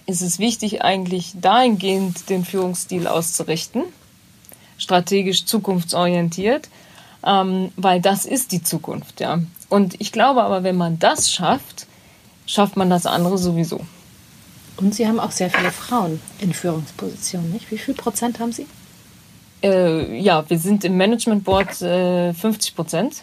ist 0.07 0.23
es 0.23 0.39
wichtig, 0.39 0.81
eigentlich 0.81 1.33
dahingehend 1.39 2.27
den 2.31 2.43
Führungsstil 2.43 3.05
auszurichten, 3.05 3.83
strategisch 4.79 5.45
zukunftsorientiert, 5.45 6.69
ähm, 7.23 7.71
weil 7.75 8.01
das 8.01 8.25
ist 8.25 8.51
die 8.51 8.63
Zukunft, 8.63 9.19
ja. 9.19 9.41
Und 9.69 10.01
ich 10.01 10.11
glaube 10.11 10.41
aber, 10.41 10.63
wenn 10.63 10.75
man 10.75 10.97
das 10.97 11.31
schafft, 11.31 11.85
schafft 12.47 12.77
man 12.77 12.89
das 12.89 13.05
andere 13.05 13.37
sowieso. 13.37 13.81
Und 14.77 14.95
Sie 14.95 15.05
haben 15.05 15.19
auch 15.19 15.29
sehr 15.29 15.51
viele 15.51 15.71
Frauen 15.71 16.19
in 16.39 16.51
Führungspositionen, 16.51 17.51
nicht? 17.51 17.69
Wie 17.69 17.77
viel 17.77 17.93
Prozent 17.93 18.39
haben 18.39 18.53
Sie? 18.53 18.65
Äh, 19.61 20.19
ja, 20.19 20.49
wir 20.49 20.57
sind 20.57 20.83
im 20.83 20.97
Management 20.97 21.43
Board 21.43 21.79
äh, 21.83 22.33
50 22.33 22.75
Prozent. 22.75 23.21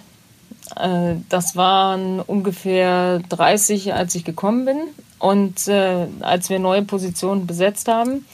Äh, 0.77 1.17
das 1.29 1.57
waren 1.57 2.21
ungefähr 2.21 3.21
30, 3.29 3.95
als 3.95 4.15
ich 4.15 4.25
gekommen 4.25 4.65
bin. 4.65 4.79
Und 5.19 5.69
äh, 5.69 6.07
als 6.21 6.51
wir 6.51 6.59
neue 6.59 6.83
Positionen 6.83 7.47
besetzt 7.47 7.89
haben, 7.89 8.27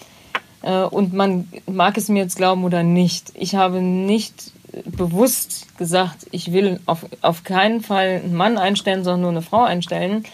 äh, 0.63 0.83
und 0.83 1.13
man 1.13 1.49
mag 1.67 1.97
es 1.97 2.09
mir 2.09 2.23
jetzt 2.23 2.37
glauben 2.37 2.65
oder 2.65 2.83
nicht, 2.83 3.33
ich 3.35 3.55
habe 3.55 3.81
nicht 3.81 4.53
bewusst 4.85 5.67
gesagt, 5.79 6.27
ich 6.31 6.53
will 6.53 6.81
auf, 6.87 7.07
auf 7.23 7.45
keinen 7.45 7.81
Fall 7.81 8.23
einen 8.25 8.35
Mann 8.35 8.59
einstellen, 8.59 9.05
sondern 9.05 9.21
nur 9.23 9.31
eine 9.31 9.43
Frau 9.43 9.63
einstellen. 9.63 10.25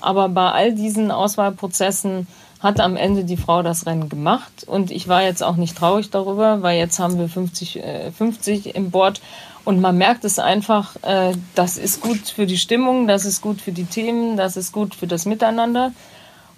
Aber 0.00 0.28
bei 0.28 0.50
all 0.50 0.74
diesen 0.74 1.10
Auswahlprozessen 1.10 2.26
hat 2.60 2.80
am 2.80 2.96
Ende 2.96 3.24
die 3.24 3.36
Frau 3.36 3.62
das 3.62 3.86
Rennen 3.86 4.08
gemacht. 4.08 4.64
Und 4.66 4.90
ich 4.90 5.08
war 5.08 5.22
jetzt 5.22 5.42
auch 5.42 5.56
nicht 5.56 5.76
traurig 5.76 6.10
darüber, 6.10 6.62
weil 6.62 6.78
jetzt 6.78 6.98
haben 6.98 7.18
wir 7.18 7.28
50, 7.28 7.82
äh, 7.82 8.10
50 8.12 8.74
im 8.74 8.90
Board. 8.90 9.20
Und 9.64 9.80
man 9.80 9.96
merkt 9.96 10.24
es 10.24 10.38
einfach, 10.38 10.96
äh, 11.02 11.34
das 11.54 11.78
ist 11.78 12.00
gut 12.00 12.28
für 12.28 12.46
die 12.46 12.58
Stimmung, 12.58 13.06
das 13.06 13.24
ist 13.24 13.40
gut 13.40 13.60
für 13.60 13.72
die 13.72 13.84
Themen, 13.84 14.36
das 14.36 14.56
ist 14.56 14.72
gut 14.72 14.94
für 14.94 15.06
das 15.06 15.24
Miteinander. 15.24 15.92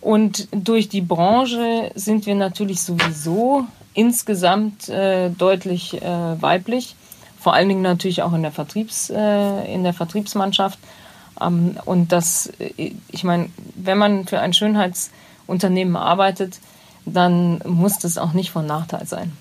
Und 0.01 0.49
durch 0.53 0.89
die 0.89 1.01
Branche 1.01 1.91
sind 1.95 2.27
wir 2.27 2.35
natürlich 2.35 2.83
sowieso 2.83 3.67
insgesamt 3.95 4.89
äh, 4.89 5.31
deutlich 5.31 6.03
äh, 6.03 6.43
weiblich. 6.43 6.97
Vor 7.39 7.55
allen 7.55 7.69
Dingen 7.69 7.83
natürlich 7.83 8.23
auch 8.23 8.33
in 8.33 8.43
der, 8.43 8.53
Vertriebs, 8.53 9.11
äh, 9.11 9.73
in 9.73 9.83
der 9.83 9.93
Vertriebsmannschaft. 9.93 10.79
Ähm, 11.41 11.79
und 11.85 12.13
das, 12.13 12.51
äh, 12.59 12.93
ich 13.11 13.25
meine, 13.25 13.51
wenn 13.75 13.99
man 13.99 14.27
für 14.27 14.41
ein 14.41 14.53
Schönheitsunternehmen 14.53 15.97
arbeitet, 15.97 16.59
dann 17.07 17.61
muss 17.67 17.99
das 17.99 18.19
auch 18.19 18.33
nicht 18.33 18.51
von 18.51 18.67
Nachteil 18.67 19.07
sein. 19.07 19.33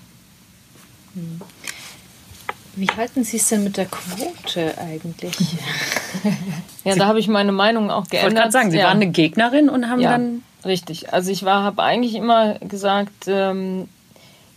Hm. 1.14 1.40
Wie 2.76 2.88
halten 2.88 3.24
Sie 3.24 3.36
es 3.36 3.48
denn 3.48 3.64
mit 3.64 3.76
der 3.76 3.86
Quote 3.86 4.76
eigentlich? 4.78 5.36
ja, 6.84 6.96
da 6.96 7.06
habe 7.06 7.20
ich 7.20 7.28
meine 7.28 7.52
Meinung 7.52 7.90
auch 7.90 8.08
geändert. 8.08 8.12
Ich 8.12 8.22
wollte 8.22 8.34
gerade 8.34 8.52
sagen, 8.52 8.70
Sie 8.70 8.78
ja. 8.78 8.86
waren 8.86 8.96
eine 8.96 9.10
Gegnerin 9.10 9.68
und 9.68 9.88
haben 9.88 10.00
ja, 10.00 10.12
dann. 10.12 10.42
Richtig. 10.64 11.12
Also 11.12 11.30
ich 11.30 11.44
habe 11.44 11.82
eigentlich 11.82 12.14
immer 12.14 12.58
gesagt, 12.60 13.28
ähm, 13.28 13.88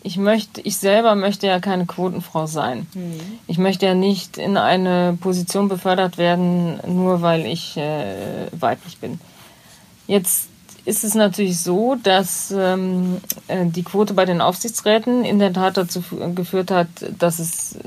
ich 0.03 0.17
möchte, 0.17 0.61
ich 0.61 0.77
selber 0.77 1.15
möchte 1.15 1.47
ja 1.47 1.59
keine 1.59 1.85
Quotenfrau 1.85 2.45
sein. 2.47 2.87
Mhm. 2.93 3.19
Ich 3.47 3.57
möchte 3.57 3.85
ja 3.85 3.93
nicht 3.93 4.37
in 4.37 4.57
eine 4.57 5.17
Position 5.19 5.67
befördert 5.67 6.17
werden, 6.17 6.79
nur 6.87 7.21
weil 7.21 7.45
ich 7.45 7.77
äh, 7.77 8.47
weiblich 8.51 8.99
bin. 8.99 9.19
Jetzt 10.07 10.47
ist 10.87 11.03
es 11.03 11.15
natürlich 11.15 11.59
so, 11.59 11.95
dass 12.01 12.49
ähm, 12.57 13.17
äh, 13.49 13.65
die 13.65 13.83
Quote 13.83 14.13
bei 14.13 14.23
den 14.23 14.39
Aufsichtsräten 14.39 15.25
in 15.25 15.37
der 15.37 15.51
Tat 15.51 15.75
dazu 15.75 16.01
geführt 16.33 16.71
hat, 16.71 16.87
dass 17.19 17.39
es 17.39 17.75
äh, 17.75 17.79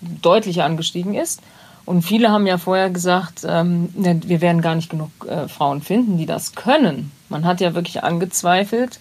deutlich 0.00 0.60
angestiegen 0.62 1.14
ist. 1.14 1.40
Und 1.86 2.02
viele 2.02 2.30
haben 2.30 2.48
ja 2.48 2.58
vorher 2.58 2.90
gesagt, 2.90 3.46
ähm, 3.48 3.88
wir 3.94 4.40
werden 4.40 4.62
gar 4.62 4.74
nicht 4.74 4.90
genug 4.90 5.10
äh, 5.28 5.46
Frauen 5.46 5.80
finden, 5.80 6.18
die 6.18 6.26
das 6.26 6.56
können. 6.56 7.12
Man 7.28 7.44
hat 7.44 7.60
ja 7.60 7.74
wirklich 7.74 8.02
angezweifelt, 8.02 8.98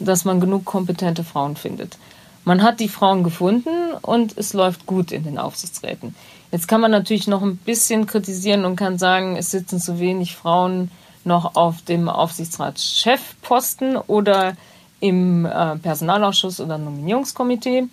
dass 0.00 0.24
man 0.24 0.40
genug 0.40 0.64
kompetente 0.64 1.22
Frauen 1.22 1.54
findet. 1.54 1.98
Man 2.44 2.64
hat 2.64 2.80
die 2.80 2.88
Frauen 2.88 3.22
gefunden 3.22 3.92
und 4.00 4.36
es 4.36 4.54
läuft 4.54 4.86
gut 4.86 5.12
in 5.12 5.22
den 5.22 5.38
Aufsichtsräten. 5.38 6.16
Jetzt 6.50 6.66
kann 6.66 6.80
man 6.80 6.90
natürlich 6.90 7.28
noch 7.28 7.42
ein 7.42 7.58
bisschen 7.58 8.06
kritisieren 8.06 8.64
und 8.64 8.74
kann 8.74 8.98
sagen, 8.98 9.36
es 9.36 9.52
sitzen 9.52 9.78
zu 9.78 10.00
wenig 10.00 10.34
Frauen 10.34 10.90
noch 11.24 11.54
auf 11.54 11.82
dem 11.82 12.08
Aufsichtsratschefposten 12.08 13.96
oder 13.96 14.54
im 15.00 15.46
äh, 15.46 15.76
Personalausschuss 15.76 16.60
oder 16.60 16.78
Nominierungskomitee, 16.78 17.84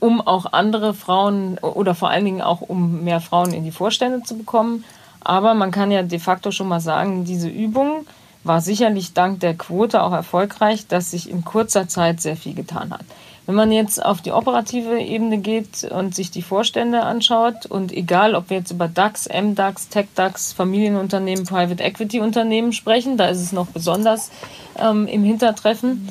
um 0.00 0.20
auch 0.20 0.52
andere 0.52 0.92
Frauen 0.94 1.58
oder 1.58 1.94
vor 1.94 2.10
allen 2.10 2.24
Dingen 2.24 2.42
auch 2.42 2.60
um 2.60 3.04
mehr 3.04 3.20
Frauen 3.20 3.52
in 3.52 3.64
die 3.64 3.70
Vorstände 3.70 4.22
zu 4.22 4.36
bekommen. 4.36 4.84
Aber 5.20 5.54
man 5.54 5.70
kann 5.70 5.90
ja 5.90 6.02
de 6.02 6.18
facto 6.18 6.50
schon 6.50 6.68
mal 6.68 6.80
sagen, 6.80 7.24
diese 7.24 7.48
Übung 7.48 8.06
war 8.44 8.60
sicherlich 8.60 9.12
dank 9.12 9.40
der 9.40 9.54
Quote 9.54 10.02
auch 10.02 10.12
erfolgreich, 10.12 10.86
dass 10.86 11.10
sich 11.10 11.30
in 11.30 11.44
kurzer 11.44 11.88
Zeit 11.88 12.20
sehr 12.20 12.36
viel 12.36 12.54
getan 12.54 12.92
hat. 12.92 13.04
Wenn 13.48 13.54
man 13.54 13.72
jetzt 13.72 14.04
auf 14.04 14.20
die 14.20 14.32
operative 14.32 15.00
Ebene 15.00 15.38
geht 15.38 15.82
und 15.84 16.14
sich 16.14 16.30
die 16.30 16.42
Vorstände 16.42 17.00
anschaut 17.00 17.64
und 17.64 17.92
egal, 17.92 18.34
ob 18.34 18.50
wir 18.50 18.58
jetzt 18.58 18.72
über 18.72 18.88
DAX, 18.88 19.26
MDAX, 19.26 19.88
TechDAX, 19.88 20.52
Familienunternehmen, 20.52 21.46
Private 21.46 21.82
Equity 21.82 22.20
Unternehmen 22.20 22.74
sprechen, 22.74 23.16
da 23.16 23.28
ist 23.28 23.40
es 23.40 23.52
noch 23.52 23.68
besonders 23.68 24.30
ähm, 24.78 25.06
im 25.06 25.24
Hintertreffen, 25.24 26.10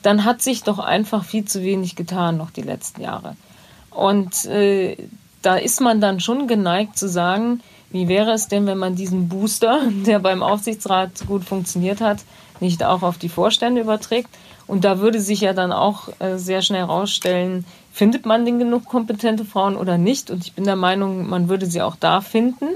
dann 0.00 0.24
hat 0.24 0.40
sich 0.40 0.62
doch 0.62 0.78
einfach 0.78 1.26
viel 1.26 1.44
zu 1.44 1.62
wenig 1.62 1.94
getan 1.94 2.38
noch 2.38 2.50
die 2.50 2.62
letzten 2.62 3.02
Jahre. 3.02 3.36
Und 3.90 4.46
äh, 4.46 4.96
da 5.42 5.56
ist 5.56 5.82
man 5.82 6.00
dann 6.00 6.20
schon 6.20 6.48
geneigt 6.48 6.98
zu 6.98 7.06
sagen, 7.06 7.60
wie 7.90 8.08
wäre 8.08 8.32
es 8.32 8.48
denn, 8.48 8.64
wenn 8.64 8.78
man 8.78 8.96
diesen 8.96 9.28
Booster, 9.28 9.82
der 10.06 10.20
beim 10.20 10.42
Aufsichtsrat 10.42 11.26
gut 11.26 11.44
funktioniert 11.44 12.00
hat, 12.00 12.20
nicht 12.60 12.84
auch 12.84 13.02
auf 13.02 13.18
die 13.18 13.28
Vorstände 13.28 13.80
überträgt? 13.80 14.28
Und 14.66 14.84
da 14.84 14.98
würde 15.00 15.20
sich 15.20 15.40
ja 15.40 15.52
dann 15.52 15.72
auch 15.72 16.08
äh, 16.18 16.36
sehr 16.36 16.62
schnell 16.62 16.80
herausstellen, 16.80 17.64
findet 17.92 18.26
man 18.26 18.44
denn 18.44 18.58
genug 18.58 18.84
kompetente 18.84 19.44
Frauen 19.44 19.76
oder 19.76 19.98
nicht? 19.98 20.30
Und 20.30 20.44
ich 20.44 20.52
bin 20.52 20.64
der 20.64 20.76
Meinung, 20.76 21.28
man 21.28 21.48
würde 21.48 21.66
sie 21.66 21.82
auch 21.82 21.96
da 21.96 22.20
finden. 22.20 22.66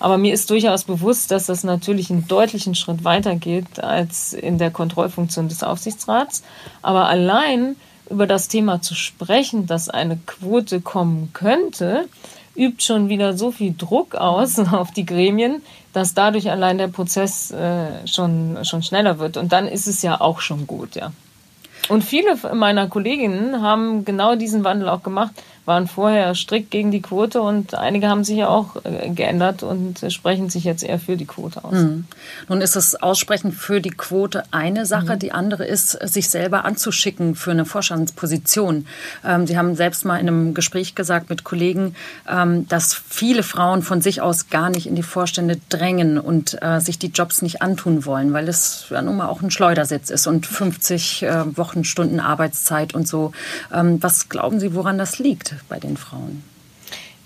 Aber 0.00 0.18
mir 0.18 0.34
ist 0.34 0.50
durchaus 0.50 0.84
bewusst, 0.84 1.30
dass 1.30 1.46
das 1.46 1.64
natürlich 1.64 2.10
einen 2.10 2.26
deutlichen 2.26 2.74
Schritt 2.74 3.04
weiter 3.04 3.36
geht 3.36 3.82
als 3.82 4.32
in 4.32 4.58
der 4.58 4.70
Kontrollfunktion 4.70 5.48
des 5.48 5.62
Aufsichtsrats. 5.62 6.42
Aber 6.82 7.06
allein 7.06 7.76
über 8.10 8.26
das 8.26 8.48
Thema 8.48 8.82
zu 8.82 8.94
sprechen, 8.94 9.66
dass 9.66 9.88
eine 9.88 10.18
Quote 10.26 10.80
kommen 10.80 11.30
könnte, 11.32 12.06
übt 12.56 12.82
schon 12.82 13.08
wieder 13.08 13.36
so 13.36 13.50
viel 13.50 13.74
Druck 13.76 14.14
aus 14.14 14.58
auf 14.72 14.90
die 14.92 15.06
Gremien, 15.06 15.62
dass 15.92 16.14
dadurch 16.14 16.50
allein 16.50 16.78
der 16.78 16.88
Prozess 16.88 17.50
äh, 17.50 18.06
schon, 18.06 18.58
schon 18.64 18.82
schneller 18.82 19.18
wird. 19.18 19.36
Und 19.36 19.52
dann 19.52 19.66
ist 19.66 19.86
es 19.86 20.02
ja 20.02 20.20
auch 20.20 20.40
schon 20.40 20.66
gut, 20.66 20.94
ja. 20.94 21.12
Und 21.88 22.02
viele 22.02 22.36
meiner 22.54 22.88
Kolleginnen 22.88 23.60
haben 23.60 24.06
genau 24.06 24.36
diesen 24.36 24.64
Wandel 24.64 24.88
auch 24.88 25.02
gemacht 25.02 25.32
waren 25.66 25.86
vorher 25.86 26.34
strikt 26.34 26.70
gegen 26.70 26.90
die 26.90 27.00
Quote 27.00 27.40
und 27.40 27.74
einige 27.74 28.08
haben 28.08 28.24
sich 28.24 28.36
ja 28.36 28.48
auch 28.48 28.76
äh, 28.84 29.08
geändert 29.10 29.62
und 29.62 30.04
sprechen 30.10 30.50
sich 30.50 30.64
jetzt 30.64 30.82
eher 30.82 30.98
für 30.98 31.16
die 31.16 31.24
Quote 31.24 31.64
aus. 31.64 31.72
Mhm. 31.72 32.04
Nun 32.48 32.60
ist 32.60 32.76
das 32.76 32.96
Aussprechen 32.96 33.52
für 33.52 33.80
die 33.80 33.90
Quote 33.90 34.42
eine 34.50 34.84
Sache, 34.84 35.14
mhm. 35.14 35.18
die 35.18 35.32
andere 35.32 35.64
ist, 35.64 35.92
sich 35.92 36.28
selber 36.28 36.64
anzuschicken 36.64 37.34
für 37.34 37.52
eine 37.52 37.64
Vorstandsposition. 37.64 38.86
Ähm, 39.24 39.46
Sie 39.46 39.56
haben 39.56 39.74
selbst 39.74 40.04
mal 40.04 40.18
in 40.18 40.28
einem 40.28 40.54
Gespräch 40.54 40.94
gesagt 40.94 41.30
mit 41.30 41.44
Kollegen, 41.44 41.94
ähm, 42.28 42.68
dass 42.68 42.94
viele 42.94 43.42
Frauen 43.42 43.82
von 43.82 44.02
sich 44.02 44.20
aus 44.20 44.50
gar 44.50 44.68
nicht 44.68 44.86
in 44.86 44.96
die 44.96 45.02
Vorstände 45.02 45.58
drängen 45.70 46.18
und 46.18 46.60
äh, 46.62 46.80
sich 46.80 46.98
die 46.98 47.08
Jobs 47.08 47.40
nicht 47.40 47.62
antun 47.62 48.04
wollen, 48.04 48.32
weil 48.32 48.48
es 48.48 48.86
ja 48.90 49.00
nun 49.00 49.16
mal 49.16 49.28
auch 49.28 49.40
ein 49.40 49.50
Schleudersitz 49.50 50.10
ist 50.10 50.26
und 50.26 50.46
50 50.46 51.22
äh, 51.22 51.56
Wochenstunden 51.56 52.20
Arbeitszeit 52.20 52.94
und 52.94 53.08
so. 53.08 53.32
Ähm, 53.72 54.02
was 54.02 54.28
glauben 54.28 54.60
Sie, 54.60 54.74
woran 54.74 54.98
das 54.98 55.18
liegt? 55.18 55.53
Bei 55.68 55.78
den 55.78 55.96
Frauen? 55.96 56.42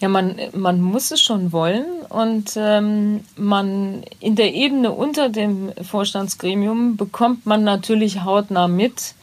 Ja, 0.01 0.09
man, 0.09 0.37
man 0.53 0.81
muss 0.81 1.11
es 1.11 1.21
schon 1.21 1.51
wollen 1.51 1.85
und 2.09 2.53
ähm, 2.57 3.25
man 3.37 4.05
in 4.21 4.37
der 4.37 4.55
Ebene 4.55 4.93
unter 4.93 5.29
dem 5.29 5.73
Vorstandsgremium 5.83 6.97
bekommt 6.97 7.47
man 7.47 7.65
natürlich 7.65 8.23
hautnah 8.23 8.69
mit, 8.69 9.15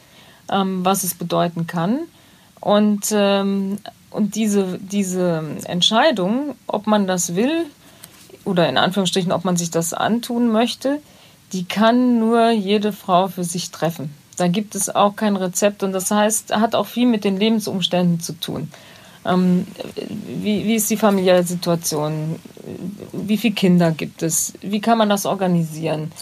ähm, 0.50 0.84
was 0.84 1.02
es 1.02 1.14
bedeuten 1.14 1.66
kann. 1.66 2.00
Und, 2.60 3.06
ähm, 3.12 3.78
und 4.10 4.34
diese, 4.34 4.78
diese 4.78 5.42
Entscheidung, 5.64 6.56
ob 6.66 6.86
man 6.86 7.06
das 7.06 7.34
will 7.34 7.64
oder 8.44 8.68
in 8.68 8.76
Anführungsstrichen, 8.76 9.32
ob 9.32 9.44
man 9.44 9.56
sich 9.56 9.70
das 9.70 9.94
antun 9.94 10.52
möchte, 10.52 11.00
die 11.52 11.64
kann 11.64 12.18
nur 12.18 12.50
jede 12.50 12.92
Frau 12.92 13.28
für 13.28 13.44
sich 13.44 13.70
treffen. 13.70 14.10
Da 14.36 14.48
gibt 14.48 14.74
es 14.74 14.94
auch 14.94 15.16
kein 15.16 15.36
Rezept 15.36 15.82
und 15.82 15.92
das 15.92 16.10
heißt, 16.10 16.54
hat 16.54 16.74
auch 16.74 16.86
viel 16.86 17.06
mit 17.06 17.24
den 17.24 17.38
Lebensumständen 17.38 18.20
zu 18.20 18.34
tun. 18.34 18.70
Ähm, 19.26 19.66
wie, 20.26 20.64
wie 20.64 20.74
ist 20.76 20.90
die 20.90 20.96
familiäre 20.96 21.42
Situation? 21.42 22.36
Wie 23.12 23.36
viele 23.36 23.54
Kinder 23.54 23.90
gibt 23.90 24.22
es? 24.22 24.52
Wie 24.60 24.80
kann 24.80 24.98
man 24.98 25.08
das 25.08 25.26
organisieren? 25.26 26.12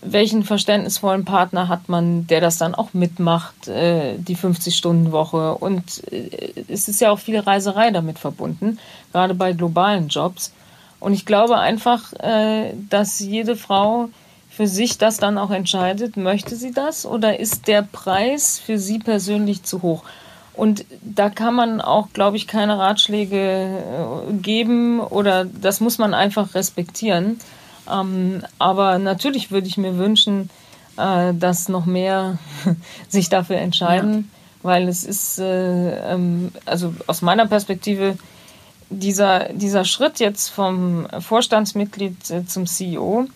Welchen 0.00 0.44
verständnisvollen 0.44 1.24
Partner 1.24 1.68
hat 1.68 1.88
man, 1.88 2.26
der 2.28 2.40
das 2.40 2.56
dann 2.58 2.74
auch 2.74 2.94
mitmacht, 2.94 3.68
äh, 3.68 4.16
die 4.18 4.36
50-Stunden-Woche? 4.36 5.54
Und 5.54 6.02
äh, 6.12 6.52
es 6.68 6.88
ist 6.88 7.00
ja 7.00 7.10
auch 7.10 7.18
viel 7.18 7.38
Reiserei 7.38 7.90
damit 7.90 8.18
verbunden, 8.18 8.78
gerade 9.12 9.34
bei 9.34 9.52
globalen 9.52 10.08
Jobs. 10.08 10.52
Und 11.00 11.14
ich 11.14 11.26
glaube 11.26 11.58
einfach, 11.58 12.12
äh, 12.14 12.74
dass 12.90 13.18
jede 13.20 13.56
Frau 13.56 14.08
für 14.50 14.66
sich 14.66 14.98
das 14.98 15.18
dann 15.18 15.38
auch 15.38 15.50
entscheidet, 15.50 16.16
möchte 16.16 16.56
sie 16.56 16.72
das 16.72 17.06
oder 17.06 17.38
ist 17.38 17.68
der 17.68 17.82
Preis 17.82 18.58
für 18.58 18.78
sie 18.78 18.98
persönlich 18.98 19.62
zu 19.62 19.82
hoch? 19.82 20.02
Und 20.58 20.86
da 21.02 21.30
kann 21.30 21.54
man 21.54 21.80
auch, 21.80 22.08
glaube 22.12 22.36
ich, 22.36 22.48
keine 22.48 22.80
Ratschläge 22.80 24.26
äh, 24.28 24.32
geben 24.32 24.98
oder 24.98 25.44
das 25.44 25.78
muss 25.78 25.98
man 25.98 26.14
einfach 26.14 26.56
respektieren. 26.56 27.38
Ähm, 27.88 28.42
aber 28.58 28.98
natürlich 28.98 29.52
würde 29.52 29.68
ich 29.68 29.78
mir 29.78 29.98
wünschen, 29.98 30.50
äh, 30.96 31.32
dass 31.32 31.68
noch 31.68 31.86
mehr 31.86 32.38
sich 33.08 33.28
dafür 33.28 33.58
entscheiden, 33.58 34.14
ja. 34.14 34.68
weil 34.68 34.88
es 34.88 35.04
ist, 35.04 35.38
äh, 35.38 36.12
ähm, 36.12 36.50
also 36.66 36.92
aus 37.06 37.22
meiner 37.22 37.46
Perspektive, 37.46 38.18
dieser, 38.90 39.52
dieser 39.52 39.84
Schritt 39.84 40.18
jetzt 40.18 40.48
vom 40.48 41.06
Vorstandsmitglied 41.20 42.30
äh, 42.30 42.46
zum 42.46 42.66
CEO 42.66 43.28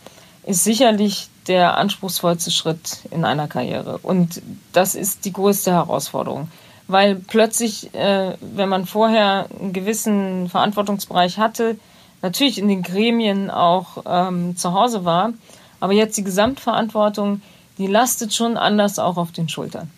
ist 0.44 0.64
sicherlich 0.64 1.28
der 1.46 1.76
anspruchsvollste 1.76 2.50
Schritt 2.50 2.98
in 3.12 3.24
einer 3.24 3.46
Karriere. 3.46 3.98
Und 3.98 4.42
das 4.72 4.96
ist 4.96 5.24
die 5.24 5.32
größte 5.32 5.70
Herausforderung 5.70 6.48
weil 6.92 7.16
plötzlich, 7.16 7.92
äh, 7.94 8.34
wenn 8.40 8.68
man 8.68 8.86
vorher 8.86 9.46
einen 9.58 9.72
gewissen 9.72 10.48
Verantwortungsbereich 10.48 11.38
hatte, 11.38 11.76
natürlich 12.20 12.58
in 12.58 12.68
den 12.68 12.82
Gremien 12.82 13.50
auch 13.50 14.04
ähm, 14.06 14.56
zu 14.56 14.72
Hause 14.72 15.04
war, 15.04 15.32
aber 15.80 15.92
jetzt 15.94 16.16
die 16.16 16.24
Gesamtverantwortung, 16.24 17.42
die 17.78 17.86
lastet 17.86 18.32
schon 18.32 18.56
anders 18.56 18.98
auch 18.98 19.16
auf 19.16 19.32
den 19.32 19.48
Schultern. 19.48 19.90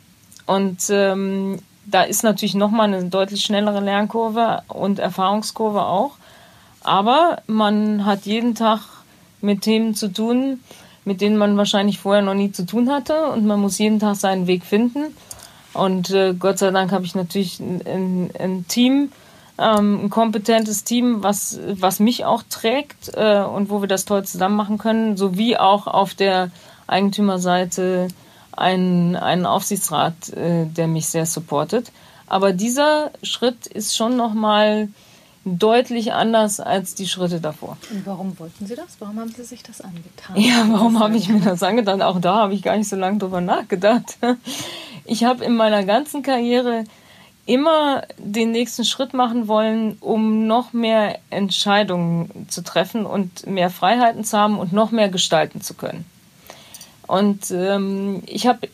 Und 0.47 0.78
ähm, 0.88 1.59
da 1.86 2.03
ist 2.03 2.22
natürlich 2.22 2.55
nochmal 2.55 2.92
eine 2.92 3.05
deutlich 3.05 3.45
schnellere 3.45 3.80
Lernkurve 3.80 4.62
und 4.68 4.99
Erfahrungskurve 4.99 5.82
auch. 5.82 6.12
Aber 6.82 7.42
man 7.47 8.05
hat 8.05 8.26
jeden 8.26 8.55
Tag 8.55 8.80
mit 9.40 9.62
Themen 9.62 9.95
zu 9.95 10.12
tun, 10.12 10.61
mit 11.05 11.20
denen 11.20 11.36
man 11.36 11.57
wahrscheinlich 11.57 11.99
vorher 11.99 12.22
noch 12.22 12.34
nie 12.34 12.53
zu 12.53 12.64
tun 12.64 12.90
hatte. 12.90 13.26
Und 13.26 13.47
man 13.47 13.61
muss 13.61 13.78
jeden 13.78 14.01
Tag 14.01 14.16
seinen 14.16 14.47
Weg 14.47 14.64
finden. 14.64 15.14
Und 15.75 16.11
äh, 16.11 16.35
Gott 16.35 16.59
sei 16.59 16.70
Dank 16.70 16.93
habe 16.93 17.05
ich 17.05 17.14
natürlich 17.14 17.61
ein, 17.61 17.83
ein, 17.87 18.31
ein 18.39 18.68
Team, 18.68 19.12
ähm, 19.59 20.05
ein 20.05 20.11
kompetentes 20.11 20.85
Team, 20.85 21.22
was, 21.22 21.59
was 21.66 22.01
mich 22.01 22.25
auch 22.25 22.43
trägt 22.49 23.11
äh, 23.14 23.43
und 23.43 23.70
wo 23.70 23.81
wir 23.81 23.89
das 23.89 24.05
toll 24.05 24.25
zusammen 24.25 24.57
machen 24.57 24.79
können, 24.79 25.16
sowie 25.16 25.57
auch 25.57 25.87
auf 25.87 26.14
der 26.14 26.51
Eigentümerseite 26.87 28.09
einen, 28.53 29.16
einen 29.16 29.47
Aufsichtsrat, 29.47 30.31
äh, 30.31 30.66
der 30.66 30.87
mich 30.87 31.09
sehr 31.09 31.27
supportet. 31.27 31.93
Aber 32.27 32.53
dieser 32.53 33.11
Schritt 33.22 33.66
ist 33.66 33.97
schon 33.97 34.16
nochmal 34.16 34.89
deutlich 35.45 36.12
anders 36.12 36.59
als 36.59 36.95
die 36.95 37.07
Schritte 37.07 37.41
davor. 37.41 37.77
Und 37.91 38.07
warum 38.07 38.39
wollten 38.39 38.66
Sie 38.66 38.75
das? 38.75 38.97
Warum 38.99 39.20
haben 39.20 39.31
Sie 39.31 39.45
sich 39.45 39.62
das 39.62 39.83
angetan? 39.83 40.37
Ja, 40.37 40.66
warum 40.70 40.99
habe 41.01 41.16
ich 41.16 41.29
mir 41.29 41.41
das 41.41 41.62
angetan? 41.62 42.01
Auch 42.01 42.20
da 42.20 42.37
habe 42.37 42.55
ich 42.55 42.62
gar 42.62 42.77
nicht 42.77 42.89
so 42.89 42.97
lange 42.97 43.18
drüber 43.18 43.41
nachgedacht. 43.41 44.16
Ich 45.05 45.25
habe 45.25 45.45
in 45.45 45.55
meiner 45.55 45.85
ganzen 45.85 46.23
Karriere 46.23 46.85
immer 47.47 48.03
den 48.17 48.53
nächsten 48.53 48.85
Schritt 48.85 49.13
machen 49.13 49.49
wollen, 49.49 49.99
um 50.01 50.47
noch 50.47 50.73
mehr 50.73 51.19
Entscheidungen 51.31 52.47
zu 52.49 52.63
treffen 52.63 53.05
und 53.05 53.47
mehr 53.47 53.71
Freiheiten 53.71 54.25
zu 54.25 54.39
haben 54.39 54.59
und 54.59 54.73
noch 54.73 54.91
mehr 54.91 55.11
gestalten 55.11 55.61
zu 55.61 55.75
können. 55.75 56.07
Und 57.07 57.51
ähm, 57.51 58.23
ich 58.27 58.47
habe, 58.47 58.69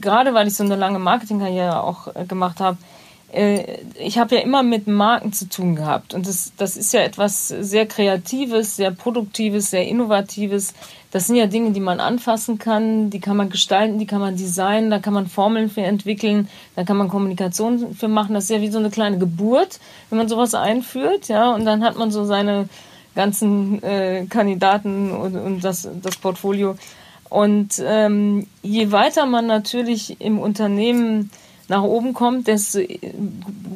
gerade 0.00 0.34
weil 0.34 0.48
ich 0.48 0.54
so 0.54 0.64
eine 0.64 0.74
lange 0.74 0.98
Marketingkarriere 0.98 1.80
auch 1.80 2.08
äh, 2.14 2.24
gemacht 2.24 2.58
habe, 2.58 2.76
ich 3.30 4.18
habe 4.18 4.36
ja 4.36 4.40
immer 4.40 4.62
mit 4.62 4.86
Marken 4.86 5.34
zu 5.34 5.48
tun 5.48 5.76
gehabt. 5.76 6.14
Und 6.14 6.26
das, 6.26 6.52
das 6.56 6.78
ist 6.78 6.94
ja 6.94 7.00
etwas 7.00 7.48
sehr 7.48 7.84
Kreatives, 7.84 8.76
sehr 8.76 8.90
Produktives, 8.90 9.70
sehr 9.70 9.86
Innovatives. 9.86 10.72
Das 11.10 11.26
sind 11.26 11.36
ja 11.36 11.46
Dinge, 11.46 11.72
die 11.72 11.80
man 11.80 12.00
anfassen 12.00 12.58
kann, 12.58 13.10
die 13.10 13.20
kann 13.20 13.36
man 13.36 13.50
gestalten, 13.50 13.98
die 13.98 14.06
kann 14.06 14.20
man 14.20 14.36
designen, 14.36 14.90
da 14.90 14.98
kann 14.98 15.12
man 15.12 15.26
Formeln 15.26 15.68
für 15.68 15.82
entwickeln, 15.82 16.48
da 16.74 16.84
kann 16.84 16.96
man 16.96 17.08
Kommunikation 17.08 17.94
für 17.94 18.08
machen. 18.08 18.34
Das 18.34 18.44
ist 18.44 18.50
ja 18.50 18.60
wie 18.60 18.70
so 18.70 18.78
eine 18.78 18.90
kleine 18.90 19.18
Geburt, 19.18 19.78
wenn 20.08 20.18
man 20.18 20.28
sowas 20.28 20.54
einführt, 20.54 21.28
ja, 21.28 21.54
und 21.54 21.64
dann 21.64 21.82
hat 21.82 21.96
man 21.96 22.10
so 22.10 22.24
seine 22.24 22.68
ganzen 23.14 23.82
äh, 23.82 24.26
Kandidaten 24.28 25.10
und, 25.10 25.36
und 25.36 25.64
das, 25.64 25.88
das 26.02 26.16
Portfolio. 26.16 26.76
Und 27.30 27.82
ähm, 27.84 28.46
je 28.62 28.90
weiter 28.90 29.26
man 29.26 29.46
natürlich 29.46 30.20
im 30.20 30.38
Unternehmen 30.38 31.30
nach 31.68 31.82
oben 31.82 32.14
kommt, 32.14 32.48
desto 32.48 32.80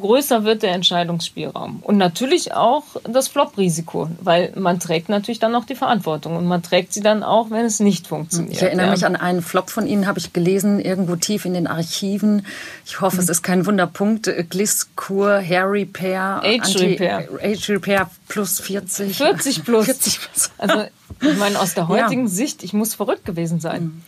größer 0.01 0.43
wird 0.43 0.63
der 0.63 0.73
Entscheidungsspielraum. 0.73 1.79
Und 1.83 1.97
natürlich 1.97 2.53
auch 2.53 2.83
das 3.03 3.27
Flop-Risiko, 3.27 4.09
weil 4.19 4.51
man 4.55 4.79
trägt 4.79 5.09
natürlich 5.09 5.39
dann 5.39 5.53
auch 5.53 5.65
die 5.65 5.75
Verantwortung 5.75 6.35
und 6.35 6.45
man 6.45 6.63
trägt 6.63 6.91
sie 6.91 7.01
dann 7.01 7.23
auch, 7.23 7.51
wenn 7.51 7.65
es 7.65 7.79
nicht 7.79 8.07
funktioniert. 8.07 8.53
Ich 8.53 8.61
erinnere 8.61 8.87
ja. 8.87 8.91
mich 8.91 9.05
an 9.05 9.15
einen 9.15 9.41
Flop 9.41 9.69
von 9.69 9.85
Ihnen, 9.85 10.07
habe 10.07 10.17
ich 10.17 10.33
gelesen, 10.33 10.79
irgendwo 10.79 11.15
tief 11.15 11.45
in 11.45 11.53
den 11.53 11.67
Archiven. 11.67 12.45
Ich 12.85 12.99
hoffe, 12.99 13.19
es 13.19 13.29
ist 13.29 13.43
kein 13.43 13.65
Wunderpunkt. 13.65 14.29
Gliskur, 14.49 15.37
Hair 15.37 15.71
Repair, 15.71 16.41
Age 16.43 16.79
Repair. 16.79 17.27
Age 17.41 17.69
Repair 17.69 18.09
plus 18.27 18.59
40. 18.59 19.15
40 19.17 19.63
plus. 19.63 19.85
40 19.85 20.19
plus. 20.19 20.51
Also, 20.57 20.85
ich 21.21 21.37
meine, 21.37 21.59
aus 21.59 21.75
der 21.75 21.87
heutigen 21.87 22.23
ja. 22.23 22.31
Sicht, 22.31 22.63
ich 22.63 22.73
muss 22.73 22.95
verrückt 22.95 23.25
gewesen 23.25 23.59
sein. 23.59 23.83
Mhm. 23.83 24.01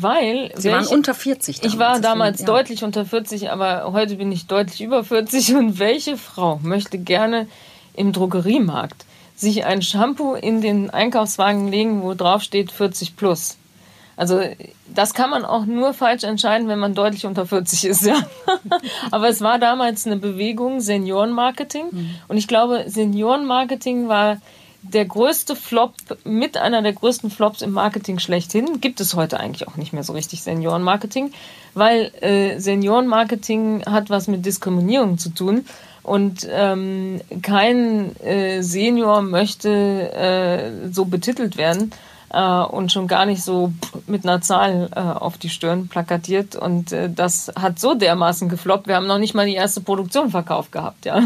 Weil 0.00 0.52
Sie 0.54 0.70
waren 0.70 0.86
unter 0.86 1.12
40. 1.12 1.56
Damals. 1.56 1.74
Ich 1.74 1.80
war 1.80 2.00
damals 2.00 2.40
ja. 2.40 2.46
deutlich 2.46 2.84
unter 2.84 3.04
40, 3.04 3.50
aber 3.50 3.92
heute 3.92 4.14
bin 4.14 4.30
ich 4.30 4.46
deutlich 4.46 4.80
über 4.80 5.02
40. 5.02 5.54
Und 5.56 5.80
welche 5.80 6.16
Frau 6.16 6.60
möchte 6.62 6.98
gerne 6.98 7.48
im 7.94 8.12
Drogeriemarkt 8.12 9.04
sich 9.34 9.64
ein 9.64 9.82
Shampoo 9.82 10.34
in 10.34 10.60
den 10.60 10.90
Einkaufswagen 10.90 11.68
legen, 11.68 12.02
wo 12.02 12.14
drauf 12.14 12.42
steht 12.42 12.70
40 12.70 13.16
plus? 13.16 13.56
Also 14.16 14.40
das 14.86 15.14
kann 15.14 15.30
man 15.30 15.44
auch 15.44 15.64
nur 15.64 15.94
falsch 15.94 16.24
entscheiden, 16.24 16.68
wenn 16.68 16.78
man 16.78 16.94
deutlich 16.94 17.26
unter 17.26 17.46
40 17.46 17.84
ist, 17.84 18.02
ja. 18.06 18.16
Aber 19.10 19.28
es 19.28 19.40
war 19.40 19.58
damals 19.58 20.06
eine 20.06 20.16
Bewegung 20.16 20.80
Seniorenmarketing 20.80 21.86
mhm. 21.90 22.10
und 22.28 22.36
ich 22.36 22.46
glaube, 22.46 22.84
Seniorenmarketing 22.86 24.08
war 24.08 24.38
der 24.92 25.04
größte 25.04 25.56
Flop, 25.56 25.94
mit 26.24 26.56
einer 26.56 26.82
der 26.82 26.92
größten 26.92 27.30
Flops 27.30 27.62
im 27.62 27.72
Marketing 27.72 28.18
schlechthin, 28.18 28.80
gibt 28.80 29.00
es 29.00 29.14
heute 29.14 29.40
eigentlich 29.40 29.68
auch 29.68 29.76
nicht 29.76 29.92
mehr 29.92 30.04
so 30.04 30.12
richtig 30.12 30.42
Seniorenmarketing, 30.42 31.32
weil 31.74 32.12
äh, 32.20 32.58
Seniorenmarketing 32.58 33.84
hat 33.86 34.10
was 34.10 34.28
mit 34.28 34.44
Diskriminierung 34.46 35.18
zu 35.18 35.30
tun 35.30 35.64
und 36.02 36.48
ähm, 36.50 37.20
kein 37.42 38.16
äh, 38.20 38.62
Senior 38.62 39.22
möchte 39.22 39.70
äh, 39.70 40.92
so 40.92 41.04
betitelt 41.04 41.56
werden 41.56 41.92
äh, 42.30 42.40
und 42.40 42.92
schon 42.92 43.08
gar 43.08 43.26
nicht 43.26 43.42
so 43.42 43.72
mit 44.06 44.24
einer 44.24 44.40
Zahl 44.40 44.90
äh, 44.94 45.00
auf 45.00 45.38
die 45.38 45.48
Stirn 45.48 45.88
plakatiert. 45.88 46.56
Und 46.56 46.92
äh, 46.92 47.10
das 47.10 47.52
hat 47.58 47.78
so 47.78 47.94
dermaßen 47.94 48.48
gefloppt. 48.48 48.86
Wir 48.86 48.96
haben 48.96 49.06
noch 49.06 49.18
nicht 49.18 49.34
mal 49.34 49.46
die 49.46 49.54
erste 49.54 49.80
Produktion 49.80 50.30
verkauft 50.30 50.72
gehabt, 50.72 51.04
ja. 51.04 51.22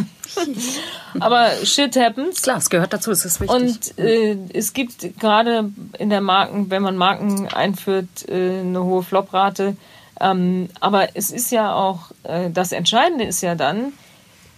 Aber 1.20 1.50
shit 1.64 1.96
happens. 1.96 2.42
Klar, 2.42 2.59
es 2.59 2.70
gehört 2.70 2.92
dazu, 2.92 3.11
es 3.11 3.24
ist 3.24 3.40
wichtig. 3.40 3.61
Und 3.61 3.98
äh, 3.98 4.36
es 4.53 4.72
gibt 4.72 5.18
gerade 5.18 5.70
in 5.98 6.11
der 6.11 6.20
Marken, 6.20 6.70
wenn 6.70 6.82
man 6.82 6.96
Marken 6.96 7.48
einführt, 7.48 8.28
äh, 8.28 8.61
eine 8.61 8.82
hohe 8.84 9.03
Floprate. 9.03 9.76
Ähm, 10.20 10.68
aber 10.80 11.16
es 11.16 11.30
ist 11.30 11.50
ja 11.50 11.74
auch, 11.74 12.12
äh, 12.22 12.50
das 12.50 12.72
Entscheidende 12.72 13.24
ist 13.24 13.42
ja 13.42 13.55
dann, 13.55 13.92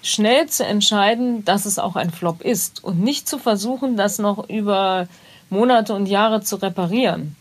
schnell 0.02 0.46
zu 0.48 0.66
entscheiden, 0.66 1.44
dass 1.46 1.64
es 1.64 1.78
auch 1.78 1.96
ein 1.96 2.10
Flop 2.10 2.42
ist 2.42 2.84
und 2.84 3.00
nicht 3.00 3.26
zu 3.26 3.38
versuchen, 3.38 3.96
das 3.96 4.18
noch 4.18 4.50
über 4.50 5.08
Monate 5.50 5.94
und 5.94 6.06
Jahre 6.06 6.42
zu 6.42 6.56
reparieren. 6.56 7.36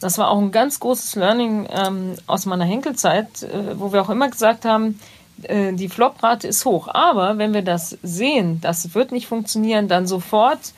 Das 0.00 0.18
war 0.18 0.30
auch 0.30 0.38
ein 0.38 0.52
ganz 0.52 0.78
großes 0.80 1.16
Learning 1.16 1.68
ähm, 1.70 2.14
aus 2.26 2.46
meiner 2.46 2.64
Henkelzeit, 2.64 3.42
äh, 3.42 3.78
wo 3.78 3.92
wir 3.92 4.00
auch 4.02 4.10
immer 4.10 4.28
gesagt 4.28 4.64
haben, 4.64 5.00
äh, 5.42 5.72
die 5.72 5.88
Floprate 5.88 6.46
ist 6.46 6.64
hoch. 6.64 6.88
Aber 6.88 7.38
wenn 7.38 7.52
wir 7.52 7.62
das 7.62 7.98
sehen, 8.02 8.60
das 8.60 8.94
wird 8.94 9.12
nicht 9.12 9.26
funktionieren, 9.26 9.88
dann 9.88 10.06
sofort 10.06 10.72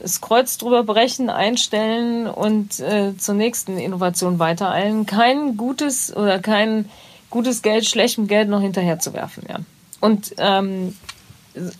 das 0.00 0.20
Kreuz 0.20 0.58
drüber 0.58 0.82
brechen, 0.82 1.30
einstellen 1.30 2.26
und 2.26 2.80
äh, 2.80 3.16
zur 3.16 3.36
nächsten 3.36 3.78
Innovation 3.78 4.40
weitereilen. 4.40 5.06
Kein 5.06 5.56
gutes 5.56 6.14
oder 6.14 6.40
kein 6.40 6.88
gutes 7.30 7.62
Geld 7.62 7.86
schlechtem 7.86 8.26
Geld 8.26 8.48
noch 8.48 8.60
hinterher 8.60 8.98
zu 8.98 9.12
werfen. 9.12 9.44
Ja. 9.48 9.60
Und 10.00 10.34
ähm, 10.38 10.96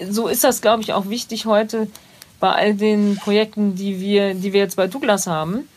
so 0.09 0.29
ist 0.29 0.45
das, 0.45 0.63
glaube 0.63 0.83
ich, 0.83 0.93
auch 0.93 1.09
wichtig 1.09 1.47
heute 1.47 1.89
bei 2.43 2.51
all 2.51 2.75
den 2.75 3.17
Projekten, 3.19 3.77
die 3.77 4.01
wir, 4.01 4.35
die 4.35 4.53
wir 4.53 4.59
jetzt 4.59 4.75
bei 4.75 4.89
Douglas 4.89 5.29
haben. 5.29 5.69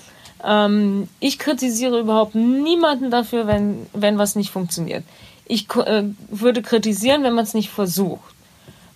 Ähm, 0.43 1.07
ich 1.20 1.38
kritisiere 1.38 1.99
überhaupt 1.99 2.34
niemanden 2.34 3.11
dafür, 3.11 3.45
wenn, 3.45 3.86
wenn 3.93 4.18
was 4.18 4.36
nicht 4.36 4.49
funktioniert. 4.49 5.03
Ich 5.45 5.68
äh, 5.76 6.05
würde 6.32 6.63
kritisieren, 6.63 7.22
wenn 7.22 7.36
man 7.36 7.43
es 7.43 7.53
nicht 7.53 7.70
versucht. 7.70 8.34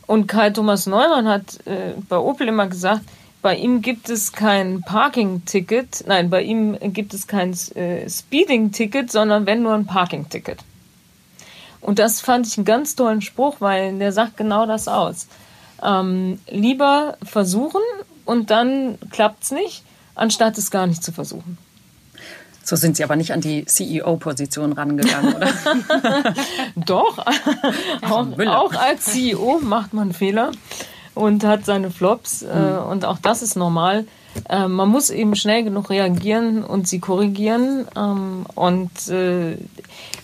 Und 0.08 0.26
Kai 0.26 0.50
Thomas 0.50 0.88
Neumann 0.88 1.28
hat 1.28 1.60
äh, 1.68 1.94
bei 2.10 2.18
Opel 2.18 2.48
immer 2.48 2.66
gesagt, 2.66 3.02
bei 3.44 3.56
ihm 3.56 3.84
gibt 3.84 4.10
es 4.10 4.32
kein 4.32 4.82
Parking-Ticket, 4.82 6.06
nein, 6.08 6.32
bei 6.32 6.42
ihm 6.42 6.76
gibt 6.92 7.14
es 7.14 7.28
kein 7.28 7.54
äh, 7.76 8.10
Speeding-Ticket, 8.10 9.12
sondern 9.12 9.46
wenn 9.46 9.62
nur 9.62 9.76
ein 9.76 9.86
Parking-Ticket. 9.86 10.58
Und 11.82 12.00
das 12.00 12.20
fand 12.20 12.48
ich 12.48 12.58
einen 12.58 12.66
ganz 12.66 12.96
tollen 12.96 13.22
Spruch, 13.22 13.58
weil 13.60 13.96
der 14.00 14.12
sagt 14.12 14.38
genau 14.38 14.66
das 14.66 14.88
aus. 14.88 15.28
Ähm, 15.84 16.40
lieber 16.50 17.18
versuchen 17.24 17.82
und 18.26 18.52
dann 18.52 18.98
klappt 19.12 19.44
es 19.44 19.52
nicht, 19.52 19.84
anstatt 20.16 20.58
es 20.58 20.72
gar 20.72 20.88
nicht 20.88 21.04
zu 21.04 21.12
versuchen. 21.12 21.58
So 22.64 22.76
sind 22.76 22.98
Sie 22.98 23.04
aber 23.04 23.16
nicht 23.16 23.34
an 23.34 23.42
die 23.42 23.66
CEO-Position 23.66 24.74
rangegangen, 24.74 25.34
oder? 25.34 25.48
Doch, 26.76 27.18
auch, 28.04 28.28
auch, 28.46 28.74
als 28.74 29.06
CEO 29.06 29.60
macht 29.64 29.94
man 29.94 30.14
Fehler 30.14 30.52
und 31.16 31.44
hat 31.44 31.66
seine 31.66 31.90
Flops 31.90 32.44
äh, 32.44 32.56
mhm. 32.56 32.92
und 32.92 33.06
auch 33.06 33.18
das 33.18 33.42
ist 33.42 33.56
normal. 33.56 34.06
Äh, 34.48 34.68
man 34.68 34.90
muss 34.90 35.10
eben 35.10 35.36
schnell 35.36 35.64
genug 35.64 35.90
reagieren 35.90 36.64
und 36.64 36.88
sie 36.88 37.00
korrigieren. 37.00 37.88
Ähm, 37.96 38.46
und 38.54 39.08
äh, 39.08 39.54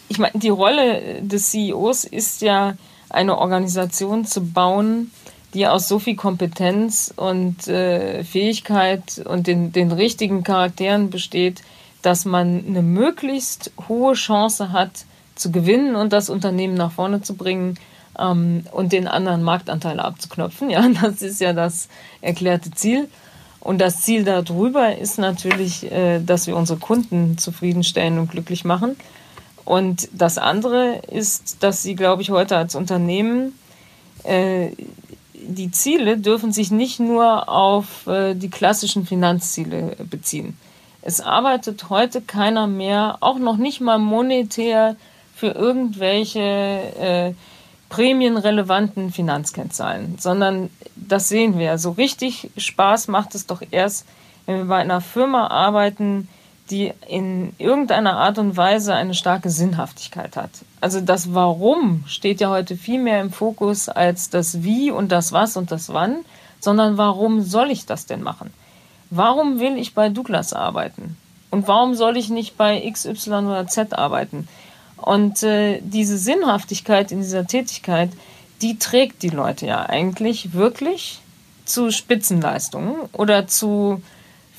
ich 0.08 0.20
meine, 0.20 0.38
die 0.38 0.50
Rolle 0.50 1.22
des 1.22 1.50
CEOs 1.50 2.04
ist 2.04 2.42
ja, 2.42 2.76
eine 3.10 3.38
Organisation 3.38 4.26
zu 4.26 4.42
bauen, 4.42 5.12
die 5.56 5.68
aus 5.68 5.88
so 5.88 6.00
viel 6.00 6.16
Kompetenz 6.16 7.14
und 7.16 7.68
äh, 7.68 8.24
Fähigkeit 8.24 9.24
und 9.26 9.48
den, 9.48 9.72
den 9.72 9.92
richtigen 9.92 10.44
Charakteren 10.44 11.10
besteht, 11.10 11.62
dass 12.02 12.26
man 12.26 12.64
eine 12.68 12.84
möglichst 12.84 13.72
hohe 13.88 14.14
Chance 14.14 14.72
hat, 14.72 15.06
zu 15.34 15.52
gewinnen 15.52 15.96
und 15.96 16.14
das 16.14 16.30
Unternehmen 16.30 16.76
nach 16.76 16.92
vorne 16.92 17.22
zu 17.22 17.36
bringen 17.36 17.78
ähm, 18.20 18.66
und 18.72 18.92
den 18.92 19.08
anderen 19.08 19.44
Marktanteil 19.44 20.00
abzuknöpfen. 20.00 20.70
Ja, 20.76 20.88
das 21.02 21.22
ist 21.22 21.42
ja 21.42 21.54
das 21.54 21.88
erklärte 22.22 22.72
Ziel. 22.72 23.10
Und 23.60 23.80
das 23.80 24.02
Ziel 24.02 24.24
darüber 24.24 24.96
ist 24.96 25.18
natürlich, 25.18 25.90
äh, 25.92 26.20
dass 26.20 26.48
wir 26.48 26.56
unsere 26.56 26.80
Kunden 26.80 27.38
zufriedenstellen 27.38 28.20
und 28.20 28.30
glücklich 28.30 28.66
machen. 28.66 28.96
Und 29.64 30.10
das 30.12 30.38
andere 30.38 31.02
ist, 31.10 31.64
dass 31.64 31.82
sie, 31.82 31.96
glaube 31.96 32.22
ich, 32.22 32.30
heute 32.30 32.56
als 32.56 32.76
Unternehmen 32.76 33.58
äh, 34.24 34.70
die 35.48 35.72
Ziele 35.72 36.18
dürfen 36.18 36.52
sich 36.52 36.72
nicht 36.72 37.00
nur 37.00 37.50
auf 37.50 38.08
äh, 38.08 38.34
die 38.34 38.50
klassischen 38.50 39.06
Finanzziele 39.06 39.96
beziehen. 40.10 40.58
Es 41.02 41.22
arbeitet 41.22 41.90
heute 41.90 42.22
keiner 42.22 42.68
mehr, 42.68 43.18
auch 43.22 43.38
noch 43.38 43.58
nicht 43.58 43.80
mal 43.80 44.00
monetär, 44.00 44.96
für 45.36 45.48
irgendwelche 45.48 46.40
äh, 46.40 47.34
prämienrelevanten 47.90 49.12
Finanzkennzahlen, 49.12 50.18
sondern 50.18 50.70
das 50.96 51.28
sehen 51.28 51.60
wir. 51.60 51.78
So 51.78 51.92
richtig 51.92 52.50
Spaß 52.58 53.10
macht 53.10 53.36
es 53.36 53.46
doch 53.46 53.62
erst, 53.70 54.06
wenn 54.46 54.58
wir 54.58 54.66
bei 54.66 54.78
einer 54.78 55.02
Firma 55.02 55.48
arbeiten, 55.48 56.30
die 56.70 56.92
in 57.08 57.54
irgendeiner 57.58 58.18
Art 58.18 58.38
und 58.38 58.58
Weise 58.58 58.96
eine 58.96 59.14
starke 59.14 59.50
Sinnhaftigkeit 59.50 60.36
hat. 60.36 60.50
Also 60.82 61.00
das 61.00 61.34
Warum 61.34 62.04
steht 62.08 62.42
ja 62.42 62.50
heute 62.50 62.76
viel 62.76 63.00
mehr 63.00 63.22
im 63.22 63.32
Fokus 63.32 63.88
als 63.88 64.30
das 64.30 64.64
Wie 64.64 64.90
und 64.90 65.12
das 65.12 65.32
Was 65.32 65.58
und 65.58 65.72
das 65.72 65.94
Wann, 65.94 66.26
sondern 66.60 66.98
warum 66.98 67.42
soll 67.42 67.70
ich 67.70 67.86
das 67.86 68.08
denn 68.08 68.24
machen? 68.24 68.52
Warum 69.12 69.60
will 69.60 69.78
ich 69.78 69.94
bei 69.94 70.10
Douglas 70.10 70.54
arbeiten? 70.54 71.18
Und 71.52 71.68
warum 71.68 71.94
soll 71.94 72.18
ich 72.18 72.30
nicht 72.30 72.58
bei 72.58 72.84
X, 72.84 73.06
Y 73.06 73.46
oder 73.46 73.68
Z 73.68 73.94
arbeiten? 73.94 74.48
Und 74.98 75.44
äh, 75.44 75.80
diese 75.82 76.18
Sinnhaftigkeit 76.18 77.12
in 77.12 77.22
dieser 77.22 77.46
Tätigkeit, 77.46 78.10
die 78.62 78.80
trägt 78.80 79.22
die 79.22 79.30
Leute 79.30 79.68
ja 79.68 79.86
eigentlich 79.86 80.54
wirklich 80.54 81.20
zu 81.66 81.92
Spitzenleistungen 81.92 82.96
oder 83.14 83.48
zu 83.48 84.02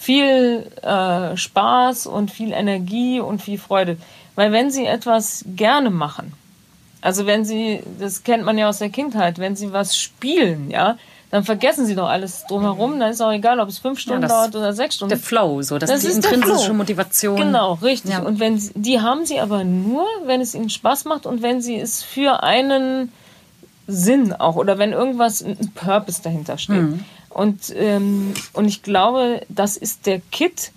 viel 0.07 0.70
äh, 0.82 1.36
Spaß 1.36 2.07
und 2.07 2.30
viel 2.30 2.52
Energie 2.52 3.18
und 3.18 3.42
viel 3.42 3.59
Freude. 3.59 3.96
Weil 4.36 4.52
wenn 4.52 4.70
sie 4.70 4.86
etwas 4.86 5.44
gerne 5.48 5.90
machen, 5.90 6.32
also 7.00 7.26
wenn 7.26 7.44
sie, 7.44 7.80
das 7.98 8.22
kennt 8.22 8.44
man 8.44 8.57
ja 8.57 8.68
aus 8.68 8.78
der 8.78 8.90
Kindheit, 8.90 9.40
wenn 9.40 9.57
sie 9.57 9.72
was 9.72 9.96
spielen, 9.98 10.70
ja, 10.70 10.96
dann 11.32 11.42
vergessen 11.42 11.86
sie 11.86 11.96
doch 11.96 12.09
alles 12.09 12.44
drumherum. 12.48 13.00
Dann 13.00 13.11
ist 13.11 13.20
auch 13.20 13.32
egal, 13.32 13.59
ob 13.59 13.68
es 13.68 13.78
fünf 13.78 13.98
Stunden 13.98 14.22
ja, 14.22 14.28
dauert 14.28 14.54
oder 14.54 14.72
sechs 14.72 14.94
Stunden. 14.94 15.11
Der 15.11 15.18
Flow, 15.18 15.61
so, 15.62 15.76
das, 15.76 15.90
das 15.90 16.04
ist 16.04 16.22
die 16.22 16.34
intrinsische 16.34 16.72
Motivation. 16.72 17.36
Genau, 17.36 17.74
richtig. 17.74 18.12
Ja. 18.12 18.20
Und 18.20 18.38
wenn 18.38 18.61
sie, 18.61 18.70
die 18.76 19.00
haben 19.00 19.26
sie 19.26 19.40
aber 19.40 19.64
nur, 19.64 20.07
wenn 20.24 20.40
es 20.40 20.54
ihnen 20.54 20.70
Spaß 20.70 21.04
macht 21.07 21.26
und 21.26 21.42
wenn 21.42 21.61
sie 21.61 21.80
es 21.80 22.04
für 22.04 22.44
einen 22.44 23.11
Sinn 23.88 24.32
auch 24.32 24.54
oder 24.54 24.78
wenn 24.78 24.92
irgendwas 24.92 25.42
ein 25.42 25.72
Purpose 25.74 26.22
dahinter 26.22 26.59
steht. 26.59 26.76
Mhm. 26.76 27.04
Und, 27.37 27.70
ähm, 27.76 28.32
und 28.55 28.64
ich 28.64 28.82
glaube, 28.82 29.43
das 29.51 29.76
ist 29.76 30.07
der 30.07 30.22
Kit, 30.32 30.72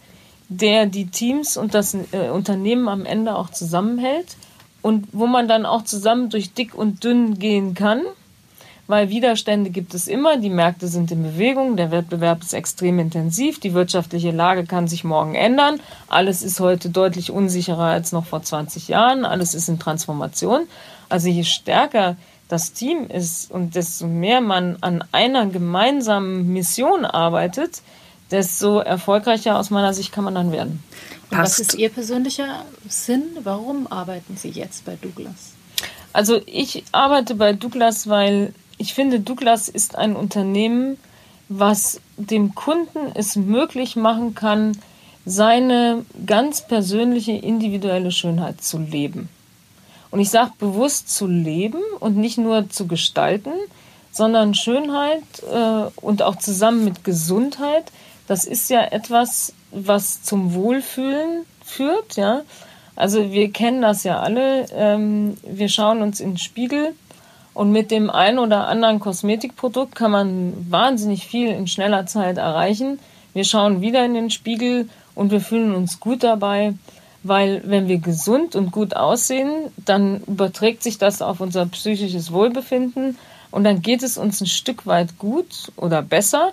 der 0.49 0.88
die 0.88 1.05
Teams 1.05 1.55
und 1.55 1.74
das 1.74 1.95
äh, 2.12 2.28
Unternehmen 2.34 2.89
am 2.89 3.05
Ende 3.05 3.38
auch 3.38 3.49
zusammenhält 3.49 4.36
und 4.82 5.07
wo 5.14 5.26
man 5.26 5.47
dann 5.47 5.66
auch 5.66 5.86
zusammen 5.86 6.30
durch 6.30 6.53
dick 6.53 6.76
und 6.76 7.01
dünn 7.05 7.39
gehen 7.39 7.76
kann, 7.76 8.01
weil 8.88 9.07
Widerstände 9.07 9.70
gibt 9.70 9.93
es 9.93 10.10
immer, 10.10 10.36
die 10.36 10.49
Märkte 10.49 10.89
sind 10.89 11.12
in 11.12 11.24
Bewegung, 11.24 11.78
der 11.78 11.91
Wettbewerb 11.91 12.41
ist 12.41 12.53
extrem 12.53 12.99
intensiv, 12.99 13.62
die 13.62 13.74
wirtschaftliche 13.74 14.32
Lage 14.32 14.66
kann 14.66 14.89
sich 14.89 15.05
morgen 15.05 15.36
ändern, 15.36 15.80
alles 16.10 16.41
ist 16.41 16.60
heute 16.60 16.89
deutlich 16.89 17.32
unsicherer 17.32 17.86
als 17.86 18.12
noch 18.12 18.26
vor 18.26 18.43
20 18.43 18.89
Jahren, 18.89 19.24
alles 19.24 19.53
ist 19.53 19.70
in 19.70 19.80
Transformation. 19.80 20.68
Also 21.07 21.30
je 21.30 21.45
stärker 21.45 22.18
das 22.49 22.73
Team 22.73 23.07
ist 23.07 23.49
und 23.51 23.75
desto 23.75 24.07
mehr 24.07 24.41
man 24.41 24.77
an 24.81 25.03
einer 25.11 25.45
gemeinsamen 25.45 26.51
Mission 26.51 27.05
arbeitet, 27.05 27.81
desto 28.31 28.79
erfolgreicher 28.79 29.57
aus 29.57 29.69
meiner 29.69 29.93
Sicht 29.93 30.11
kann 30.11 30.23
man 30.23 30.35
dann 30.35 30.51
werden. 30.51 30.83
was 31.29 31.59
ist 31.59 31.75
Ihr 31.75 31.89
persönlicher 31.89 32.65
Sinn? 32.87 33.23
Warum 33.43 33.87
arbeiten 33.91 34.35
Sie 34.35 34.49
jetzt 34.49 34.83
bei 34.83 34.95
Douglas? 34.95 35.53
Also 36.11 36.41
ich 36.47 36.83
arbeite 36.91 37.35
bei 37.35 37.53
Douglas, 37.53 38.09
weil 38.09 38.53
ich 38.77 38.93
finde, 38.93 39.19
Douglas 39.19 39.69
ist 39.69 39.95
ein 39.95 40.15
Unternehmen, 40.15 40.97
was 41.49 42.01
dem 42.17 42.55
Kunden 42.55 43.11
es 43.13 43.35
möglich 43.35 43.95
machen 43.95 44.33
kann, 44.33 44.77
seine 45.25 46.03
ganz 46.25 46.67
persönliche 46.67 47.33
individuelle 47.33 48.11
Schönheit 48.11 48.61
zu 48.61 48.79
leben. 48.79 49.29
Und 50.12 50.20
ich 50.20 50.30
sage 50.30 50.51
bewusst 50.57 51.10
zu 51.16 51.28
leben 51.28 51.82
und 51.99 52.18
nicht 52.18 52.38
nur 52.38 52.70
zu 52.70 52.88
gestalten, 52.88 53.51
sondern 54.12 54.55
Schönheit 54.55 55.24
äh, 55.51 55.89
und 56.01 56.24
auch 56.24 56.38
zusammen 56.38 56.84
mit 56.84 57.03
Gesundheit, 57.03 57.91
das 58.28 58.45
ist 58.45 58.70
ja 58.70 58.84
etwas, 58.84 59.53
was 59.72 60.24
zum 60.24 60.53
Wohlfühlen 60.53 61.45
führt. 61.64 62.16
Ja? 62.16 62.41
Also 62.95 63.32
wir 63.32 63.51
kennen 63.51 63.82
das 63.82 64.03
ja 64.03 64.20
alle. 64.20 64.66
Ähm, 64.74 65.38
wir 65.43 65.70
schauen 65.70 66.01
uns 66.01 66.20
in 66.20 66.32
den 66.32 66.38
Spiegel 66.38 66.93
und 67.53 67.72
mit 67.72 67.91
dem 67.91 68.10
einen 68.10 68.39
oder 68.39 68.68
anderen 68.68 68.99
Kosmetikprodukt 68.99 69.95
kann 69.95 70.12
man 70.12 70.53
wahnsinnig 70.70 71.26
viel 71.26 71.49
in 71.49 71.68
schneller 71.68 72.05
Zeit 72.05 72.38
erreichen. 72.38 72.99
Wir 73.34 73.43
schauen 73.43 73.82
wieder 73.82 74.03
in 74.05 74.14
den 74.16 74.32
Spiegel 74.32 74.89
und 75.14 75.32
wir 75.32 75.41
fühlen 75.41 75.76
uns 75.76 75.99
gut 75.99 76.24
dabei 76.24 76.74
weil 77.24 77.61
wenn 77.65 77.88
wir 77.88 77.97
gesund 77.97 78.55
und 78.55 78.72
gut 78.72 78.95
aussehen, 78.95 79.72
dann 79.78 80.22
überträgt 80.22 80.84
sich 80.84 80.97
das 80.97 81.22
auf 81.22 81.41
unser 81.41 81.65
psychisches 81.65 82.32
Wohlbefinden 82.32 83.17
und 83.51 83.63
dann 83.63 83.82
geht 83.82 84.03
es 84.03 84.17
uns 84.17 84.41
ein 84.41 84.47
Stück 84.47 84.86
weit 84.86 85.17
gut 85.17 85.72
oder 85.76 86.01
besser. 86.01 86.51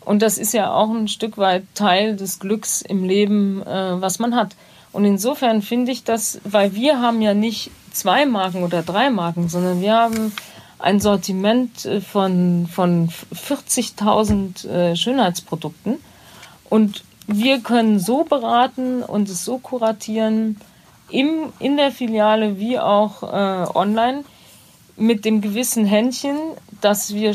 Und 0.00 0.22
das 0.22 0.38
ist 0.38 0.54
ja 0.54 0.72
auch 0.72 0.90
ein 0.90 1.08
Stück 1.08 1.36
weit 1.36 1.64
Teil 1.74 2.16
des 2.16 2.38
Glücks 2.38 2.80
im 2.80 3.04
Leben, 3.04 3.62
äh, 3.62 4.00
was 4.00 4.18
man 4.18 4.34
hat. 4.34 4.56
Und 4.92 5.04
insofern 5.04 5.60
finde 5.60 5.92
ich 5.92 6.04
das, 6.04 6.40
weil 6.44 6.74
wir 6.74 7.00
haben 7.00 7.20
ja 7.20 7.34
nicht 7.34 7.70
zwei 7.92 8.24
Marken 8.24 8.62
oder 8.62 8.82
drei 8.82 9.10
Marken, 9.10 9.48
sondern 9.48 9.82
wir 9.82 9.94
haben 9.94 10.32
ein 10.78 11.00
Sortiment 11.00 11.84
äh, 11.84 12.00
von, 12.00 12.66
von 12.72 13.10
40.000 13.10 14.68
äh, 14.68 14.96
Schönheitsprodukten. 14.96 15.98
Und 16.70 17.04
wir 17.28 17.60
können 17.60 18.00
so 18.00 18.24
beraten 18.24 19.02
und 19.02 19.28
es 19.28 19.44
so 19.44 19.58
kuratieren, 19.58 20.56
im, 21.10 21.52
in 21.58 21.76
der 21.76 21.92
Filiale 21.92 22.58
wie 22.58 22.78
auch 22.78 23.22
äh, 23.22 23.70
online, 23.74 24.24
mit 24.96 25.24
dem 25.24 25.40
gewissen 25.40 25.84
Händchen, 25.84 26.36
dass 26.80 27.14
wir 27.14 27.34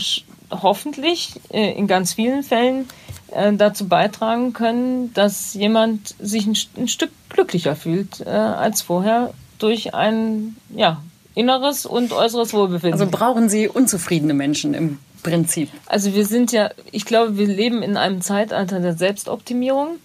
hoffentlich 0.50 1.39
äh, 1.50 1.72
in 1.72 1.88
ganz 1.88 2.14
vielen 2.14 2.44
Fällen 2.44 2.89
äh, 3.32 3.54
dazu 3.54 3.88
beitragen 3.88 4.54
können, 4.54 5.14
dass 5.14 5.54
jemand 5.54 6.16
sich 6.20 6.46
ein, 6.46 6.58
ein 6.76 6.88
Stück 6.88 7.12
glücklicher 7.30 7.76
fühlt 7.76 8.20
äh, 8.22 8.30
als 8.30 8.82
vorher 8.82 9.34
durch 9.60 9.94
ein 9.94 10.58
ja, 10.76 11.02
inneres 11.36 11.86
und 11.86 12.14
äußeres 12.14 12.54
Wohlbefinden. 12.54 13.00
Also 13.00 13.10
brauchen 13.10 13.48
Sie 13.48 13.68
unzufriedene 13.68 14.34
Menschen 14.34 14.74
im 14.74 15.00
Prinzip? 15.24 15.70
Also 15.88 16.14
wir 16.14 16.26
sind 16.26 16.52
ja, 16.52 16.70
ich 16.92 17.06
glaube, 17.06 17.38
wir 17.38 17.48
leben 17.48 17.82
in 17.82 17.98
einem 17.98 18.22
Zeitalter 18.22 18.80
der 18.80 18.94
Selbstoptimierung 18.94 19.98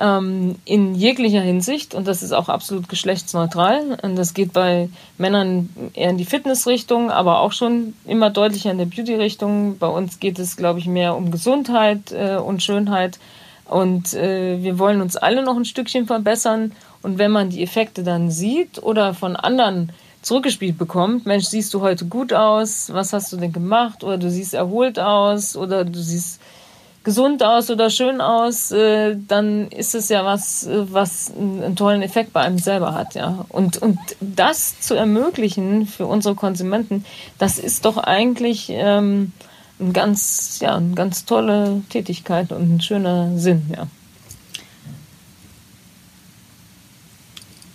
ähm, 0.00 0.56
in 0.64 0.94
jeglicher 0.94 1.40
Hinsicht 1.40 1.94
und 1.94 2.08
das 2.08 2.22
ist 2.22 2.32
auch 2.32 2.48
absolut 2.48 2.88
geschlechtsneutral. 2.88 3.98
Und 4.02 4.16
das 4.16 4.34
geht 4.34 4.52
bei 4.52 4.88
Männern 5.18 5.68
eher 5.94 6.10
in 6.10 6.18
die 6.18 6.24
Fitnessrichtung, 6.24 7.10
aber 7.10 7.40
auch 7.40 7.52
schon 7.52 7.94
immer 8.06 8.30
deutlicher 8.30 8.70
in 8.70 8.78
der 8.78 8.86
Beauty-Richtung. 8.86 9.78
Bei 9.78 9.86
uns 9.86 10.18
geht 10.18 10.38
es, 10.38 10.56
glaube 10.56 10.80
ich, 10.80 10.86
mehr 10.86 11.14
um 11.16 11.30
Gesundheit 11.30 12.12
äh, 12.12 12.36
und 12.36 12.62
Schönheit. 12.62 13.18
Und 13.66 14.12
äh, 14.14 14.62
wir 14.62 14.78
wollen 14.78 15.00
uns 15.00 15.16
alle 15.16 15.42
noch 15.42 15.56
ein 15.56 15.64
Stückchen 15.64 16.06
verbessern. 16.06 16.72
Und 17.02 17.18
wenn 17.18 17.30
man 17.30 17.50
die 17.50 17.62
Effekte 17.62 18.02
dann 18.02 18.30
sieht 18.30 18.82
oder 18.82 19.14
von 19.14 19.36
anderen 19.36 19.92
zurückgespielt 20.24 20.78
bekommt, 20.78 21.26
Mensch, 21.26 21.44
siehst 21.44 21.74
du 21.74 21.80
heute 21.80 22.06
gut 22.06 22.32
aus, 22.32 22.90
was 22.92 23.12
hast 23.12 23.32
du 23.32 23.36
denn 23.36 23.52
gemacht? 23.52 24.02
Oder 24.02 24.18
du 24.18 24.30
siehst 24.30 24.54
erholt 24.54 24.98
aus 24.98 25.56
oder 25.56 25.84
du 25.84 26.00
siehst 26.00 26.40
gesund 27.04 27.42
aus 27.42 27.70
oder 27.70 27.90
schön 27.90 28.22
aus, 28.22 28.70
äh, 28.70 29.16
dann 29.28 29.68
ist 29.68 29.94
es 29.94 30.08
ja 30.08 30.24
was, 30.24 30.66
was 30.70 31.30
einen 31.38 31.76
tollen 31.76 32.00
Effekt 32.00 32.32
bei 32.32 32.40
einem 32.40 32.58
selber 32.58 32.94
hat, 32.94 33.14
ja. 33.14 33.44
Und, 33.50 33.76
und 33.82 33.98
das 34.20 34.80
zu 34.80 34.94
ermöglichen 34.94 35.86
für 35.86 36.06
unsere 36.06 36.34
Konsumenten, 36.34 37.04
das 37.38 37.58
ist 37.58 37.84
doch 37.84 37.98
eigentlich 37.98 38.70
ähm, 38.70 39.32
ein 39.78 39.92
ganz, 39.92 40.60
ja, 40.62 40.76
eine 40.76 40.94
ganz 40.94 41.26
tolle 41.26 41.82
Tätigkeit 41.90 42.50
und 42.52 42.76
ein 42.76 42.80
schöner 42.80 43.36
Sinn, 43.36 43.70
ja. 43.76 43.86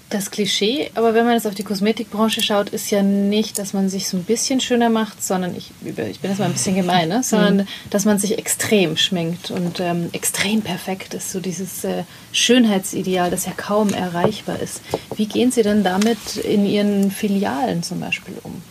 Das 0.09 0.31
Klischee, 0.31 0.89
aber 0.95 1.13
wenn 1.13 1.25
man 1.25 1.35
jetzt 1.35 1.45
auf 1.45 1.53
die 1.53 1.63
Kosmetikbranche 1.63 2.41
schaut, 2.41 2.69
ist 2.69 2.89
ja 2.89 3.03
nicht, 3.03 3.59
dass 3.59 3.73
man 3.73 3.89
sich 3.89 4.09
so 4.09 4.17
ein 4.17 4.23
bisschen 4.23 4.59
schöner 4.59 4.89
macht, 4.89 5.23
sondern 5.23 5.55
ich, 5.55 5.71
ich 5.85 5.93
bin 5.93 6.31
jetzt 6.31 6.39
mal 6.39 6.45
ein 6.45 6.53
bisschen 6.53 6.75
gemein, 6.75 7.09
ne? 7.09 7.21
sondern 7.21 7.57
mhm. 7.57 7.67
dass 7.91 8.05
man 8.05 8.17
sich 8.17 8.39
extrem 8.39 8.97
schminkt 8.97 9.51
und 9.51 9.79
ähm, 9.79 10.09
extrem 10.11 10.63
perfekt 10.63 11.13
ist. 11.13 11.31
So 11.31 11.39
dieses 11.39 11.83
äh, 11.83 12.05
Schönheitsideal, 12.31 13.29
das 13.29 13.45
ja 13.45 13.51
kaum 13.55 13.93
erreichbar 13.93 14.59
ist. 14.59 14.81
Wie 15.15 15.27
gehen 15.27 15.51
Sie 15.51 15.61
denn 15.61 15.83
damit 15.83 16.37
in 16.37 16.65
Ihren 16.65 17.11
Filialen 17.11 17.83
zum 17.83 17.99
Beispiel 17.99 18.33
um? 18.41 18.63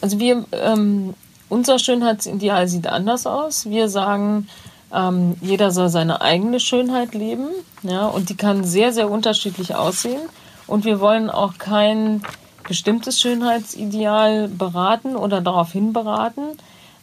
Also 0.00 0.18
wir, 0.18 0.46
ähm, 0.52 1.12
unser 1.50 1.78
Schönheitsideal 1.78 2.68
sieht 2.68 2.86
anders 2.86 3.26
aus. 3.26 3.68
Wir 3.68 3.90
sagen, 3.90 4.48
ähm, 4.94 5.34
jeder 5.42 5.72
soll 5.72 5.88
seine 5.88 6.20
eigene 6.22 6.60
Schönheit 6.60 7.14
leben, 7.14 7.48
ja, 7.82 8.06
und 8.06 8.30
die 8.30 8.36
kann 8.36 8.64
sehr, 8.64 8.92
sehr 8.92 9.10
unterschiedlich 9.10 9.74
aussehen. 9.74 10.20
Und 10.66 10.84
wir 10.84 11.00
wollen 11.00 11.30
auch 11.30 11.58
kein 11.58 12.22
bestimmtes 12.66 13.20
Schönheitsideal 13.20 14.48
beraten 14.48 15.16
oder 15.16 15.40
darauf 15.40 15.72
hin 15.72 15.92
beraten, 15.92 16.42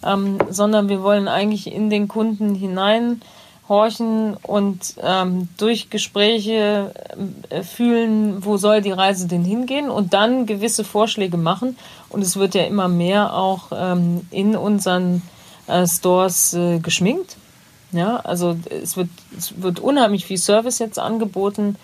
ähm, 0.04 0.40
sondern 0.50 0.90
wir 0.90 1.04
wollen 1.04 1.28
eigentlich 1.28 1.72
in 1.72 1.90
den 1.90 2.08
Kunden 2.08 2.56
hineinhorchen 2.56 4.36
und 4.42 4.96
ähm, 5.02 5.50
durch 5.58 5.90
Gespräche 5.90 6.94
äh, 7.50 7.62
fühlen, 7.62 8.44
wo 8.44 8.58
soll 8.58 8.82
die 8.82 8.92
Reise 8.92 9.28
denn 9.28 9.46
hingehen 9.46 9.90
und 9.90 10.14
dann 10.14 10.48
gewisse 10.48 10.84
Vorschläge 10.84 11.38
machen. 11.38 11.78
Und 12.10 12.22
es 12.22 12.38
wird 12.38 12.56
ja 12.56 12.64
immer 12.64 12.88
mehr 12.88 13.34
auch 13.36 13.72
ähm, 13.72 14.28
in 14.32 14.56
unseren 14.56 15.22
äh, 15.68 15.86
Stores 15.86 16.54
äh, 16.54 16.80
geschminkt. 16.80 17.38
Ja, 17.92 18.18
also 18.18 18.58
es 18.70 18.96
wird, 18.96 19.10
es 19.38 19.62
wird 19.62 19.80
unheimlich 19.80 20.26
viel 20.26 20.38
Service 20.38 20.80
jetzt 20.80 20.98
angeboten 20.98 21.76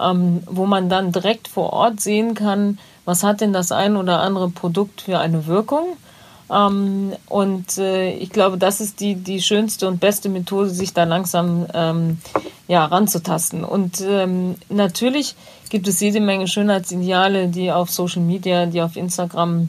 ähm, 0.00 0.42
wo 0.46 0.66
man 0.66 0.88
dann 0.88 1.12
direkt 1.12 1.48
vor 1.48 1.72
Ort 1.72 2.00
sehen 2.00 2.34
kann, 2.34 2.78
was 3.04 3.22
hat 3.22 3.40
denn 3.40 3.52
das 3.52 3.72
ein 3.72 3.96
oder 3.96 4.20
andere 4.20 4.50
Produkt 4.50 5.02
für 5.02 5.18
eine 5.18 5.46
Wirkung. 5.46 5.96
Ähm, 6.50 7.12
und 7.28 7.78
äh, 7.78 8.12
ich 8.12 8.30
glaube, 8.30 8.58
das 8.58 8.80
ist 8.80 9.00
die, 9.00 9.14
die 9.14 9.40
schönste 9.40 9.88
und 9.88 10.00
beste 10.00 10.28
Methode, 10.28 10.70
sich 10.70 10.92
da 10.92 11.04
langsam 11.04 11.66
ähm, 11.72 12.18
ja, 12.68 12.84
ranzutasten. 12.84 13.64
Und 13.64 14.00
ähm, 14.00 14.56
natürlich 14.68 15.34
gibt 15.70 15.88
es 15.88 16.00
jede 16.00 16.20
Menge 16.20 16.48
Schönheitsideale, 16.48 17.48
die 17.48 17.72
auf 17.72 17.90
Social 17.90 18.22
Media, 18.22 18.66
die 18.66 18.82
auf 18.82 18.96
Instagram 18.96 19.68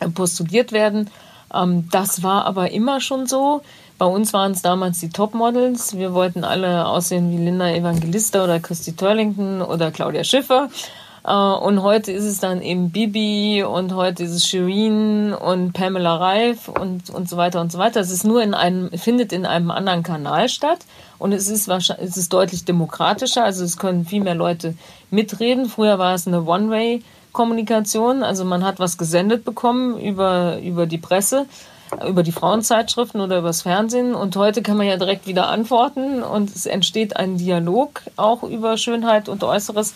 äh, 0.00 0.08
postuliert 0.08 0.72
werden. 0.72 1.10
Ähm, 1.52 1.88
das 1.90 2.22
war 2.22 2.46
aber 2.46 2.70
immer 2.70 3.00
schon 3.00 3.26
so. 3.26 3.62
Bei 3.98 4.04
uns 4.04 4.34
waren 4.34 4.52
es 4.52 4.60
damals 4.60 5.00
die 5.00 5.08
Topmodels. 5.08 5.96
Wir 5.96 6.12
wollten 6.12 6.44
alle 6.44 6.86
aussehen 6.86 7.30
wie 7.30 7.42
Linda 7.42 7.70
Evangelista 7.70 8.44
oder 8.44 8.60
Christy 8.60 8.94
Turlington 8.94 9.62
oder 9.62 9.90
Claudia 9.90 10.22
Schiffer. 10.22 10.68
Äh, 11.24 11.32
und 11.32 11.82
heute 11.82 12.12
ist 12.12 12.24
es 12.24 12.38
dann 12.38 12.60
eben 12.60 12.90
Bibi 12.90 13.64
und 13.64 13.94
heute 13.94 14.24
ist 14.24 14.32
es 14.32 14.46
Shireen 14.46 15.32
und 15.32 15.72
Pamela 15.72 16.16
Reif 16.16 16.68
und, 16.68 17.08
und 17.08 17.30
so 17.30 17.38
weiter 17.38 17.62
und 17.62 17.72
so 17.72 17.78
weiter. 17.78 18.00
Es 18.00 18.10
ist 18.10 18.24
nur 18.24 18.42
in 18.42 18.52
einem, 18.52 18.90
findet 18.90 19.32
in 19.32 19.46
einem 19.46 19.70
anderen 19.70 20.02
Kanal 20.02 20.50
statt 20.50 20.80
und 21.16 21.32
es 21.32 21.48
ist 21.48 21.66
wahrscheinlich, 21.66 22.10
es 22.10 22.18
ist 22.18 22.34
deutlich 22.34 22.66
demokratischer. 22.66 23.44
Also 23.44 23.64
es 23.64 23.78
können 23.78 24.04
viel 24.04 24.22
mehr 24.22 24.34
Leute 24.34 24.74
mitreden. 25.10 25.70
Früher 25.70 25.98
war 25.98 26.14
es 26.14 26.26
eine 26.26 26.44
One-Way 26.44 27.02
Kommunikation. 27.32 28.22
Also 28.22 28.44
man 28.44 28.62
hat 28.62 28.78
was 28.78 28.98
gesendet 28.98 29.46
bekommen 29.46 29.98
über, 29.98 30.58
über 30.60 30.84
die 30.84 30.98
Presse 30.98 31.46
über 32.06 32.22
die 32.22 32.32
Frauenzeitschriften 32.32 33.20
oder 33.20 33.38
übers 33.38 33.62
Fernsehen. 33.62 34.14
Und 34.14 34.36
heute 34.36 34.62
kann 34.62 34.76
man 34.76 34.86
ja 34.86 34.96
direkt 34.96 35.26
wieder 35.26 35.48
antworten 35.48 36.22
und 36.22 36.54
es 36.54 36.66
entsteht 36.66 37.16
ein 37.16 37.38
Dialog 37.38 38.02
auch 38.16 38.42
über 38.42 38.76
Schönheit 38.76 39.28
und 39.28 39.44
Äußeres. 39.44 39.94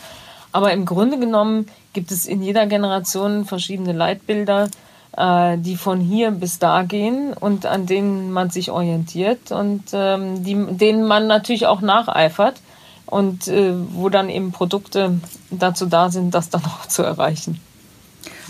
Aber 0.52 0.72
im 0.72 0.84
Grunde 0.84 1.18
genommen 1.18 1.66
gibt 1.92 2.10
es 2.10 2.26
in 2.26 2.42
jeder 2.42 2.66
Generation 2.66 3.44
verschiedene 3.44 3.92
Leitbilder, 3.92 4.68
äh, 5.16 5.58
die 5.58 5.76
von 5.76 6.00
hier 6.00 6.30
bis 6.30 6.58
da 6.58 6.82
gehen 6.82 7.32
und 7.32 7.66
an 7.66 7.86
denen 7.86 8.32
man 8.32 8.50
sich 8.50 8.70
orientiert 8.70 9.52
und 9.52 9.84
ähm, 9.92 10.44
die, 10.44 10.56
denen 10.76 11.04
man 11.04 11.26
natürlich 11.26 11.66
auch 11.66 11.80
nacheifert 11.80 12.60
und 13.06 13.48
äh, 13.48 13.74
wo 13.92 14.08
dann 14.08 14.28
eben 14.28 14.52
Produkte 14.52 15.20
dazu 15.50 15.86
da 15.86 16.10
sind, 16.10 16.34
das 16.34 16.50
dann 16.50 16.64
auch 16.64 16.86
zu 16.86 17.02
erreichen. 17.02 17.60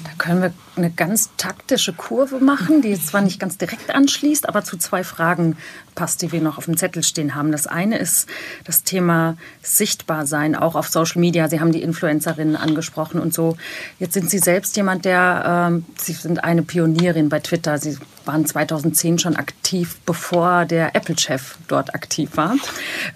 Da 0.04 0.10
können 0.18 0.42
wir 0.42 0.52
eine 0.76 0.90
ganz 0.90 1.30
taktische 1.36 1.92
Kurve 1.92 2.38
machen, 2.38 2.82
die 2.82 3.00
zwar 3.00 3.20
nicht 3.20 3.38
ganz 3.38 3.58
direkt 3.58 3.90
anschließt, 3.90 4.48
aber 4.48 4.64
zu 4.64 4.76
zwei 4.78 5.04
Fragen 5.04 5.56
passt, 5.94 6.22
die 6.22 6.32
wir 6.32 6.40
noch 6.40 6.58
auf 6.58 6.64
dem 6.64 6.76
Zettel 6.76 7.02
stehen 7.02 7.34
haben. 7.34 7.52
Das 7.52 7.66
eine 7.66 7.98
ist 7.98 8.28
das 8.64 8.82
Thema 8.82 9.36
Sichtbarsein, 9.62 10.54
auch 10.54 10.74
auf 10.74 10.88
Social 10.88 11.20
Media. 11.20 11.48
Sie 11.48 11.60
haben 11.60 11.72
die 11.72 11.82
Influencerinnen 11.82 12.56
angesprochen 12.56 13.20
und 13.20 13.34
so. 13.34 13.56
Jetzt 13.98 14.14
sind 14.14 14.30
Sie 14.30 14.38
selbst 14.38 14.76
jemand, 14.76 15.04
der, 15.04 15.70
äh, 15.72 16.00
Sie 16.00 16.12
sind 16.12 16.44
eine 16.44 16.62
Pionierin 16.62 17.28
bei 17.28 17.40
Twitter. 17.40 17.78
Sie 17.78 17.98
waren 18.24 18.46
2010 18.46 19.18
schon 19.18 19.36
aktiv, 19.36 19.98
bevor 20.06 20.64
der 20.64 20.94
Apple-Chef 20.96 21.56
dort 21.68 21.94
aktiv 21.94 22.30
war. 22.34 22.56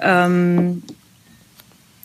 Ähm, 0.01 0.83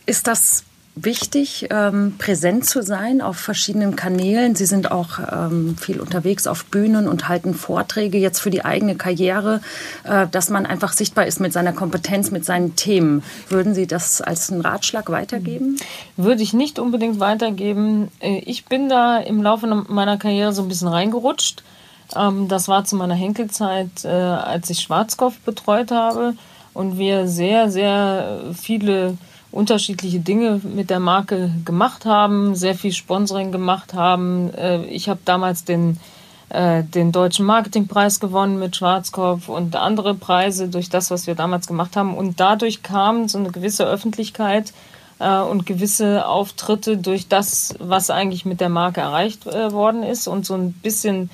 ist 0.05 0.27
das 0.27 0.63
wichtig, 0.95 1.67
ähm, 1.69 2.15
präsent 2.17 2.65
zu 2.65 2.81
sein 2.83 3.21
auf 3.21 3.37
verschiedenen 3.37 3.95
Kanälen. 3.95 4.55
Sie 4.55 4.65
sind 4.65 4.91
auch 4.91 5.19
ähm, 5.31 5.77
viel 5.77 5.99
unterwegs 5.99 6.47
auf 6.47 6.65
Bühnen 6.65 7.07
und 7.07 7.27
halten 7.29 7.53
Vorträge 7.53 8.17
jetzt 8.17 8.39
für 8.39 8.49
die 8.49 8.65
eigene 8.65 8.95
Karriere, 8.95 9.61
äh, 10.03 10.27
dass 10.27 10.49
man 10.49 10.65
einfach 10.65 10.93
sichtbar 10.93 11.25
ist 11.25 11.39
mit 11.39 11.53
seiner 11.53 11.73
Kompetenz, 11.73 12.31
mit 12.31 12.45
seinen 12.45 12.75
Themen. 12.75 13.23
Würden 13.49 13.73
Sie 13.73 13.87
das 13.87 14.21
als 14.21 14.51
einen 14.51 14.61
Ratschlag 14.61 15.09
weitergeben? 15.09 15.77
Würde 16.17 16.43
ich 16.43 16.53
nicht 16.53 16.79
unbedingt 16.79 17.19
weitergeben. 17.19 18.09
Äh, 18.19 18.39
ich 18.39 18.65
bin 18.65 18.89
da 18.89 19.17
im 19.17 19.41
Laufe 19.41 19.67
meiner 19.87 20.17
Karriere 20.17 20.53
so 20.53 20.63
ein 20.63 20.67
bisschen 20.67 20.89
reingerutscht. 20.89 21.63
Ähm, 22.15 22.47
das 22.47 22.67
war 22.67 22.85
zu 22.85 22.95
meiner 22.95 23.15
Henkelzeit, 23.15 24.03
äh, 24.03 24.07
als 24.07 24.69
ich 24.69 24.79
Schwarzkopf 24.79 25.39
betreut 25.39 25.91
habe 25.91 26.33
und 26.73 26.97
wir 26.97 27.27
sehr, 27.27 27.69
sehr 27.71 28.41
viele 28.53 29.17
unterschiedliche 29.51 30.19
Dinge 30.19 30.61
mit 30.63 30.89
der 30.89 30.99
Marke 30.99 31.51
gemacht 31.65 32.05
haben, 32.05 32.55
sehr 32.55 32.75
viel 32.75 32.91
Sponsoring 32.91 33.51
gemacht 33.51 33.93
haben. 33.93 34.53
Äh, 34.53 34.85
ich 34.85 35.09
habe 35.09 35.19
damals 35.25 35.63
den, 35.63 35.97
äh, 36.49 36.83
den 36.83 37.11
Deutschen 37.11 37.45
Marketingpreis 37.45 38.19
gewonnen 38.19 38.59
mit 38.59 38.75
Schwarzkopf 38.75 39.49
und 39.49 39.75
andere 39.75 40.13
Preise 40.13 40.67
durch 40.67 40.89
das, 40.89 41.09
was 41.09 41.25
wir 41.25 41.35
damals 41.35 41.67
gemacht 41.67 41.95
haben. 41.95 42.15
Und 42.15 42.39
dadurch 42.39 42.83
kam 42.83 43.27
so 43.27 43.39
eine 43.39 43.49
gewisse 43.49 43.85
Öffentlichkeit 43.85 44.71
äh, 45.17 45.39
und 45.39 45.65
gewisse 45.65 46.27
Auftritte 46.27 46.97
durch 46.97 47.27
das, 47.27 47.75
was 47.79 48.11
eigentlich 48.11 48.45
mit 48.45 48.61
der 48.61 48.69
Marke 48.69 49.01
erreicht 49.01 49.45
worden 49.45 50.03
ist 50.03 50.27
und 50.27 50.45
so 50.45 50.53
ein 50.53 50.73
bisschen 50.73 51.31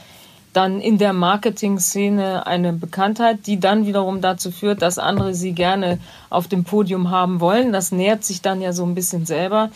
dann 0.55 0.79
in 0.79 0.97
der 0.97 1.11
Marketing-Szene 1.11 2.47
eine 2.47 2.71
Bekanntheit, 2.71 3.45
die 3.45 3.59
dann 3.59 3.85
wiederum 3.85 4.21
dazu 4.21 4.51
führt, 4.51 4.81
dass 4.81 4.97
andere 4.97 5.33
sie 5.33 5.51
gerne 5.51 5.99
auf 6.29 6.47
dem 6.47 6.63
Podium 6.63 7.09
haben 7.11 7.41
wollen. 7.41 7.73
Das 7.73 7.91
nähert 7.91 8.23
sich 8.23 8.41
dann 8.41 8.61
ja 8.61 8.71
so 8.71 8.85
ein 8.85 8.95
bisschen 8.95 9.25
selber. 9.25 9.69